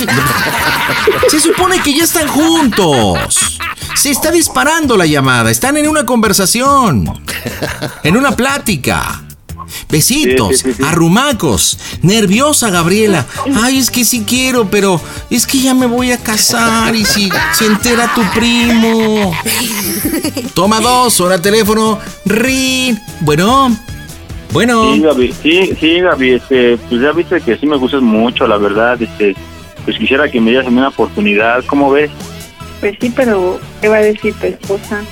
Se 1.29 1.41
supone 1.41 1.81
que 1.81 1.95
ya 1.95 2.05
están 2.05 2.27
juntos. 2.27 3.52
Se 3.95 4.11
está 4.11 4.31
disparando 4.31 4.97
la 4.97 5.07
llamada, 5.07 5.51
están 5.51 5.77
en 5.77 5.89
una 5.89 6.05
conversación, 6.07 7.05
en 8.03 8.17
una 8.17 8.33
plática. 8.33 9.23
Besitos, 9.89 10.49
Sí, 10.49 10.57
sí, 10.57 10.63
sí, 10.73 10.75
sí. 10.79 10.83
arrumacos, 10.85 11.79
nerviosa 12.03 12.69
Gabriela. 12.69 13.27
Ay, 13.63 13.79
es 13.79 13.91
que 13.91 14.05
sí 14.05 14.25
quiero, 14.27 14.67
pero 14.71 15.01
es 15.31 15.47
que 15.47 15.61
ya 15.61 15.73
me 15.73 15.87
voy 15.87 16.13
a 16.13 16.19
casar 16.19 16.95
y 16.95 17.05
si 17.05 17.31
se 17.55 17.67
entera 17.67 18.13
tu 18.15 18.23
primo. 18.39 19.33
Toma 20.55 20.81
dos, 20.81 21.19
el 21.21 21.41
teléfono. 21.41 21.99
Rin. 22.27 22.99
Bueno. 23.21 23.75
Bueno. 24.53 24.95
Sí, 24.95 25.01
Gaby, 25.01 25.35
sí, 25.43 25.77
sí, 25.81 26.01
Gaby, 26.01 26.33
este, 26.33 26.77
pues 26.77 27.01
ya 27.01 27.13
viste 27.13 27.41
que 27.41 27.57
sí 27.57 27.65
me 27.67 27.77
gustas 27.79 28.03
mucho, 28.03 28.47
la 28.47 28.59
verdad, 28.59 29.01
este, 29.01 29.35
pues 29.87 29.97
quisiera 29.97 30.31
que 30.31 30.41
me 30.43 30.51
dieras 30.51 30.69
una 30.69 30.89
oportunidad, 30.89 31.65
¿cómo 31.67 31.91
ves? 31.91 32.11
Pues 32.83 32.97
sí, 33.01 33.13
pero 33.15 33.61
¿qué 33.81 33.87
va 33.87 33.99
a 33.99 34.03
decir 34.03 34.35
tu 34.35 34.47
esposa? 34.49 35.05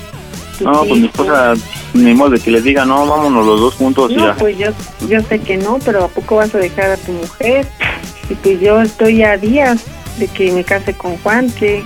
No, 0.59 0.83
pues 0.83 0.99
mi 0.99 1.05
esposa, 1.05 1.53
ni 1.93 2.13
modo 2.13 2.31
de 2.31 2.39
que 2.41 2.51
le 2.51 2.61
diga, 2.61 2.83
no, 2.83 3.07
vámonos 3.07 3.45
los 3.45 3.61
dos 3.61 3.75
juntos 3.75 4.11
y 4.11 4.17
ya. 4.17 4.35
pues 4.35 4.57
yo, 4.57 4.67
yo 5.07 5.21
sé 5.21 5.39
que 5.39 5.55
no, 5.55 5.79
pero 5.85 6.03
¿a 6.03 6.07
poco 6.09 6.35
vas 6.35 6.53
a 6.53 6.57
dejar 6.57 6.91
a 6.91 6.97
tu 6.97 7.13
mujer? 7.13 7.65
Y 8.29 8.35
pues 8.35 8.59
yo 8.59 8.81
estoy 8.81 9.23
a 9.23 9.37
días 9.37 9.85
de 10.19 10.27
que 10.27 10.51
me 10.51 10.65
case 10.65 10.93
con 10.93 11.15
Juan, 11.19 11.49
que 11.51 11.81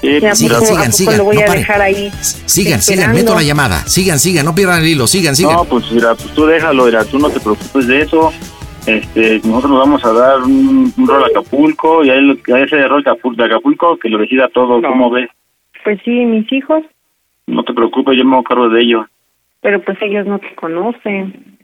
Sí, 0.00 0.18
que 0.18 0.26
a 0.26 0.30
pues, 0.30 0.42
poco, 0.42 0.78
a 0.78 0.84
poco 0.86 1.12
lo 1.12 1.24
voy 1.24 1.42
a 1.42 1.52
dejar 1.52 1.82
ahí. 1.82 2.10
Sigan, 2.46 2.80
sigan, 2.80 3.12
meto 3.12 3.34
la 3.34 3.42
llamada. 3.42 3.84
Sigan, 3.86 4.18
sigan, 4.18 4.46
no 4.46 4.54
pierdan 4.54 4.80
el 4.80 4.88
hilo, 4.88 5.06
sigan, 5.06 5.36
sigan. 5.36 5.56
No, 5.56 5.64
pues 5.64 5.92
mira, 5.92 6.14
pues 6.14 6.32
tú 6.34 6.46
déjalo, 6.46 6.86
mira, 6.86 7.04
tú 7.04 7.18
no 7.18 7.28
te 7.28 7.38
preocupes 7.38 7.86
de 7.86 8.00
eso. 8.00 8.32
Este, 8.86 9.36
nosotros 9.46 9.70
nos 9.70 9.78
vamos 9.80 10.04
a 10.04 10.12
dar 10.12 10.42
un, 10.42 10.92
un 10.96 11.06
rol 11.06 11.22
a 11.22 11.26
Acapulco 11.26 12.04
y 12.04 12.10
a, 12.10 12.14
él, 12.14 12.38
a 12.52 12.58
ese 12.60 12.86
rol 12.88 13.04
de 13.04 13.44
Acapulco, 13.44 13.96
que 13.96 14.08
lo 14.08 14.18
decida 14.18 14.48
todo, 14.48 14.82
¿cómo 14.82 15.10
ves? 15.10 15.30
Pues 15.84 16.00
sí, 16.04 16.10
mis 16.24 16.50
hijos, 16.52 16.82
No 17.46 17.62
te 17.64 17.72
preocupes, 17.74 18.16
yo 18.18 18.24
me 18.24 18.34
hago 18.34 18.44
cargo 18.44 18.68
de 18.68 18.80
ellos. 18.82 19.06
pero 19.60 19.80
pues 19.82 20.00
ellos 20.02 20.26
no 20.26 20.38
te 20.38 20.54
conocen. 20.56 21.58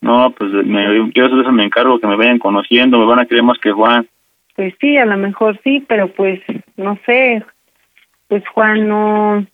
No, 0.00 0.30
pues 0.30 0.50
me, 0.64 0.84
yo 1.12 1.28
de 1.28 1.40
eso 1.42 1.52
me 1.52 1.64
encargo, 1.64 1.98
que 1.98 2.06
me 2.06 2.16
vayan 2.16 2.38
conociendo, 2.38 2.98
me 2.98 3.06
van 3.06 3.18
a 3.20 3.26
querer 3.26 3.42
más 3.42 3.58
que 3.58 3.72
Juan. 3.72 4.06
Pues 4.56 4.74
sí, 4.80 4.96
a 4.96 5.06
lo 5.06 5.16
mejor 5.16 5.58
sí, 5.62 5.84
pero 5.88 6.08
pues 6.08 6.40
no 6.76 6.98
sé, 7.04 7.44
pues 8.28 8.42
Juan 8.48 8.88
no, 8.88 9.44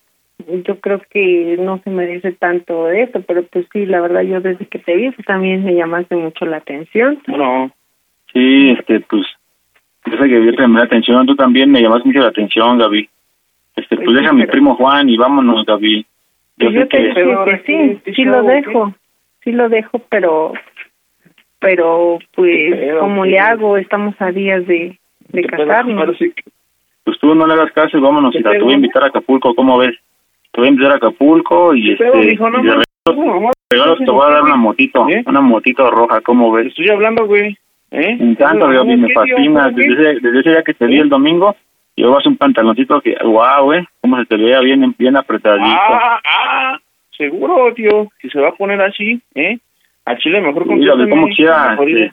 yo 0.64 0.78
creo 0.80 1.01
que 1.11 1.57
no 1.59 1.78
se 1.82 1.91
merece 1.91 2.32
tanto 2.32 2.87
de 2.87 3.03
eso, 3.05 3.20
pero 3.26 3.43
pues 3.45 3.66
sí, 3.72 3.87
la 3.87 4.01
verdad 4.01 4.22
yo 4.22 4.41
desde 4.41 4.66
que 4.66 4.78
te 4.78 4.95
vi 4.95 5.11
pues, 5.11 5.26
también 5.26 5.64
me 5.64 5.74
llamaste 5.74 6.14
mucho 6.16 6.45
la 6.47 6.59
atención. 6.59 7.18
No. 7.26 7.70
Sí, 8.32 8.70
este, 8.78 9.01
pues, 9.01 9.26
sé 10.05 10.16
que 10.28 10.68
me 10.68 10.78
da 10.78 10.84
atención, 10.84 11.26
tú 11.26 11.34
también 11.37 11.70
me 11.70 11.80
llamas 11.80 12.05
mucho 12.05 12.20
la 12.20 12.28
atención, 12.28 12.78
Gaby. 12.78 13.09
Este, 13.76 13.97
pues 13.97 14.05
Pues 14.05 14.09
sí, 14.09 14.14
deja 14.14 14.30
a 14.30 14.32
mi 14.34 14.41
pero- 14.43 14.53
primo 14.53 14.74
Juan 14.76 15.09
y 15.09 15.16
vámonos, 15.16 15.64
Gaby. 15.64 16.07
Yo 16.59 16.66
Pues 16.68 16.72
sé 16.72 16.78
yo 16.80 16.89
te 16.89 16.97
que... 16.99 17.05
dije 17.09 17.37
que 17.45 17.62
sí, 18.05 18.12
sí 18.14 18.24
lo 18.24 18.43
dejo, 18.43 18.95
sí 19.43 19.53
lo 19.53 19.68
dejo, 19.68 19.99
pero, 20.11 20.53
pero 21.59 22.18
pues, 22.34 22.74
Pero, 22.74 23.01
¿cómo 23.01 23.24
sí. 23.24 23.30
le 23.30 23.39
hago? 23.39 23.76
Estamos 23.76 24.14
a 24.20 24.30
días 24.32 24.66
de, 24.66 24.99
de 25.28 25.43
casarnos. 25.45 26.16
Pues 27.05 27.18
tú 27.20 27.34
no 27.34 27.47
le 27.47 27.53
hagas 27.55 27.72
caso 27.72 27.97
y 27.97 28.01
vámonos, 28.01 28.32
¿Qué 28.32 28.39
mira, 28.39 28.51
te 28.53 28.61
voy 28.62 28.72
a 28.72 28.76
invitar 28.76 29.05
a 29.05 29.07
Acapulco, 29.09 29.55
¿cómo 29.55 29.78
ves? 29.78 29.95
Te 30.57 30.63
voy 30.63 30.69
a 30.69 30.71
invitar 30.71 30.93
a 30.93 30.97
Acapulco 30.97 31.75
y 31.75 31.93
este... 31.93 32.05
pedo? 32.05 32.15
No 32.15 32.23
y 32.23 32.27
de 32.29 32.37
mames. 32.39 32.85
regalo- 33.05 33.51
regalo 33.69 33.97
te 33.99 34.11
voy 34.11 34.27
a 34.27 34.31
dar 34.35 34.43
una 34.43 34.57
motito, 34.57 35.07
una 35.27 35.41
motito 35.43 35.91
roja, 35.91 36.23
¿cómo 36.23 36.51
ves? 36.51 36.69
Estoy 36.69 36.89
hablando, 36.89 37.27
güey. 37.27 37.59
¿Eh? 37.91 38.17
Me 38.19 38.31
encanta, 38.31 38.67
No, 38.67 38.73
Gaby, 38.73 38.97
me 38.97 39.13
fascina. 39.13 39.69
Desde 39.69 39.93
ese, 39.93 40.21
desde 40.23 40.41
ese 40.41 40.51
día 40.51 40.63
que 40.63 40.73
te 40.73 40.87
vi 40.87 40.97
el 40.99 41.11
domingo, 41.11 41.55
llevas 41.95 42.25
un 42.25 42.39
pantaloncito 42.39 43.03
que, 43.03 43.17
wow, 43.23 43.71
eh, 43.75 43.87
cómo 44.01 44.17
se 44.19 44.25
te 44.25 44.37
veía 44.39 44.61
bien, 44.61 44.95
bien 44.99 45.15
apretadito. 45.19 45.67
Ah, 45.69 46.21
ah, 46.25 46.79
seguro, 47.15 47.75
tío, 47.75 48.09
que 48.19 48.31
se 48.31 48.41
va 48.41 48.49
a 48.49 48.55
poner 48.55 48.81
así, 48.81 49.21
¿eh? 49.35 49.59
A 50.07 50.17
Chile 50.17 50.41
mejor 50.41 50.67
Mira, 50.67 50.93
contéstame. 50.93 51.11
como 51.11 51.27
quiera, 51.37 51.77
este, 51.79 52.13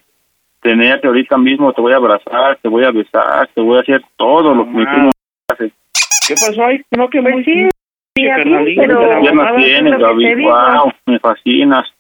tenerte 0.62 1.08
ahorita 1.08 1.38
mismo, 1.38 1.72
te 1.72 1.80
voy 1.82 1.94
a 1.94 1.96
abrazar, 1.96 2.58
te 2.62 2.68
voy 2.68 2.84
a 2.84 2.92
besar, 2.92 3.48
te 3.56 3.62
voy 3.62 3.78
a 3.78 3.82
hacer 3.82 4.02
todo 4.18 4.54
lo 4.54 4.66
que 4.66 4.72
primo 4.72 5.12
hace. 5.48 5.72
¿Qué 6.28 6.34
pasó 6.36 6.66
ahí? 6.66 6.82
No, 6.92 7.08
que 7.10 7.22
Pues 7.22 7.46
sí, 8.16 8.76
pero 8.78 9.00
de 9.00 9.08
la 9.08 9.22
¿Qué 9.22 9.32
mamada, 9.32 9.34
más 9.34 9.54
¿qué 9.54 9.60
es 9.62 9.66
tienes, 9.82 9.94
que 9.96 10.02
Gaby? 10.04 10.44
Wow, 10.44 10.92
me 11.08 11.20
fascinas. 11.20 11.94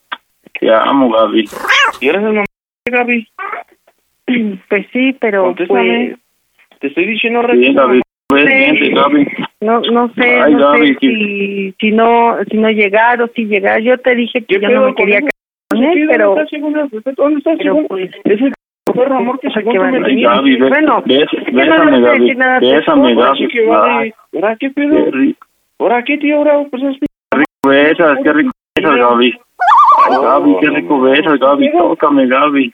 Te 0.59 0.71
amo, 0.73 1.09
Gaby. 1.11 1.45
¿Y 2.01 2.07
eres 2.09 2.21
el 2.23 2.33
mamá, 2.33 2.45
Gaby? 2.85 3.27
Pues 4.69 4.85
sí, 4.93 5.15
pero 5.19 5.43
Contéstame. 5.43 6.15
pues 6.69 6.79
Te 6.79 6.87
estoy 6.87 7.05
diciendo. 7.07 7.41
Gaby. 7.41 8.01
Sí. 8.31 8.89
Gaby. 8.89 9.27
no 9.61 9.81
no 9.81 10.11
sé, 10.15 10.39
Ay, 10.41 10.53
no 10.55 10.71
Gaby, 10.71 10.87
sé 10.87 10.97
si, 11.01 11.71
si 11.79 11.91
no 11.91 12.37
si 12.49 12.57
no 12.57 12.69
llegar 12.69 13.21
o 13.21 13.27
si 13.35 13.45
llegar. 13.45 13.81
Yo 13.81 13.97
te 13.97 14.15
dije 14.15 14.43
que 14.45 14.59
yo 14.59 14.69
no 14.69 14.85
me 14.87 14.95
quería 14.95 15.19
casar 15.19 15.31
con 15.69 15.83
él, 15.83 16.05
pero 16.07 16.27
¿Dónde 16.29 16.43
está 16.43 16.55
segunda? 16.55 16.79
¿Dónde 17.17 17.37
está 17.39 17.51
pero 17.57 17.63
segunda? 17.73 17.87
pues 17.89 18.11
Es 18.23 18.41
el 18.41 18.53
perro 18.93 19.17
amor 19.17 19.39
que 19.39 19.49
que 19.49 19.77
vale. 19.77 19.97
Ay, 19.97 20.03
tenías. 20.03 20.35
Gaby, 20.35 20.55
Bueno, 20.57 20.87
no 20.87 21.01
bésame, 21.03 22.01
Gaby. 22.01 22.33
Bésame, 22.61 23.15
Gaby. 23.15 23.47
Que 23.49 23.65
vale. 23.67 24.15
¿Ahora 24.35 24.55
qué 24.59 24.69
pedo? 24.69 25.11
¿Ahora 25.79 26.03
qué, 26.03 26.17
tío? 26.17 26.37
¿Ahora 26.37 26.63
pues 26.69 26.83
es 26.83 26.97
Qué 26.99 27.37
rico 27.37 27.69
besas, 27.69 28.17
qué 28.23 28.33
rico 28.33 28.51
besas, 28.75 28.95
Gaby. 28.95 29.33
Ay, 30.09 30.21
Gaby, 30.21 30.55
qué 30.61 30.69
rico 30.69 31.01
besas, 31.01 31.39
Gaby. 31.39 31.71
Tócame, 31.71 32.27
Gaby. 32.27 32.73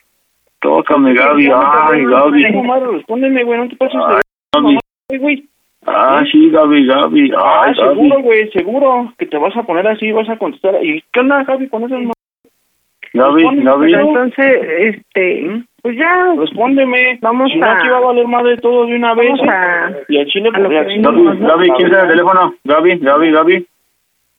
Tócame, 0.60 1.14
Gaby. 1.14 1.50
Ay, 1.54 2.06
Gaby. 2.06 2.44
Respóndeme, 2.92 3.44
güey, 3.44 3.60
no 3.60 3.70
te 3.70 3.76
pases 3.76 4.00
de 4.00 4.78
Gaby. 5.12 5.50
Ah, 5.86 6.24
sí, 6.32 6.50
Gaby, 6.50 6.86
Gaby. 6.86 7.32
Ah, 7.38 7.64
Ay, 7.66 7.76
seguro, 7.76 8.22
güey, 8.22 8.52
seguro 8.52 9.14
que 9.18 9.26
te 9.26 9.38
vas 9.38 9.56
a 9.56 9.64
poner 9.64 9.88
así 9.88 10.12
vas 10.12 10.30
a 10.30 10.38
contestar. 10.38 10.84
¿Y 10.84 11.04
qué 11.14 11.20
onda, 11.22 11.44
Gaby, 11.44 11.70
con 11.70 11.84
esas 11.84 12.00
Gaby, 13.14 13.44
Gaby. 13.64 13.92
pero 13.92 14.08
entonces 14.08 14.62
este 14.80 15.64
pues 15.82 15.98
ya 15.98 16.34
Respóndeme. 16.38 17.18
Vamos 17.22 17.52
si 17.52 17.58
no, 17.58 17.66
a- 17.66 17.74
aquí 17.78 17.88
va 17.88 17.98
a 17.98 18.02
valer 18.02 18.28
más 18.28 18.44
de 18.44 18.58
todo 18.58 18.86
de 18.86 18.96
una 18.96 19.14
vez. 19.16 19.30
Vamos 19.30 19.48
a- 19.50 19.92
Y 20.10 20.18
al 20.20 20.26
chile, 20.28 20.50
a 20.50 20.58
pues, 20.58 20.70
Gaby. 20.70 21.02
Gaby, 21.02 21.70
¿quién 21.78 21.88
está 21.88 22.02
el 22.04 22.08
teléfono? 22.10 22.54
Gaby, 22.64 22.98
Gaby, 23.00 23.32
Gaby. 23.32 23.68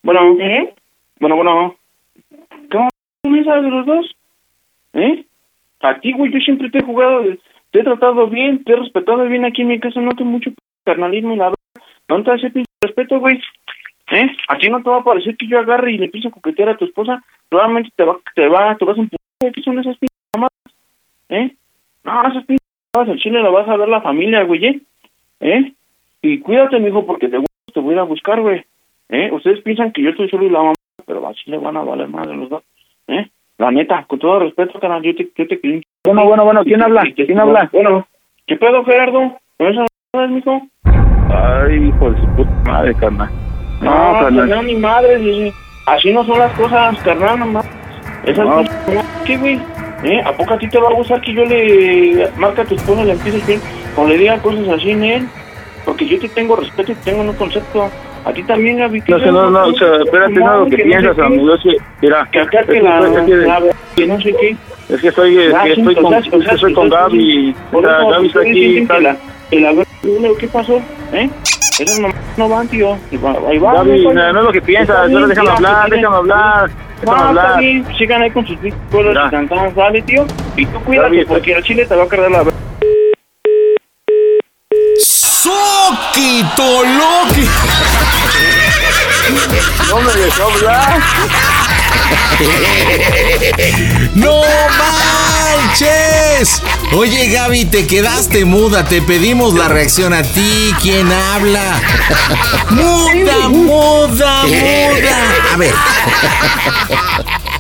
Bueno, 0.03 0.37
¿Eh? 0.41 0.75
bueno, 1.19 1.37
bueno. 1.37 1.75
¿Cómo 2.71 2.89
me 3.25 3.45
sabes 3.45 3.65
de 3.65 3.71
los 3.71 3.87
dos? 3.87 4.17
¿Eh? 4.95 5.25
A 5.83 5.99
ti, 6.01 6.13
güey, 6.13 6.33
yo 6.33 6.39
siempre 6.41 6.71
te 6.71 6.79
he 6.79 6.83
jugado, 6.83 7.23
te 7.71 7.81
he 7.81 7.85
tratado 7.85 8.27
bien, 8.29 8.63
te 8.65 8.73
he 8.73 8.77
respetado 8.77 9.25
bien 9.27 9.45
aquí 9.45 9.63
en 9.63 9.69
mi 9.69 9.81
casa, 9.81 10.01
no 10.01 10.11
te 10.13 10.25
mucho 10.25 10.51
carnalismo 10.85 11.35
y 11.35 11.37
la 11.37 11.45
verdad. 11.45 11.57
No 12.09 12.23
te 12.23 12.31
hace 12.33 12.53
respeto, 12.83 13.19
güey. 13.21 13.41
¿Eh? 14.11 14.29
A 14.49 14.59
ti 14.59 14.69
no 14.69 14.83
te 14.83 14.91
va 14.91 14.99
a 14.99 15.05
parecer 15.05 15.37
que 15.37 15.47
yo 15.47 15.59
agarre 15.59 15.93
y 15.93 15.99
le 15.99 16.07
a 16.07 16.31
coquetear 16.31 16.71
a 16.71 16.77
tu 16.77 16.85
esposa. 16.85 17.23
Probablemente 17.49 17.91
te 17.95 18.05
va, 18.05 18.19
te 18.35 18.49
va, 18.49 18.77
te 18.77 18.85
vas 18.85 18.99
a 18.99 19.01
empujar. 19.01 19.53
¿Qué 19.53 19.63
son 19.63 19.79
esas 19.79 19.97
pinches 19.99 20.19
mamadas? 20.35 20.53
¿Eh? 21.29 21.55
No, 22.05 22.29
esas 22.29 22.45
pinches 22.45 22.67
mamadas, 22.93 23.13
al 23.13 23.21
chile 23.21 23.43
la 23.43 23.51
vas 23.51 23.69
a 23.69 23.77
ver 23.77 23.89
la 23.89 24.01
familia, 24.01 24.43
güey, 24.43 24.67
¿eh? 24.67 24.81
¿Eh? 25.41 25.73
Y 26.23 26.41
cuídate, 26.41 26.79
mijo, 26.81 27.07
porque 27.07 27.29
te, 27.29 27.39
te 27.73 27.81
voy 27.81 27.93
a 27.93 27.95
ir 27.95 28.01
a 28.01 28.05
buscar, 28.05 28.41
güey. 28.41 28.65
¿Eh? 29.09 29.31
Ustedes 29.33 29.63
piensan 29.63 29.93
que 29.93 30.03
yo 30.03 30.11
estoy 30.11 30.29
solo 30.29 30.45
y 30.45 30.51
la 30.51 30.59
mamá, 30.59 30.75
pero 31.07 31.27
así 31.27 31.51
le 31.51 31.59
van 31.59 31.77
a 31.77 31.83
valer 31.83 32.09
más 32.09 32.27
de 32.27 32.35
los 32.35 32.49
dos. 32.49 32.63
¿Eh? 33.09 33.29
La 33.59 33.71
neta, 33.71 34.05
con 34.05 34.19
todo 34.19 34.41
respeto, 34.41 34.81
canal, 34.81 35.03
yo 35.03 35.15
te, 35.15 35.31
yo 35.37 35.47
te 35.47 35.61
quiero. 35.61 35.81
Bueno, 36.05 36.25
bueno, 36.25 36.45
bueno, 36.45 36.65
¿quién 36.65 36.83
habla? 36.83 37.05
¿Quién 37.15 37.39
habla? 37.39 37.69
Bueno, 37.73 38.07
¿qué 38.47 38.57
pedo, 38.57 38.85
Gerardo? 38.85 39.39
¿Con 39.57 39.67
esas 39.69 39.87
mamadas, 40.13 40.35
mijo? 40.35 40.63
Ay, 41.33 41.89
hijo 41.89 42.11
de 42.11 42.21
su 42.21 42.27
puta 42.37 42.51
madre, 42.67 42.95
carnal. 42.95 43.50
No, 43.81 43.91
No, 43.91 44.21
carnal. 44.21 44.49
carnal, 44.49 44.67
ni 44.67 44.75
madre, 44.77 45.19
sí. 45.19 45.53
así 45.87 46.13
no 46.13 46.25
son 46.25 46.39
las 46.39 46.53
cosas, 46.53 46.99
carnal, 47.01 47.39
nomás. 47.39 47.67
Esas 48.25 48.45
No. 48.47 48.63
mamadas, 48.63 49.07
¿qué, 49.25 49.37
güey? 49.39 49.61
¿Eh? 50.05 50.21
¿A 50.25 50.33
poco 50.33 50.55
a 50.55 50.59
ti 50.59 50.69
te 50.69 50.79
va 50.79 50.89
a 50.89 50.95
gustar 50.95 51.21
que 51.21 51.35
yo 51.35 51.45
le 51.45 52.29
marque 52.39 52.63
a 52.63 52.65
tu 52.65 52.75
esposa 52.75 53.05
le 53.05 53.13
empieces 53.13 53.47
bien? 53.47 53.61
O 53.97 54.07
le 54.07 54.17
diga 54.19 54.39
cosas 54.39 54.67
así 54.69 54.91
en 54.91 55.05
él? 55.05 55.29
Porque 55.85 56.07
yo 56.07 56.19
te 56.19 56.29
tengo 56.29 56.57
respeto 56.57 56.93
y 56.93 56.95
te 56.95 57.11
tengo 57.11 57.23
un 57.23 57.33
concepto. 57.35 57.91
A 58.25 58.33
ti 58.35 58.43
también, 58.43 58.77
Gaby. 58.79 59.01
¿qué 59.01 59.13
No, 59.13 59.19
sé, 59.19 59.27
no, 59.33 59.51
no, 59.51 59.65
o 59.67 59.73
sea, 59.73 59.97
espérate, 59.97 60.35
no 60.35 60.59
lo 60.59 60.65
que 60.67 60.71
no 60.73 60.77
sé 60.77 60.85
piensas, 60.85 61.17
qué. 61.17 61.23
amigo. 61.23 61.55
Es 61.55 61.63
que, 61.63 61.77
mira, 62.03 62.29
Que 62.31 62.41
acá 62.41 62.63
que 62.65 62.83
la, 62.83 62.99
estoy- 62.99 63.17
es 63.17 63.25
que- 63.25 63.37
la- 63.47 63.63
que 63.97 64.07
no 64.07 64.21
sé 64.21 64.35
qué. 64.39 64.57
es 64.95 65.01
que 65.01 65.09
estoy, 65.09 65.39
es 65.39 65.55
Ah, 65.55 65.63
que 65.65 65.75
sí, 65.75 65.81
estoy 65.81 65.95
con, 65.97 66.15
es 66.15 66.29
que 66.29 66.55
estoy 66.55 66.73
con 66.75 66.89
Gaby. 66.91 67.55
O 67.73 67.81
sea, 67.81 67.91
Gaby 68.11 68.27
está 68.27 68.41
aquí. 68.41 68.51
dicen 68.53 68.83
está- 68.83 68.95
que 68.97 69.01
la, 69.03 69.17
que 69.51 69.61
la 69.61 69.73
Luego, 70.03 70.37
¿qué 70.39 70.49
pasó? 70.49 70.81
¿Eh? 71.13 71.29
Esas 71.81 71.99
mamás 72.01 72.17
no 72.37 72.49
van, 72.49 72.69
tío. 72.69 72.97
Y 73.11 73.17
Ahí 73.17 73.59
va. 73.59 73.73
Gaby, 73.75 74.03
güey. 74.05 74.15
no, 74.15 74.33
no 74.33 74.39
es 74.41 74.45
lo 74.47 74.53
que 74.53 74.63
piensas, 74.63 75.09
bien, 75.09 75.29
déjame 75.29 75.49
tía, 75.49 75.57
hablar, 75.57 75.91
déjame 75.91 76.17
hablar, 76.17 76.71
No, 76.71 76.77
déjame 77.01 77.17
está 77.19 77.29
hablar. 77.29 77.59
bien. 77.61 77.87
Sigan 77.99 78.23
ahí 78.23 78.31
con 78.31 78.47
sus 78.47 78.57
cosas 78.91 79.17
y 79.27 79.31
cantadas, 79.31 79.75
dale, 79.75 80.03
tío. 80.03 80.27
Y 80.57 80.67
tú 80.67 80.81
cuídate, 80.85 81.09
Gaby, 81.09 81.21
está- 81.21 81.33
porque 81.35 81.53
el 81.53 81.63
chile 81.65 81.87
te 81.87 81.97
va 81.97 82.05
a 82.05 82.09
cargar 82.09 82.31
la... 82.31 82.45
¡Soquito 84.99 86.63
Loki! 86.85 87.49
No 89.89 90.01
me 90.03 90.13
dejó 90.13 90.43
hablar. 90.53 91.01
¡No 94.15 94.43
manches! 94.79 96.63
Oye, 96.93 97.29
Gaby, 97.29 97.67
te 97.67 97.87
quedaste 97.87 98.45
muda. 98.45 98.85
Te 98.85 99.01
pedimos 99.03 99.55
la 99.55 99.69
reacción 99.69 100.13
a 100.13 100.23
ti. 100.23 100.75
¿Quién 100.83 101.11
habla? 101.13 101.81
¡Muda, 102.71 103.49
muda, 103.49 104.45
muda! 104.45 105.23
A 105.53 105.57
ver. 105.57 105.75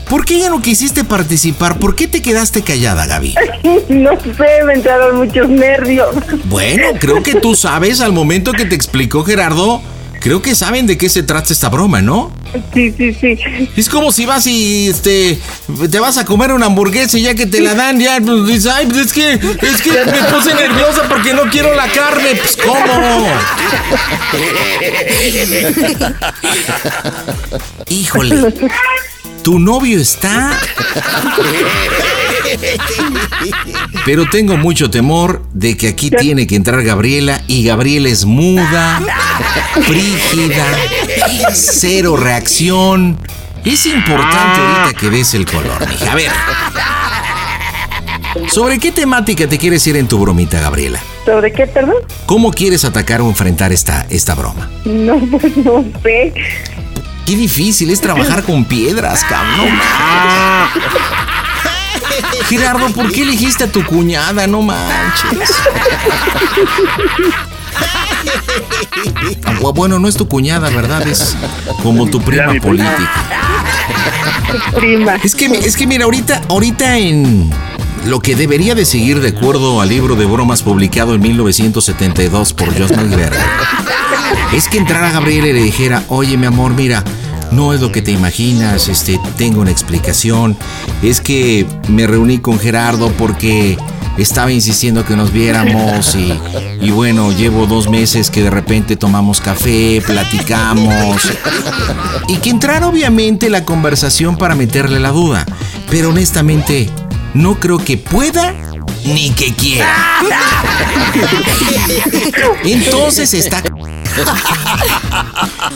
¿Por 0.09 0.24
qué 0.24 0.41
ya 0.41 0.51
no 0.51 0.61
quisiste 0.61 1.05
participar? 1.05 1.78
¿Por 1.78 1.95
qué 1.95 2.09
te 2.09 2.20
quedaste 2.20 2.62
callada, 2.62 3.07
Gaby? 3.07 3.34
No 3.88 4.11
sé, 4.20 4.64
me 4.64 4.74
entraron 4.74 5.16
muchos 5.16 5.49
nervios. 5.49 6.09
Bueno, 6.45 6.88
creo 6.99 7.22
que 7.22 7.36
tú 7.36 7.55
sabes 7.55 8.01
al 8.01 8.12
momento 8.12 8.53
que 8.53 8.64
te 8.64 8.74
explicó 8.74 9.24
Gerardo. 9.24 9.80
Creo 10.21 10.43
que 10.43 10.55
saben 10.55 10.87
de 10.87 10.99
qué 10.99 11.09
se 11.09 11.23
trata 11.23 11.53
esta 11.53 11.71
broma, 11.71 12.03
¿no? 12.03 12.31
Sí, 12.75 12.93
sí, 12.97 13.14
sí. 13.14 13.39
Es 13.77 13.89
como 13.89 14.12
si 14.12 14.27
vas 14.27 14.47
y 14.47 14.89
este 14.89 15.39
te 15.91 15.99
vas 15.99 16.18
a 16.18 16.27
comer 16.27 16.53
una 16.53 16.66
hamburguesa 16.66 17.18
y 17.18 17.23
ya 17.23 17.35
que 17.35 17.47
te 17.47 17.61
la 17.61 17.75
dan, 17.75 17.99
ya 17.99 18.21
pues 18.21 18.47
dices, 18.47 18.66
ay, 18.66 18.87
pues 18.87 19.07
es 19.07 19.12
que 19.14 19.33
es 19.33 19.81
que 19.83 19.91
me 19.91 20.23
puse 20.31 20.55
nerviosa 20.55 21.09
porque 21.09 21.33
no 21.33 21.45
quiero 21.51 21.75
la 21.75 21.91
carne. 21.91 22.35
Pues 22.37 22.57
¿cómo? 22.57 23.27
Híjole. 27.89 28.55
Tu 29.43 29.59
novio 29.59 29.99
está. 29.99 30.61
Pero 34.05 34.28
tengo 34.28 34.57
mucho 34.57 34.90
temor 34.90 35.42
de 35.53 35.76
que 35.76 35.88
aquí 35.88 36.11
tiene 36.11 36.46
que 36.46 36.57
entrar 36.57 36.82
Gabriela 36.82 37.40
y 37.46 37.64
Gabriela 37.64 38.09
es 38.09 38.24
muda, 38.24 39.01
frígida, 39.86 40.66
cero 41.53 42.16
reacción. 42.16 43.18
Es 43.64 43.86
importante 43.86 44.61
ahorita 44.61 44.98
que 44.98 45.11
des 45.11 45.34
el 45.34 45.44
color, 45.44 45.86
mija. 45.88 46.12
A 46.12 46.14
ver. 46.14 46.30
¿Sobre 48.48 48.78
qué 48.78 48.92
temática 48.92 49.48
te 49.48 49.59
quieres 49.59 49.86
ir 49.86 49.96
en 49.96 50.07
tu 50.07 50.18
bromita, 50.18 50.61
Gabriela? 50.61 51.01
¿Sobre 51.24 51.53
qué, 51.53 51.66
perdón? 51.66 51.96
¿Cómo 52.26 52.53
quieres 52.53 52.84
atacar 52.84 53.20
o 53.20 53.28
enfrentar 53.28 53.72
esta, 53.72 54.07
esta 54.09 54.34
broma? 54.34 54.70
No, 54.84 55.18
pues 55.18 55.57
no 55.57 55.84
sé. 56.03 56.32
Qué 57.26 57.36
difícil 57.36 57.90
es 57.90 58.01
trabajar 58.01 58.42
con 58.42 58.64
piedras, 58.64 59.24
cabrón. 59.24 59.68
Gerardo, 62.49 62.89
¿por 62.91 63.11
qué 63.12 63.23
elegiste 63.23 63.64
a 63.64 63.73
tu 63.73 63.85
cuñada? 63.85 64.47
No 64.47 64.62
manches. 64.62 65.51
Ah, 69.45 69.71
Bueno, 69.75 69.99
no 69.99 70.09
es 70.09 70.16
tu 70.16 70.29
cuñada, 70.29 70.68
¿verdad? 70.71 71.07
Es 71.07 71.37
como 71.83 72.07
tu 72.09 72.21
prima 72.21 72.53
política. 72.61 73.11
Prima. 74.75 75.14
Es 75.23 75.35
que, 75.35 75.47
es 75.47 75.77
que 75.77 75.87
mira, 75.87 76.05
ahorita, 76.05 76.43
ahorita 76.49 76.99
en 76.99 77.51
lo 78.07 78.21
que 78.21 78.35
debería 78.35 78.75
de 78.75 78.85
seguir 78.85 79.21
de 79.21 79.29
acuerdo 79.29 79.81
al 79.81 79.89
libro 79.89 80.16
de 80.16 80.25
bromas 80.27 80.62
publicado 80.62 81.14
en 81.14 81.21
1972 81.21 82.53
por 82.53 82.68
Josh 82.77 82.95
Malberg, 82.97 83.37
es 84.53 84.68
que 84.68 84.79
entrara 84.79 85.11
Gabriela 85.11 85.49
y 85.49 85.53
le 85.53 85.62
dijera, 85.62 86.03
oye 86.09 86.37
mi 86.37 86.47
amor, 86.47 86.73
mira, 86.75 87.05
no 87.53 87.72
es 87.72 87.80
lo 87.80 87.92
que 87.92 88.03
te 88.03 88.12
imaginas, 88.12 88.88
este, 88.88 89.18
tengo 89.36 89.61
una 89.61 89.70
explicación, 89.70 90.57
es 91.03 91.20
que 91.20 91.66
me 91.88 92.07
reuní 92.07 92.38
con 92.38 92.59
Gerardo 92.59 93.12
porque 93.18 93.76
estaba 94.18 94.53
insistiendo 94.53 95.05
que 95.05 95.16
nos 95.16 95.32
viéramos 95.32 96.14
y, 96.14 96.90
bueno, 96.90 97.32
llevo 97.32 97.66
dos 97.66 97.88
meses 97.88 98.30
que 98.30 98.42
de 98.42 98.51
repente 98.51 98.96
tomamos 98.96 99.40
café, 99.40 100.03
platicamos. 100.05 101.30
Y 102.28 102.36
que 102.36 102.51
entrara 102.51 102.86
obviamente 102.86 103.48
la 103.51 103.64
conversación 103.64 104.36
para 104.36 104.55
meterle 104.55 105.01
la 105.01 105.11
duda. 105.11 105.46
Pero 105.90 106.11
honestamente, 106.11 106.90
no 107.34 107.59
creo 107.59 107.78
que 107.78 107.96
pueda 107.96 108.55
ni 109.05 109.30
que 109.30 109.55
quiera. 109.55 110.22
Entonces 112.64 113.34
está... 113.34 113.62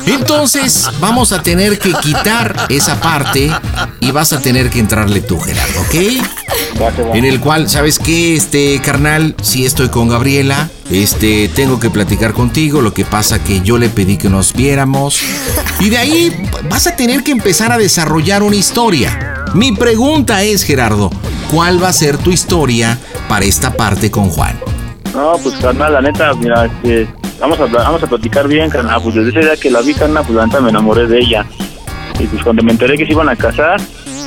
Entonces 0.07 0.91
vamos 1.01 1.33
a 1.33 1.43
tener 1.43 1.79
que 1.79 1.93
quitar 1.95 2.67
esa 2.69 3.01
parte 3.01 3.51
y 4.01 4.11
vas 4.11 4.33
a 4.33 4.41
tener 4.41 4.71
que 4.71 4.81
entrarle 4.81 5.21
tú, 5.21 5.39
Gerardo, 5.41 5.81
¿ok? 5.81 5.95
En 7.15 7.25
el 7.25 7.41
cual, 7.41 7.69
¿sabes 7.71 7.99
qué? 7.99 8.35
Este, 8.35 8.81
carnal, 8.83 9.35
si 9.43 9.65
estoy 9.65 9.89
con 9.89 10.09
Gabriela, 10.09 10.71
este, 10.91 11.49
tengo 11.49 11.79
que 11.79 11.91
platicar 11.91 12.33
contigo, 12.33 12.81
lo 12.81 12.93
que 12.93 13.05
pasa 13.05 13.43
que 13.43 13.61
yo 13.61 13.79
le 13.79 13.89
pedí 13.89 14.17
que 14.17 14.29
nos 14.29 14.53
viéramos. 14.53 15.21
Y 15.81 15.91
de 15.91 15.99
ahí 15.99 16.49
vas 16.69 16.87
a 16.87 16.97
tener 16.97 17.23
que 17.23 17.31
empezar 17.31 17.73
a 17.73 17.79
desarrollar 17.79 18.43
una 18.43 18.57
historia. 18.57 19.45
Mi 19.55 19.73
pregunta 19.73 20.43
es, 20.43 20.65
Gerardo, 20.65 21.11
¿cuál 21.51 21.83
va 21.83 21.89
a 21.89 21.93
ser 21.93 22.19
tu 22.19 22.31
historia 22.31 22.99
para 23.29 23.45
esta 23.45 23.73
parte 23.73 24.11
con 24.11 24.31
Juan? 24.31 24.59
No, 25.15 25.35
pues 25.43 25.55
carnal, 25.57 25.93
la 25.93 26.01
neta, 26.01 26.35
mira, 26.35 26.67
este, 26.67 27.09
vamos 27.41 27.59
a 27.61 27.67
vamos 27.67 28.03
a 28.03 28.07
platicar 28.07 28.49
bien, 28.49 28.71
carnal. 28.71 29.01
Pues 29.03 29.15
desde 29.15 29.31
ese 29.31 29.41
día 29.41 29.57
que 29.57 29.71
la 29.71 29.81
vi, 29.81 29.95
carnal, 29.95 30.25
pues 30.25 30.37
la 30.37 30.47
neta 30.47 30.61
me 30.61 30.71
enamoré 30.71 31.07
de 31.07 31.21
ella. 31.21 31.47
Y 32.19 32.27
pues 32.27 32.43
cuando 32.43 32.63
me 32.63 32.73
enteré 32.73 32.97
que 32.97 33.07
se 33.07 33.13
iban 33.13 33.29
a 33.29 33.37
casar, 33.37 33.81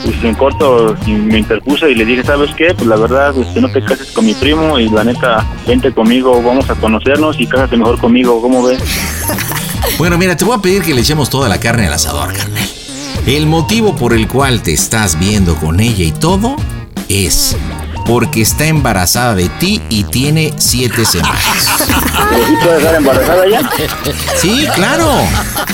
pues 0.03 0.23
en 0.23 0.35
corto 0.35 0.95
me 1.07 1.39
interpuse 1.39 1.89
y 1.89 1.95
le 1.95 2.05
dije, 2.05 2.23
¿sabes 2.23 2.53
qué? 2.55 2.73
Pues 2.73 2.87
la 2.87 2.95
verdad, 2.95 3.37
este, 3.37 3.61
no 3.61 3.69
te 3.69 3.83
cases 3.83 4.11
con 4.11 4.25
mi 4.25 4.33
primo 4.33 4.79
y 4.79 4.89
la 4.89 5.03
neta, 5.03 5.45
vente 5.65 5.93
conmigo, 5.93 6.41
vamos 6.41 6.69
a 6.69 6.75
conocernos 6.75 7.39
y 7.39 7.47
cásate 7.47 7.77
mejor 7.77 7.99
conmigo, 7.99 8.41
¿cómo 8.41 8.63
ves? 8.63 8.81
Bueno, 9.97 10.17
mira, 10.17 10.35
te 10.35 10.45
voy 10.45 10.55
a 10.55 10.61
pedir 10.61 10.83
que 10.83 10.93
le 10.93 11.01
echemos 11.01 11.29
toda 11.29 11.49
la 11.49 11.59
carne 11.59 11.87
al 11.87 11.93
asador, 11.93 12.31
carnal. 12.31 12.69
El 13.25 13.47
motivo 13.47 13.95
por 13.95 14.13
el 14.13 14.27
cual 14.27 14.61
te 14.61 14.71
estás 14.71 15.17
viendo 15.17 15.55
con 15.55 15.79
ella 15.79 16.03
y 16.03 16.11
todo 16.11 16.55
es 17.09 17.55
porque 18.05 18.41
está 18.41 18.65
embarazada 18.65 19.35
de 19.35 19.49
ti 19.49 19.81
y 19.89 20.05
tiene 20.05 20.53
siete 20.57 21.05
semanas. 21.05 21.37
¿Y 22.49 22.63
puedes 22.63 22.79
estar 22.79 22.95
embarazada 22.95 23.49
ya? 23.49 23.69
Sí, 24.37 24.65
claro. 24.75 25.11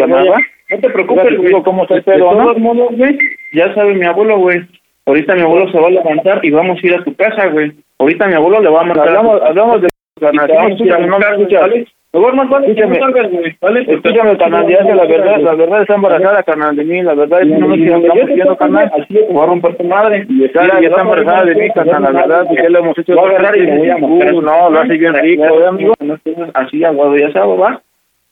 No 0.70 0.78
te 0.78 0.90
preocupes, 0.90 1.36
güey. 1.36 1.62
cómo 1.62 1.82
está 1.82 1.96
el 1.96 2.02
pedo, 2.04 2.32
¿no? 2.32 2.44
todos 2.44 2.58
modos, 2.58 2.96
güey, 2.96 3.18
ya 3.52 3.74
sabe 3.74 3.94
mi 3.94 4.06
abuelo, 4.06 4.38
güey. 4.38 4.60
Ahorita 5.04 5.34
mi 5.34 5.42
abuelo 5.42 5.70
se 5.70 5.78
va 5.78 5.88
a 5.88 5.90
levantar 5.90 6.44
y 6.44 6.50
vamos 6.50 6.78
a 6.82 6.86
ir 6.86 6.94
a 6.94 7.04
tu 7.04 7.14
casa, 7.14 7.46
güey. 7.48 7.72
Ahorita 7.98 8.26
mi 8.28 8.34
abuelo 8.34 8.60
le 8.60 8.70
va 8.70 8.80
a 8.80 8.84
mandar... 8.84 9.08
Hablamos, 9.08 9.42
hablamos 9.42 9.82
de 9.82 9.88
carnal. 10.20 10.46
carnal, 10.48 10.72
escúchame, 10.72 11.06
no 11.08 11.18
me 11.18 11.26
escuchas. 11.26 11.70
Mejor 12.12 12.34
más 12.34 12.48
vale 12.50 12.66
que 12.66 12.72
Escúchame. 12.72 12.98
no 12.98 13.04
salgas, 13.06 13.30
güey, 13.32 13.56
¿vale? 13.58 13.80
Escúchame, 13.88 14.36
carnal, 14.36 14.68
ya 14.68 14.86
que 14.86 14.94
la 14.94 15.06
verdad, 15.06 15.40
la 15.40 15.54
verdad 15.54 15.80
está 15.80 15.94
embarazada, 15.94 16.42
carnal, 16.42 16.76
de 16.76 16.84
mí, 16.84 17.02
la 17.02 17.14
verdad 17.14 17.40
es 17.40 17.48
que 17.48 17.58
no 17.58 17.68
me 17.68 17.76
estamos 17.76 18.26
pidiendo, 18.26 18.56
carnal. 18.56 18.92
así 19.00 19.14
de 19.14 19.26
que 19.26 19.32
voy 19.32 19.42
a 19.42 19.46
romper 19.46 19.76
tu 19.76 19.84
madre. 19.84 20.26
Y 20.28 20.44
está, 20.44 20.66
ya 20.80 20.88
está 20.88 21.00
embarazada 21.00 21.44
de 21.46 21.54
mí, 21.54 21.70
carnal, 21.70 22.02
la 22.02 22.12
verdad, 22.12 22.46
que 22.50 22.62
ya 22.62 22.68
lo 22.68 22.78
hemos 22.80 22.98
hecho. 22.98 23.14
Voy 23.14 23.24
a 23.24 23.28
agarrar 23.30 23.56
y 23.56 23.66
me 23.66 23.78
voy 23.78 23.90
a 23.90 23.96
mostrar. 23.96 24.34
No, 24.34 24.70
lo 24.70 24.80
hace 24.80 24.98
bien 24.98 25.14
rico, 25.14 25.44
¿eh, 25.44 25.66
amigo? 25.66 25.94
No 26.00 26.14
estés 26.14 26.36
así 26.52 26.84
aguado, 26.84 27.16
ya 27.16 27.32
sabes, 27.32 27.58
va. 27.58 27.80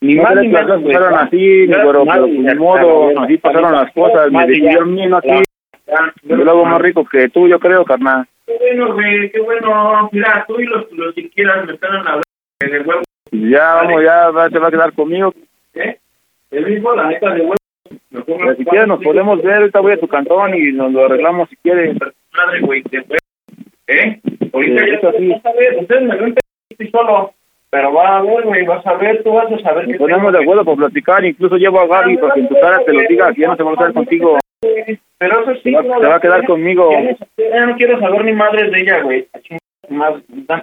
Ni 0.03 0.15
No 0.15 0.23
más 0.25 0.35
ni 0.37 0.43
que 0.43 0.49
menos, 0.49 0.83
pasaron 0.83 1.15
así, 1.15 1.67
pero 1.69 2.05
pues 2.05 2.21
ni 2.23 2.39
menos, 2.39 2.57
modo, 2.59 3.21
así 3.21 3.39
pasaron 3.39 3.73
las 3.73 3.93
cosas, 3.93 4.31
me 4.31 4.47
decidieron 4.47 4.95
bien 4.95 5.15
aquí. 5.15 5.43
Yo 6.25 6.37
lo 6.37 6.51
hago 6.51 6.65
más 6.67 6.81
rico 6.83 7.07
que 7.11 7.31
tú, 7.31 7.49
yo 7.49 7.59
creo, 7.59 7.85
carnal. 7.85 8.27
Qué 8.47 8.57
bueno, 8.59 8.93
güey, 8.93 9.31
qué 9.31 9.41
bueno. 9.41 10.09
Mira, 10.13 10.45
tú 10.47 10.61
y 10.61 10.67
los, 10.67 10.91
los 10.93 11.15
que 11.15 11.31
quieras 11.31 11.67
me 11.67 11.73
están 11.73 11.97
hablando 11.97 12.23
de 12.61 12.81
huevo. 12.81 13.03
Ya, 13.33 13.75
vamos, 13.75 14.03
ya 14.03 14.31
va- 14.31 14.49
te 14.51 14.59
va 14.59 14.69
a 14.69 14.71
quedar 14.71 14.93
conmigo. 14.93 15.33
¿eh? 15.75 15.99
El 16.51 16.67
mismo, 16.67 16.95
la 16.95 17.07
neta, 17.09 17.33
de 17.35 17.41
huevo. 17.43 17.55
Pero 18.11 18.55
si 18.57 18.65
quieres 18.65 18.89
nos 18.89 19.03
podemos 19.03 19.43
ver, 19.43 19.57
ahorita 19.59 19.81
voy 19.81 19.93
a 19.93 20.01
tu 20.01 20.09
cantón 20.09 20.55
y 20.55 20.73
nos 20.73 20.93
lo 20.93 21.05
arreglamos 21.07 21.49
si 21.49 21.57
quieres. 21.57 21.97
Madre, 22.37 22.61
güey. 22.61 22.83
¿Eh? 23.87 24.21
Ahorita 24.53 24.83
Sí, 24.85 24.91
ya 24.91 24.97
eso 24.97 25.13
sí. 25.19 25.29
vas 25.29 25.47
a 25.47 25.53
ver, 25.53 25.77
ustedes 25.79 26.03
me 26.03 26.17
ven 26.17 26.35
estoy 26.71 26.91
solo. 26.91 27.33
Pero 27.71 27.93
va 27.93 28.19
a 28.19 28.23
ver, 28.23 28.43
güey, 28.45 28.65
vas 28.67 28.85
a 28.85 28.95
ver, 28.95 29.23
tú 29.23 29.33
vas 29.33 29.51
a 29.53 29.59
saber 29.61 29.87
Nos 29.87 29.97
ponemos 29.99 30.33
de 30.33 30.41
acuerdo 30.41 30.65
por 30.65 30.77
platicar, 30.77 31.25
incluso 31.25 31.57
llevo 31.57 31.79
a 31.81 31.87
Gaby 31.87 32.17
para 32.17 32.35
que 32.35 32.41
en 32.41 32.49
tu 32.49 32.59
cara 32.61 32.81
te 32.85 32.93
lo 32.93 33.01
diga, 33.09 33.33
que 33.33 33.43
ya 33.43 33.47
no 33.49 33.57
se 33.57 33.63
va 33.63 33.71
a 33.71 33.75
estar 33.75 33.93
contigo. 33.93 34.39
Pero 35.19 35.41
eso 35.43 35.55
sí, 35.63 35.73
Te 35.73 36.07
va- 36.07 36.17
a 36.17 36.21
quedar 36.21 36.45
conmigo. 36.47 36.91
Ya 37.39 37.67
no, 37.67 37.77
quiero 37.77 38.01
saber 38.01 38.25
ni 38.25 38.33
madres 38.33 38.73
de 38.73 38.81
ella, 38.81 39.03
güey. 39.03 39.29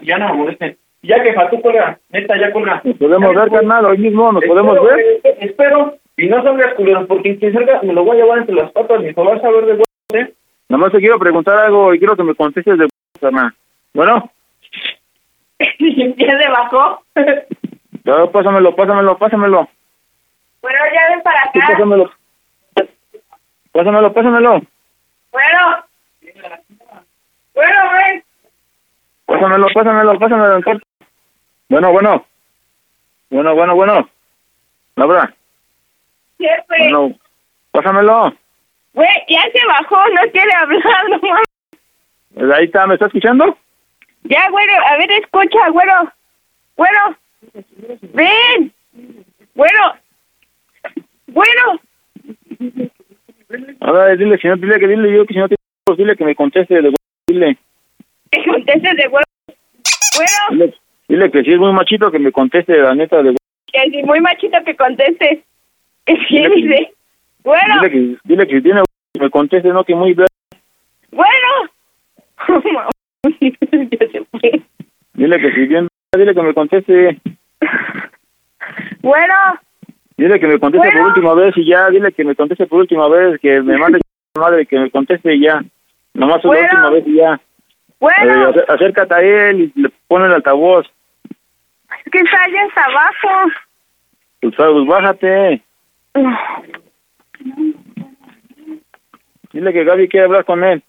Ya 0.03 0.17
no 0.17 0.27
me 0.29 0.33
molesten. 0.33 0.77
Ya 1.03 1.21
que 1.23 1.33
tú 1.51 1.61
colga, 1.61 1.99
neta, 2.09 2.37
ya 2.37 2.51
colga. 2.51 2.81
Nos 2.83 2.97
podemos 2.97 3.35
ver, 3.35 3.49
carnal, 3.51 3.85
hoy 3.85 3.97
mismo 3.97 4.31
nos 4.31 4.43
podemos 4.43 4.81
ver. 4.83 5.21
Espero, 5.39 5.95
y 6.17 6.27
no 6.27 6.41
salgas 6.43 6.73
culero, 6.73 7.05
porque 7.07 7.37
quien 7.37 7.53
salga 7.53 7.81
me 7.83 7.93
lo 7.93 8.03
voy 8.03 8.17
a 8.17 8.21
llevar 8.23 8.39
entre 8.39 8.55
las 8.55 8.71
patas, 8.71 9.01
ni 9.01 9.13
te 9.13 9.21
vas 9.21 9.43
a 9.43 9.49
ver 9.51 9.65
de 9.65 9.71
huevos, 9.73 9.85
¿eh? 10.13 10.33
Nomás 10.69 10.91
te 10.91 10.99
quiero 10.99 11.17
preguntar 11.19 11.57
algo 11.59 11.93
y 11.93 11.99
quiero 11.99 12.15
que 12.17 12.23
me 12.23 12.35
contestes 12.35 12.77
de 12.77 12.87
carnal. 13.21 13.53
Bueno, 13.93 14.29
¿Ya 15.79 16.39
se 16.39 16.49
bajó? 16.49 17.01
ya, 18.03 18.25
pásamelo, 18.31 18.75
pásamelo, 18.75 19.17
pásamelo. 19.17 19.69
Bueno, 20.61 20.79
ya 20.93 21.09
ven 21.15 21.21
para 21.23 21.51
Sí, 21.53 21.59
acá. 21.59 21.73
pásamelo. 21.73 22.11
Pásamelo, 23.71 24.13
pásamelo. 24.13 24.61
Bueno. 25.31 25.59
Bueno, 27.53 27.77
ven. 27.93 28.23
Pásamelo, 29.25 29.67
pásamelo, 29.73 30.19
pásamelo. 30.19 30.61
Bueno, 31.69 31.91
bueno. 31.91 32.25
Bueno, 33.29 33.55
bueno, 33.55 33.75
bueno. 33.75 34.09
Laura, 34.95 35.33
Jefe. 36.39 36.63
bueno, 36.69 37.15
pásamelo. 37.71 38.33
Güey, 38.93 39.09
ya 39.27 39.43
se 39.51 39.65
bajó, 39.67 40.09
no 40.09 40.31
quiere 40.31 40.51
hablar, 40.55 41.09
no 41.09 41.19
mames. 41.19 42.55
Ahí 42.55 42.65
está, 42.65 42.87
¿me 42.87 42.95
está 42.95 43.05
escuchando? 43.05 43.57
Ya, 44.23 44.49
güero, 44.49 44.73
a 44.87 44.97
ver, 44.97 45.11
escucha, 45.11 45.69
güero. 45.69 46.11
Güero. 46.75 47.17
Ven. 48.13 48.73
Güero. 49.53 49.93
Güero. 51.27 51.79
A 53.81 53.91
ver, 53.91 54.17
dile, 54.17 54.39
no, 54.43 54.55
dile 54.55 54.79
que 54.79 54.87
dile 54.87 55.15
yo 55.15 55.25
que 55.25 55.33
si 55.33 55.39
no 55.39 55.47
te 55.47 55.55
dile 55.95 56.15
que 56.15 56.25
me 56.25 56.35
conteste 56.35 56.81
de 56.81 56.93
dile. 57.27 57.57
Que 58.31 58.43
contestes 58.45 58.97
de 58.97 59.07
güero. 59.07 59.25
Güero. 60.17 60.51
Dile, 60.51 60.73
dile 61.07 61.31
que 61.31 61.43
si 61.43 61.51
es 61.53 61.59
muy 61.59 61.71
machito 61.73 62.11
que 62.11 62.19
me 62.19 62.31
conteste 62.31 62.75
la 62.77 62.93
neta 62.95 63.21
de 63.23 63.35
Que 63.71 63.89
si 63.91 64.03
muy 64.03 64.19
machito 64.19 64.57
que 64.65 64.75
conteste. 64.75 65.43
¿Qué 66.05 66.49
dice? 66.55 66.93
Güero. 67.43 67.81
Dile 67.81 67.91
que, 67.91 68.17
dile 68.25 68.47
que 68.47 68.55
si 68.57 68.61
tiene 68.63 68.81
que 69.13 69.19
me 69.21 69.29
conteste, 69.29 69.69
no 69.69 69.83
que 69.83 69.95
muy 69.95 70.13
fue. 70.13 70.25
Dile 75.13 75.39
que 75.39 75.51
si 75.53 75.65
bien 75.67 75.87
dile 76.15 76.33
que 76.33 76.41
me 76.41 76.53
conteste. 76.53 77.19
Güero. 79.01 79.33
Dile 80.17 80.39
que 80.39 80.47
me 80.47 80.59
conteste 80.59 80.87
Bueno. 80.87 80.99
por 81.01 81.07
última 81.09 81.33
vez 81.35 81.55
y 81.57 81.65
ya, 81.65 81.89
dile 81.89 82.11
que 82.11 82.23
me 82.23 82.35
conteste 82.35 82.65
por 82.67 82.79
última 82.79 83.07
vez, 83.07 83.39
que 83.39 83.61
me 83.61 83.77
mande 83.77 83.99
madre 84.37 84.65
que 84.65 84.79
me 84.79 84.89
conteste 84.91 85.35
y 85.35 85.41
ya. 85.41 85.63
Nomás 86.13 86.41
Bueno. 86.43 86.61
la 86.61 86.67
última 86.67 86.89
vez 86.91 87.07
y 87.07 87.15
ya. 87.15 87.39
Bueno. 87.99 88.49
Eh, 88.49 88.53
acé- 88.53 88.65
acércate 88.67 89.13
a 89.13 89.21
él 89.21 89.71
y 89.75 89.81
le 89.81 89.89
pone 90.07 90.25
el 90.25 90.33
altavoz. 90.33 90.85
Es 92.05 92.11
que 92.11 92.19
está 92.19 92.43
allá 92.43 92.63
hasta 92.67 92.85
abajo. 92.85 93.51
Pues, 94.41 94.55
pues, 94.55 94.85
bájate. 94.85 95.61
Dile 99.53 99.73
que 99.73 99.83
Gaby 99.83 100.07
quiere 100.07 100.25
hablar 100.25 100.45
con 100.45 100.63
él. 100.63 100.83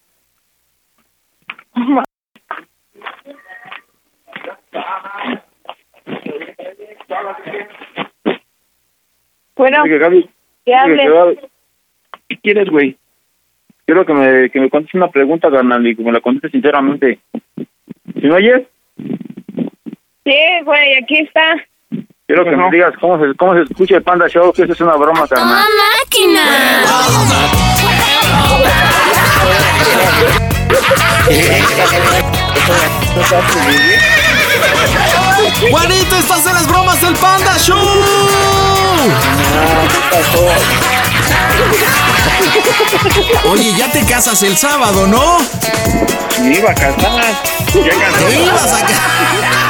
Bueno, 9.55 9.83
Dile 9.83 9.95
que 9.95 9.99
Gaby, 9.99 10.29
que 10.65 10.75
hable. 10.75 11.49
¿Qué 12.27 12.37
quieres, 12.37 12.69
güey? 12.69 12.97
Quiero 13.85 14.05
que 14.05 14.13
me, 14.13 14.49
que 14.51 14.59
me 14.59 14.69
contestes 14.69 14.95
una 14.95 15.09
pregunta, 15.09 15.49
carnal, 15.49 15.85
y 15.85 15.95
que 15.95 16.03
me 16.03 16.11
la 16.11 16.21
contestes 16.21 16.51
sinceramente. 16.51 17.19
¿Si 17.55 18.27
me 18.27 18.35
oyes? 18.35 18.67
Sí, 20.29 20.63
güey, 20.63 20.95
aquí 20.95 21.17
está. 21.21 21.55
Quiero 22.27 22.43
que 22.45 22.51
me 22.51 22.69
digas 22.69 22.93
cómo 23.01 23.17
se, 23.19 23.35
cómo 23.35 23.55
se 23.55 23.61
escucha 23.63 23.95
el 23.95 24.03
Panda 24.03 24.27
Show, 24.27 24.53
que 24.53 24.61
eso 24.61 24.73
es 24.73 24.81
una 24.81 24.95
broma, 24.95 25.27
carnal. 25.27 25.63
Juanito, 35.69 36.15
estás 36.17 36.45
en 36.45 36.53
las 36.53 36.67
bromas 36.67 37.01
del 37.01 37.13
Panda 37.15 37.57
Show. 37.57 37.77
Oye, 43.51 43.73
ya 43.77 43.91
te 43.91 44.05
casas 44.05 44.41
el 44.43 44.57
sábado, 44.57 45.07
¿no? 45.07 45.37
Me 46.41 46.57
iba 46.57 46.71
a 46.71 46.75
casar. 46.75 47.21
Ya 47.73 48.17
Te 48.27 48.41
ibas 48.41 48.73
a 48.73 48.85
ca- 48.85 49.68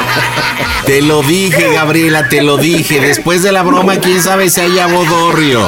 Te 0.86 1.02
lo 1.02 1.22
dije, 1.22 1.72
Gabriela, 1.72 2.28
te 2.28 2.42
lo 2.42 2.56
dije. 2.56 3.00
Después 3.00 3.42
de 3.42 3.52
la 3.52 3.62
broma, 3.62 3.96
quién 3.96 4.22
sabe 4.22 4.50
si 4.50 4.60
haya 4.60 4.86
bodorrio. 4.86 5.66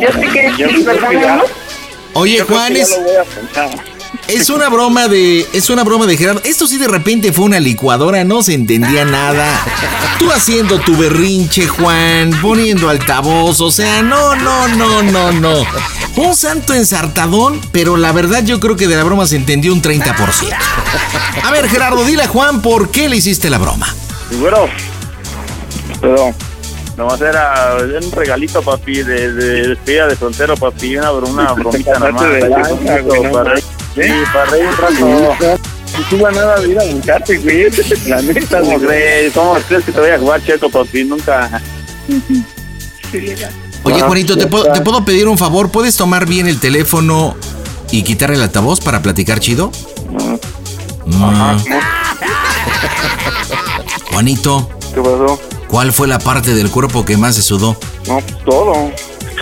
Yo 0.00 0.12
sé 0.12 0.28
que 0.32 0.52
yo 0.56 0.68
sí, 0.68 0.82
¿verdad? 0.84 1.40
Oye, 2.14 2.40
Juan, 2.42 2.74
Ya 2.74 2.84
es, 4.28 4.50
una 4.50 4.68
broma 4.68 5.08
de. 5.08 5.46
Es 5.52 5.70
una 5.70 5.84
broma 5.84 6.06
de 6.06 6.16
Gerardo. 6.16 6.40
Esto 6.44 6.66
sí 6.66 6.78
de 6.78 6.88
repente 6.88 7.32
fue 7.32 7.44
una 7.44 7.60
licuadora, 7.60 8.24
no 8.24 8.42
se 8.42 8.54
entendía 8.54 9.04
nada. 9.04 9.46
Tú 10.18 10.30
haciendo 10.30 10.80
tu 10.80 10.96
berrinche, 10.96 11.66
Juan, 11.66 12.30
poniendo 12.42 12.88
altavoz, 12.88 13.60
o 13.60 13.70
sea, 13.70 14.02
no, 14.02 14.34
no, 14.36 14.68
no, 14.68 15.02
no, 15.02 15.32
no. 15.32 15.64
Un 16.16 16.34
santo 16.34 16.74
ensartadón, 16.74 17.60
pero 17.72 17.96
la 17.96 18.12
verdad 18.12 18.42
yo 18.44 18.58
creo 18.58 18.76
que 18.76 18.88
de 18.88 18.96
la 18.96 19.04
broma 19.04 19.26
se 19.26 19.36
entendió 19.36 19.72
un 19.72 19.82
30%. 19.82 20.14
A 21.42 21.50
ver, 21.50 21.68
Gerardo, 21.68 22.04
dile 22.04 22.22
a 22.22 22.28
Juan 22.28 22.62
por 22.62 22.90
qué 22.90 23.08
le 23.08 23.16
hiciste 23.16 23.50
la 23.50 23.58
broma. 23.58 23.94
Y 24.30 24.36
bueno, 24.36 24.66
pero 26.00 26.34
nomás 26.96 27.20
era 27.20 27.76
un 28.02 28.10
regalito, 28.12 28.62
papi, 28.62 29.02
de, 29.02 29.32
de 29.32 29.68
despedida 29.68 30.06
de 30.06 30.16
soltero, 30.16 30.56
papi, 30.56 30.96
una, 30.96 31.12
una 31.12 31.52
bromita 31.52 31.98
nada 31.98 33.54
no 33.96 34.02
sí, 34.02 34.10
para 34.32 34.44
reír 34.46 34.66
un 34.66 34.76
rato. 34.76 35.60
Si 35.96 36.02
tú 36.10 36.18
vas 36.18 36.34
nada 36.34 36.60
de 36.60 36.68
ir 36.68 36.78
a 36.78 36.84
buscarte, 36.84 37.38
güey. 37.38 37.66
La 38.06 38.22
neta, 38.22 38.60
¿Cómo 38.60 38.78
crees? 38.78 39.32
¿Cómo 39.32 39.54
crees 39.66 39.84
que 39.84 39.92
te 39.92 40.00
voy 40.00 40.10
a 40.10 40.18
jugar 40.18 40.44
cheto, 40.44 40.68
papi? 40.68 41.04
Nunca. 41.04 41.62
Oye, 43.82 44.00
Juanito, 44.02 44.36
¿te 44.36 44.46
puedo, 44.46 44.70
¿te 44.72 44.80
puedo 44.80 45.04
pedir 45.04 45.28
un 45.28 45.38
favor? 45.38 45.70
¿Puedes 45.70 45.96
tomar 45.96 46.26
bien 46.26 46.46
el 46.46 46.60
teléfono 46.60 47.36
y 47.90 48.02
quitar 48.02 48.30
el 48.30 48.42
altavoz 48.42 48.80
para 48.80 49.00
platicar 49.00 49.40
chido? 49.40 49.70
Mm. 51.06 51.16
Juanito, 54.12 54.68
¿Qué 54.92 55.00
pasó? 55.00 55.40
¿cuál 55.68 55.92
fue 55.92 56.08
la 56.08 56.18
parte 56.18 56.54
del 56.54 56.70
cuerpo 56.70 57.04
que 57.04 57.16
más 57.16 57.36
se 57.36 57.42
sudó? 57.42 57.76
No, 58.06 58.18
pues 58.20 58.44
todo. 58.44 58.90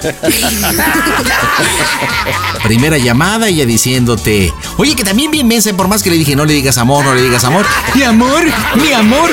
Primera 2.62 2.98
llamada, 2.98 3.48
ella 3.48 3.66
diciéndote, 3.66 4.52
oye, 4.76 4.94
que 4.96 5.04
también 5.04 5.30
bien 5.30 5.46
mensa, 5.46 5.74
por 5.76 5.88
más 5.88 6.02
que 6.02 6.10
le 6.10 6.16
dije, 6.16 6.36
no 6.36 6.44
le 6.44 6.54
digas 6.54 6.78
amor, 6.78 7.04
no 7.04 7.14
le 7.14 7.22
digas 7.22 7.44
amor. 7.44 7.66
Mi 7.94 8.02
amor, 8.02 8.42
mi 8.76 8.92
amor. 8.92 9.30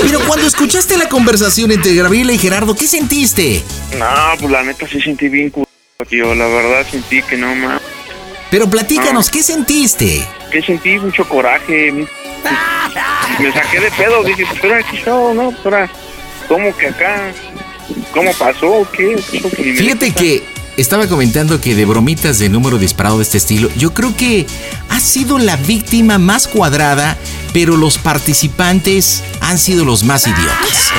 Pero 0.00 0.20
cuando 0.26 0.46
escuchaste 0.46 0.96
la 0.96 1.08
conversación 1.08 1.72
entre 1.72 1.94
Gabriela 1.94 2.32
y 2.32 2.38
Gerardo, 2.38 2.74
¿qué 2.74 2.86
sentiste? 2.86 3.62
No, 3.98 4.06
pues 4.38 4.50
la 4.50 4.62
neta 4.62 4.86
sí 4.88 5.00
sentí 5.00 5.28
bien 5.28 5.50
cu... 5.50 5.66
tío. 6.08 6.34
La 6.34 6.46
verdad 6.46 6.86
sentí 6.90 7.22
que 7.22 7.36
no 7.36 7.54
más. 7.54 7.80
Pero 8.50 8.70
platícanos, 8.70 9.30
¿qué 9.30 9.42
sentiste? 9.42 10.26
Que 10.50 10.62
sentí 10.62 10.98
mucho 10.98 11.28
coraje. 11.28 11.92
Me 13.40 13.52
saqué 13.52 13.80
de 13.80 13.90
pedo. 13.90 14.22
Dije, 14.22 14.46
pues 14.46 14.62
ahora 14.62 14.78
aquí 14.78 15.00
¿no? 15.06 15.50
Pues 15.50 15.64
ahora, 15.64 15.90
¿cómo 16.48 16.76
que 16.76 16.88
acá? 16.88 17.32
¿Cómo 18.12 18.32
pasó? 18.34 18.86
¿Qué? 18.92 19.16
¿Qué 19.30 19.40
Fíjate 19.74 20.12
que 20.12 20.44
estaba 20.76 21.06
comentando 21.06 21.60
que 21.60 21.74
de 21.74 21.84
bromitas 21.84 22.38
de 22.38 22.48
número 22.48 22.78
disparado 22.78 23.16
de 23.18 23.22
este 23.22 23.38
estilo, 23.38 23.68
yo 23.76 23.94
creo 23.94 24.14
que 24.16 24.46
ha 24.90 25.00
sido 25.00 25.38
la 25.38 25.56
víctima 25.56 26.18
más 26.18 26.48
cuadrada, 26.48 27.16
pero 27.52 27.76
los 27.76 27.98
participantes 27.98 29.22
han 29.40 29.58
sido 29.58 29.84
los 29.84 30.04
más 30.04 30.26
idiotas. 30.26 30.92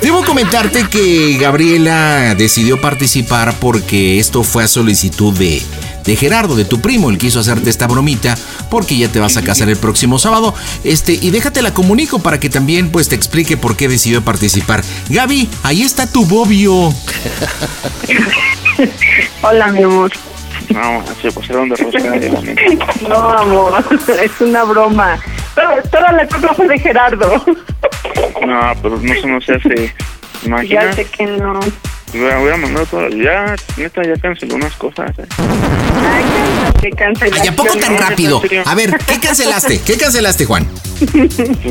Debo 0.00 0.24
comentarte 0.24 0.88
que 0.88 1.38
Gabriela 1.40 2.34
decidió 2.34 2.80
participar 2.80 3.54
porque 3.60 4.18
esto 4.18 4.42
fue 4.42 4.64
a 4.64 4.68
solicitud 4.68 5.32
de, 5.34 5.62
de 6.04 6.16
Gerardo, 6.16 6.56
de 6.56 6.64
tu 6.64 6.80
primo. 6.80 7.10
Él 7.10 7.18
quiso 7.18 7.40
hacerte 7.40 7.70
esta 7.70 7.86
bromita 7.86 8.36
porque 8.70 8.96
ya 8.96 9.08
te 9.08 9.20
vas 9.20 9.36
a 9.36 9.42
casar 9.42 9.68
el 9.68 9.76
próximo 9.76 10.18
sábado. 10.18 10.54
Este, 10.84 11.12
y 11.12 11.30
déjate 11.30 11.62
la 11.62 11.74
comunico 11.74 12.18
para 12.18 12.40
que 12.40 12.50
también 12.50 12.90
pues 12.90 13.08
te 13.08 13.14
explique 13.14 13.56
por 13.56 13.76
qué 13.76 13.88
decidió 13.88 14.22
participar. 14.22 14.82
Gaby, 15.08 15.48
ahí 15.62 15.82
está 15.82 16.06
tu 16.06 16.24
bobio. 16.26 16.92
Hola, 19.42 19.68
mi 19.68 19.82
amor. 19.82 20.10
No, 20.70 21.04
se 21.20 21.30
pasaron 21.30 21.68
de 21.68 21.76
rosca. 21.76 22.10
neta. 22.10 22.40
No, 23.08 23.30
amor, 23.30 23.84
es 24.22 24.40
una 24.40 24.64
broma. 24.64 25.18
Pero 25.54 25.82
toda 25.90 26.12
la 26.12 26.26
culpa 26.26 26.54
fue 26.54 26.68
de 26.68 26.78
Gerardo. 26.78 27.44
No, 28.46 28.72
pero 28.82 28.98
no, 28.98 29.12
eso 29.12 29.26
no 29.26 29.40
se 29.40 29.54
hace. 29.54 29.94
Imagina. 30.44 30.84
Ya 30.84 30.92
sé 30.94 31.04
que 31.06 31.26
no. 31.26 31.60
Hubiera, 32.14 32.40
hubiera 32.40 32.56
mandado 32.56 32.86
todo. 32.86 33.08
Ya, 33.08 33.54
neta, 33.76 34.02
ya 34.02 34.20
canceló 34.20 34.56
unas 34.56 34.74
cosas. 34.74 35.10
eh. 35.18 35.26
Que 36.80 36.90
cancelaste. 36.90 37.40
Ay, 37.42 37.48
¿a 37.48 37.56
poco 37.56 37.76
tan 37.78 37.96
rápido? 37.96 38.42
A 38.66 38.74
ver, 38.74 38.98
¿qué 39.06 39.18
cancelaste? 39.20 39.80
¿Qué 39.80 39.96
cancelaste, 39.96 40.44
Juan? 40.44 40.66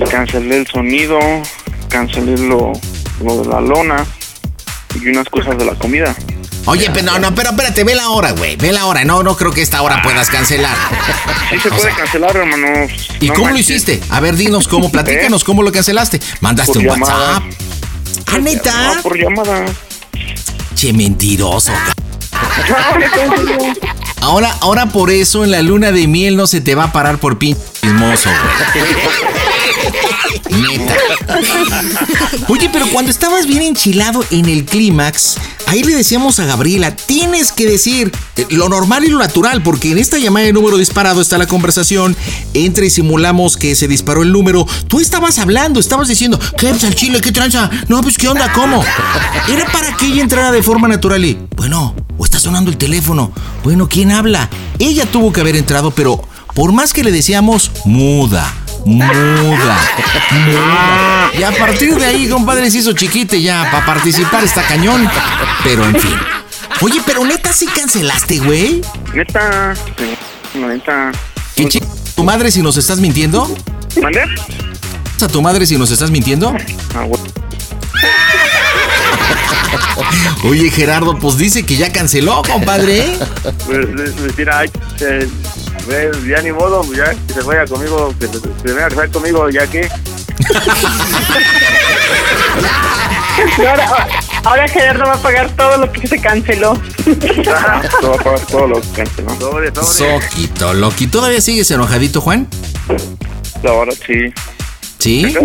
Cancelé 0.10 0.58
el 0.58 0.68
sonido, 0.68 1.20
cancelé 1.90 2.38
lo, 2.38 2.72
lo 3.24 3.42
de 3.44 3.48
la 3.50 3.62
lona 3.62 4.06
y 5.00 5.08
unas 5.10 5.28
cosas 5.30 5.58
de 5.58 5.66
la 5.66 5.74
comida. 5.76 6.16
Oye, 6.66 6.90
pero 6.94 7.06
no, 7.14 7.20
no, 7.20 7.34
pero 7.36 7.50
espérate, 7.50 7.84
ve 7.84 7.96
la 7.96 8.10
hora, 8.10 8.32
güey. 8.32 8.56
Ve 8.56 8.72
la 8.72 8.86
hora. 8.86 9.04
No, 9.04 9.24
no 9.24 9.36
creo 9.36 9.52
que 9.52 9.62
esta 9.64 9.82
hora 9.82 10.02
puedas 10.04 10.30
cancelar. 10.30 10.76
Sí 11.50 11.58
se 11.60 11.68
O 11.70 11.72
puede 11.72 11.82
sea, 11.84 11.96
cancelar, 11.96 12.36
hermano. 12.38 12.68
¿Y 13.20 13.28
No 13.30 13.34
cómo 13.34 13.50
lo 13.50 13.58
hiciste? 13.58 14.00
A 14.12 14.20
ver, 14.20 14.36
dinos 14.36 14.68
cómo, 14.68 14.92
platícanos 14.92 15.44
cómo 15.44 15.64
lo 15.64 15.72
cancelaste. 15.72 16.20
¿Mandaste 16.40 16.74
Por 16.74 16.82
un 16.84 16.88
llamada. 16.88 17.34
WhatsApp? 17.40 17.44
¿Ah, 18.32 18.38
neta? 18.40 19.00
Por 19.04 19.18
llamada. 19.18 19.66
Che, 20.76 20.94
mentiroso. 20.94 21.74
Ahora, 24.22 24.56
ahora 24.62 24.86
por 24.86 25.12
eso 25.12 25.44
en 25.44 25.52
la 25.52 25.62
luna 25.62 25.92
de 25.92 26.08
miel 26.08 26.38
no 26.38 26.48
se 26.48 26.62
te 26.62 26.76
va 26.76 26.86
a 26.86 26.92
parar 26.94 27.18
por 27.18 27.38
pinche 27.38 27.62
chismoso, 27.82 28.30
güey. 28.74 29.41
Neta. 30.52 30.96
Oye, 32.50 32.70
pero 32.72 32.88
cuando 32.90 33.12
estabas 33.12 33.46
bien 33.48 33.62
enchilado 33.62 34.24
en 34.32 34.48
el 34.48 34.66
clímax, 34.66 35.38
ahí 35.68 35.84
le 35.84 35.96
decíamos 35.96 36.40
a 36.40 36.46
Gabriela, 36.46 36.96
tienes 36.96 37.52
que 37.52 37.66
decir 37.66 38.12
eh, 38.36 38.46
lo 38.50 38.68
normal 38.68 39.06
y 39.06 39.10
lo 39.10 39.20
natural, 39.20 39.64
porque 39.64 39.92
en 39.92 39.98
esta 39.98 40.18
llamada 40.18 40.46
de 40.46 40.54
número 40.54 40.78
disparado 40.78 41.22
está 41.22 41.38
la 41.38 41.48
conversación, 41.48 42.16
entre 42.54 42.88
y 42.88 42.90
simulamos 42.90 43.56
que 43.58 43.76
se 43.76 43.88
disparó 43.88 44.24
el 44.24 44.32
número. 44.32 44.68
Tú 44.88 45.00
estabas 45.00 45.40
hablando, 45.40 45.80
estabas 45.80 46.08
diciendo, 46.08 46.40
¿qué 46.58 46.68
pues 46.68 46.84
al 46.84 46.96
chile? 46.96 47.22
¿Qué 47.22 47.32
tranza? 47.32 47.70
No, 47.88 48.02
pues 48.02 48.18
¿qué 48.18 48.28
onda? 48.28 48.52
¿Cómo? 48.52 48.84
Era 49.48 49.72
para 49.72 49.96
que 49.96 50.08
ella 50.08 50.22
entrara 50.22 50.52
de 50.52 50.62
forma 50.62 50.88
natural 50.88 51.24
y, 51.24 51.38
bueno, 51.56 51.96
o 52.18 52.26
está 52.26 52.40
sonando 52.40 52.70
el 52.70 52.78
teléfono. 52.78 53.32
Bueno, 53.64 53.88
¿quién 53.88 54.12
habla? 54.12 54.50
Ella 54.80 55.06
tuvo 55.06 55.32
que 55.32 55.42
haber 55.42 55.56
entrado, 55.56 55.92
pero 55.92 56.22
por 56.54 56.72
más 56.74 56.94
que 56.94 57.04
le 57.04 57.12
decíamos, 57.12 57.72
muda. 57.86 58.54
Muda, 58.86 59.78
muda. 60.32 61.32
Y 61.38 61.44
a 61.44 61.52
partir 61.52 61.96
de 61.96 62.06
ahí, 62.06 62.28
compadre, 62.30 62.70
se 62.72 62.80
hizo 62.80 62.94
chiquite 62.94 63.42
ya. 63.42 63.70
Para 63.72 63.86
participar 63.86 64.44
está 64.44 64.64
cañón. 64.64 65.10
Pero 65.64 65.86
en 65.86 65.96
fin. 66.00 66.16
Oye, 66.82 67.02
pero 67.06 67.24
neta 67.24 67.54
sí 67.54 67.68
cancelaste, 67.68 68.40
güey. 68.40 68.82
Neta, 69.14 69.74
sí, 69.98 70.18
neta. 70.60 71.12
¿Qué 71.56 71.68
chi- 71.68 71.82
¿Tu 72.16 72.24
madre 72.24 72.50
si 72.52 72.62
nos 72.62 72.76
estás 72.78 73.00
mintiendo? 73.00 73.56
¿Mandé? 74.02 74.24
¿A 75.22 75.28
tu 75.28 75.42
madre 75.42 75.66
si 75.68 75.78
nos 75.78 75.92
estás 75.92 76.10
mintiendo? 76.10 76.56
Ah, 76.96 77.04
güey. 77.04 77.22
Oye, 80.44 80.70
Gerardo, 80.70 81.18
pues 81.20 81.38
dice 81.38 81.66
que 81.66 81.76
ya 81.76 81.92
canceló, 81.92 82.42
compadre. 82.44 83.18
Pues, 83.44 83.86
pues, 83.96 84.12
pues, 84.18 84.38
mira, 84.38 84.60
ay, 84.60 84.72
eh, 85.02 85.28
pues, 85.86 86.26
ya 86.26 86.42
ni 86.42 86.52
modo, 86.52 86.82
pues, 86.82 86.98
ya 86.98 87.14
que 87.28 87.34
se 87.34 87.42
vaya 87.42 87.66
conmigo, 87.66 88.14
que 88.20 88.28
se, 88.28 88.40
se 88.40 88.64
venga 88.64 88.86
a 88.86 88.90
casar 88.90 89.10
conmigo, 89.12 89.50
ya 89.50 89.68
que. 89.68 89.90
Ahora, 93.58 94.08
ahora 94.44 94.68
Gerardo 94.68 95.06
va 95.06 95.14
a 95.14 95.22
pagar 95.22 95.50
todo 95.56 95.78
lo 95.78 95.92
que 95.92 96.08
se 96.08 96.20
canceló. 96.20 96.80
Todo 98.02 98.12
va 98.12 98.16
a 98.16 98.24
pagar 98.24 98.40
todo 98.48 98.68
lo 98.68 98.82
que 98.82 98.88
canceló. 98.90 99.40
Sobre, 99.40 99.74
sobre. 99.74 100.22
Soquito, 100.22 100.74
Loki. 100.74 101.08
¿Todavía 101.08 101.42
sigues 101.42 101.72
enojadito, 101.72 102.22
Juan? 102.22 102.48
La 103.64 103.72
verdad, 103.72 103.96
sí. 104.06 104.34
¿Sí? 105.00 105.36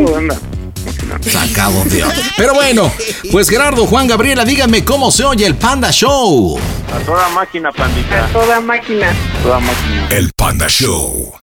Sacado 1.21 1.81
onda. 1.81 2.13
Pero 2.37 2.55
bueno, 2.55 2.93
pues 3.33 3.49
Gerardo, 3.49 3.87
Juan, 3.87 4.07
Gabriela, 4.07 4.45
díganme 4.45 4.85
cómo 4.85 5.11
se 5.11 5.25
oye 5.25 5.47
el 5.47 5.57
Panda 5.57 5.91
Show. 5.91 6.59
A 6.95 6.99
toda 7.05 7.29
máquina, 7.31 7.73
pandita. 7.73 8.29
Toda 8.33 8.61
máquina. 8.61 9.13
Toda 9.43 9.61
máquina. 9.61 10.09
El 10.11 10.33
Panda 10.33 10.69
Show. 10.69 11.37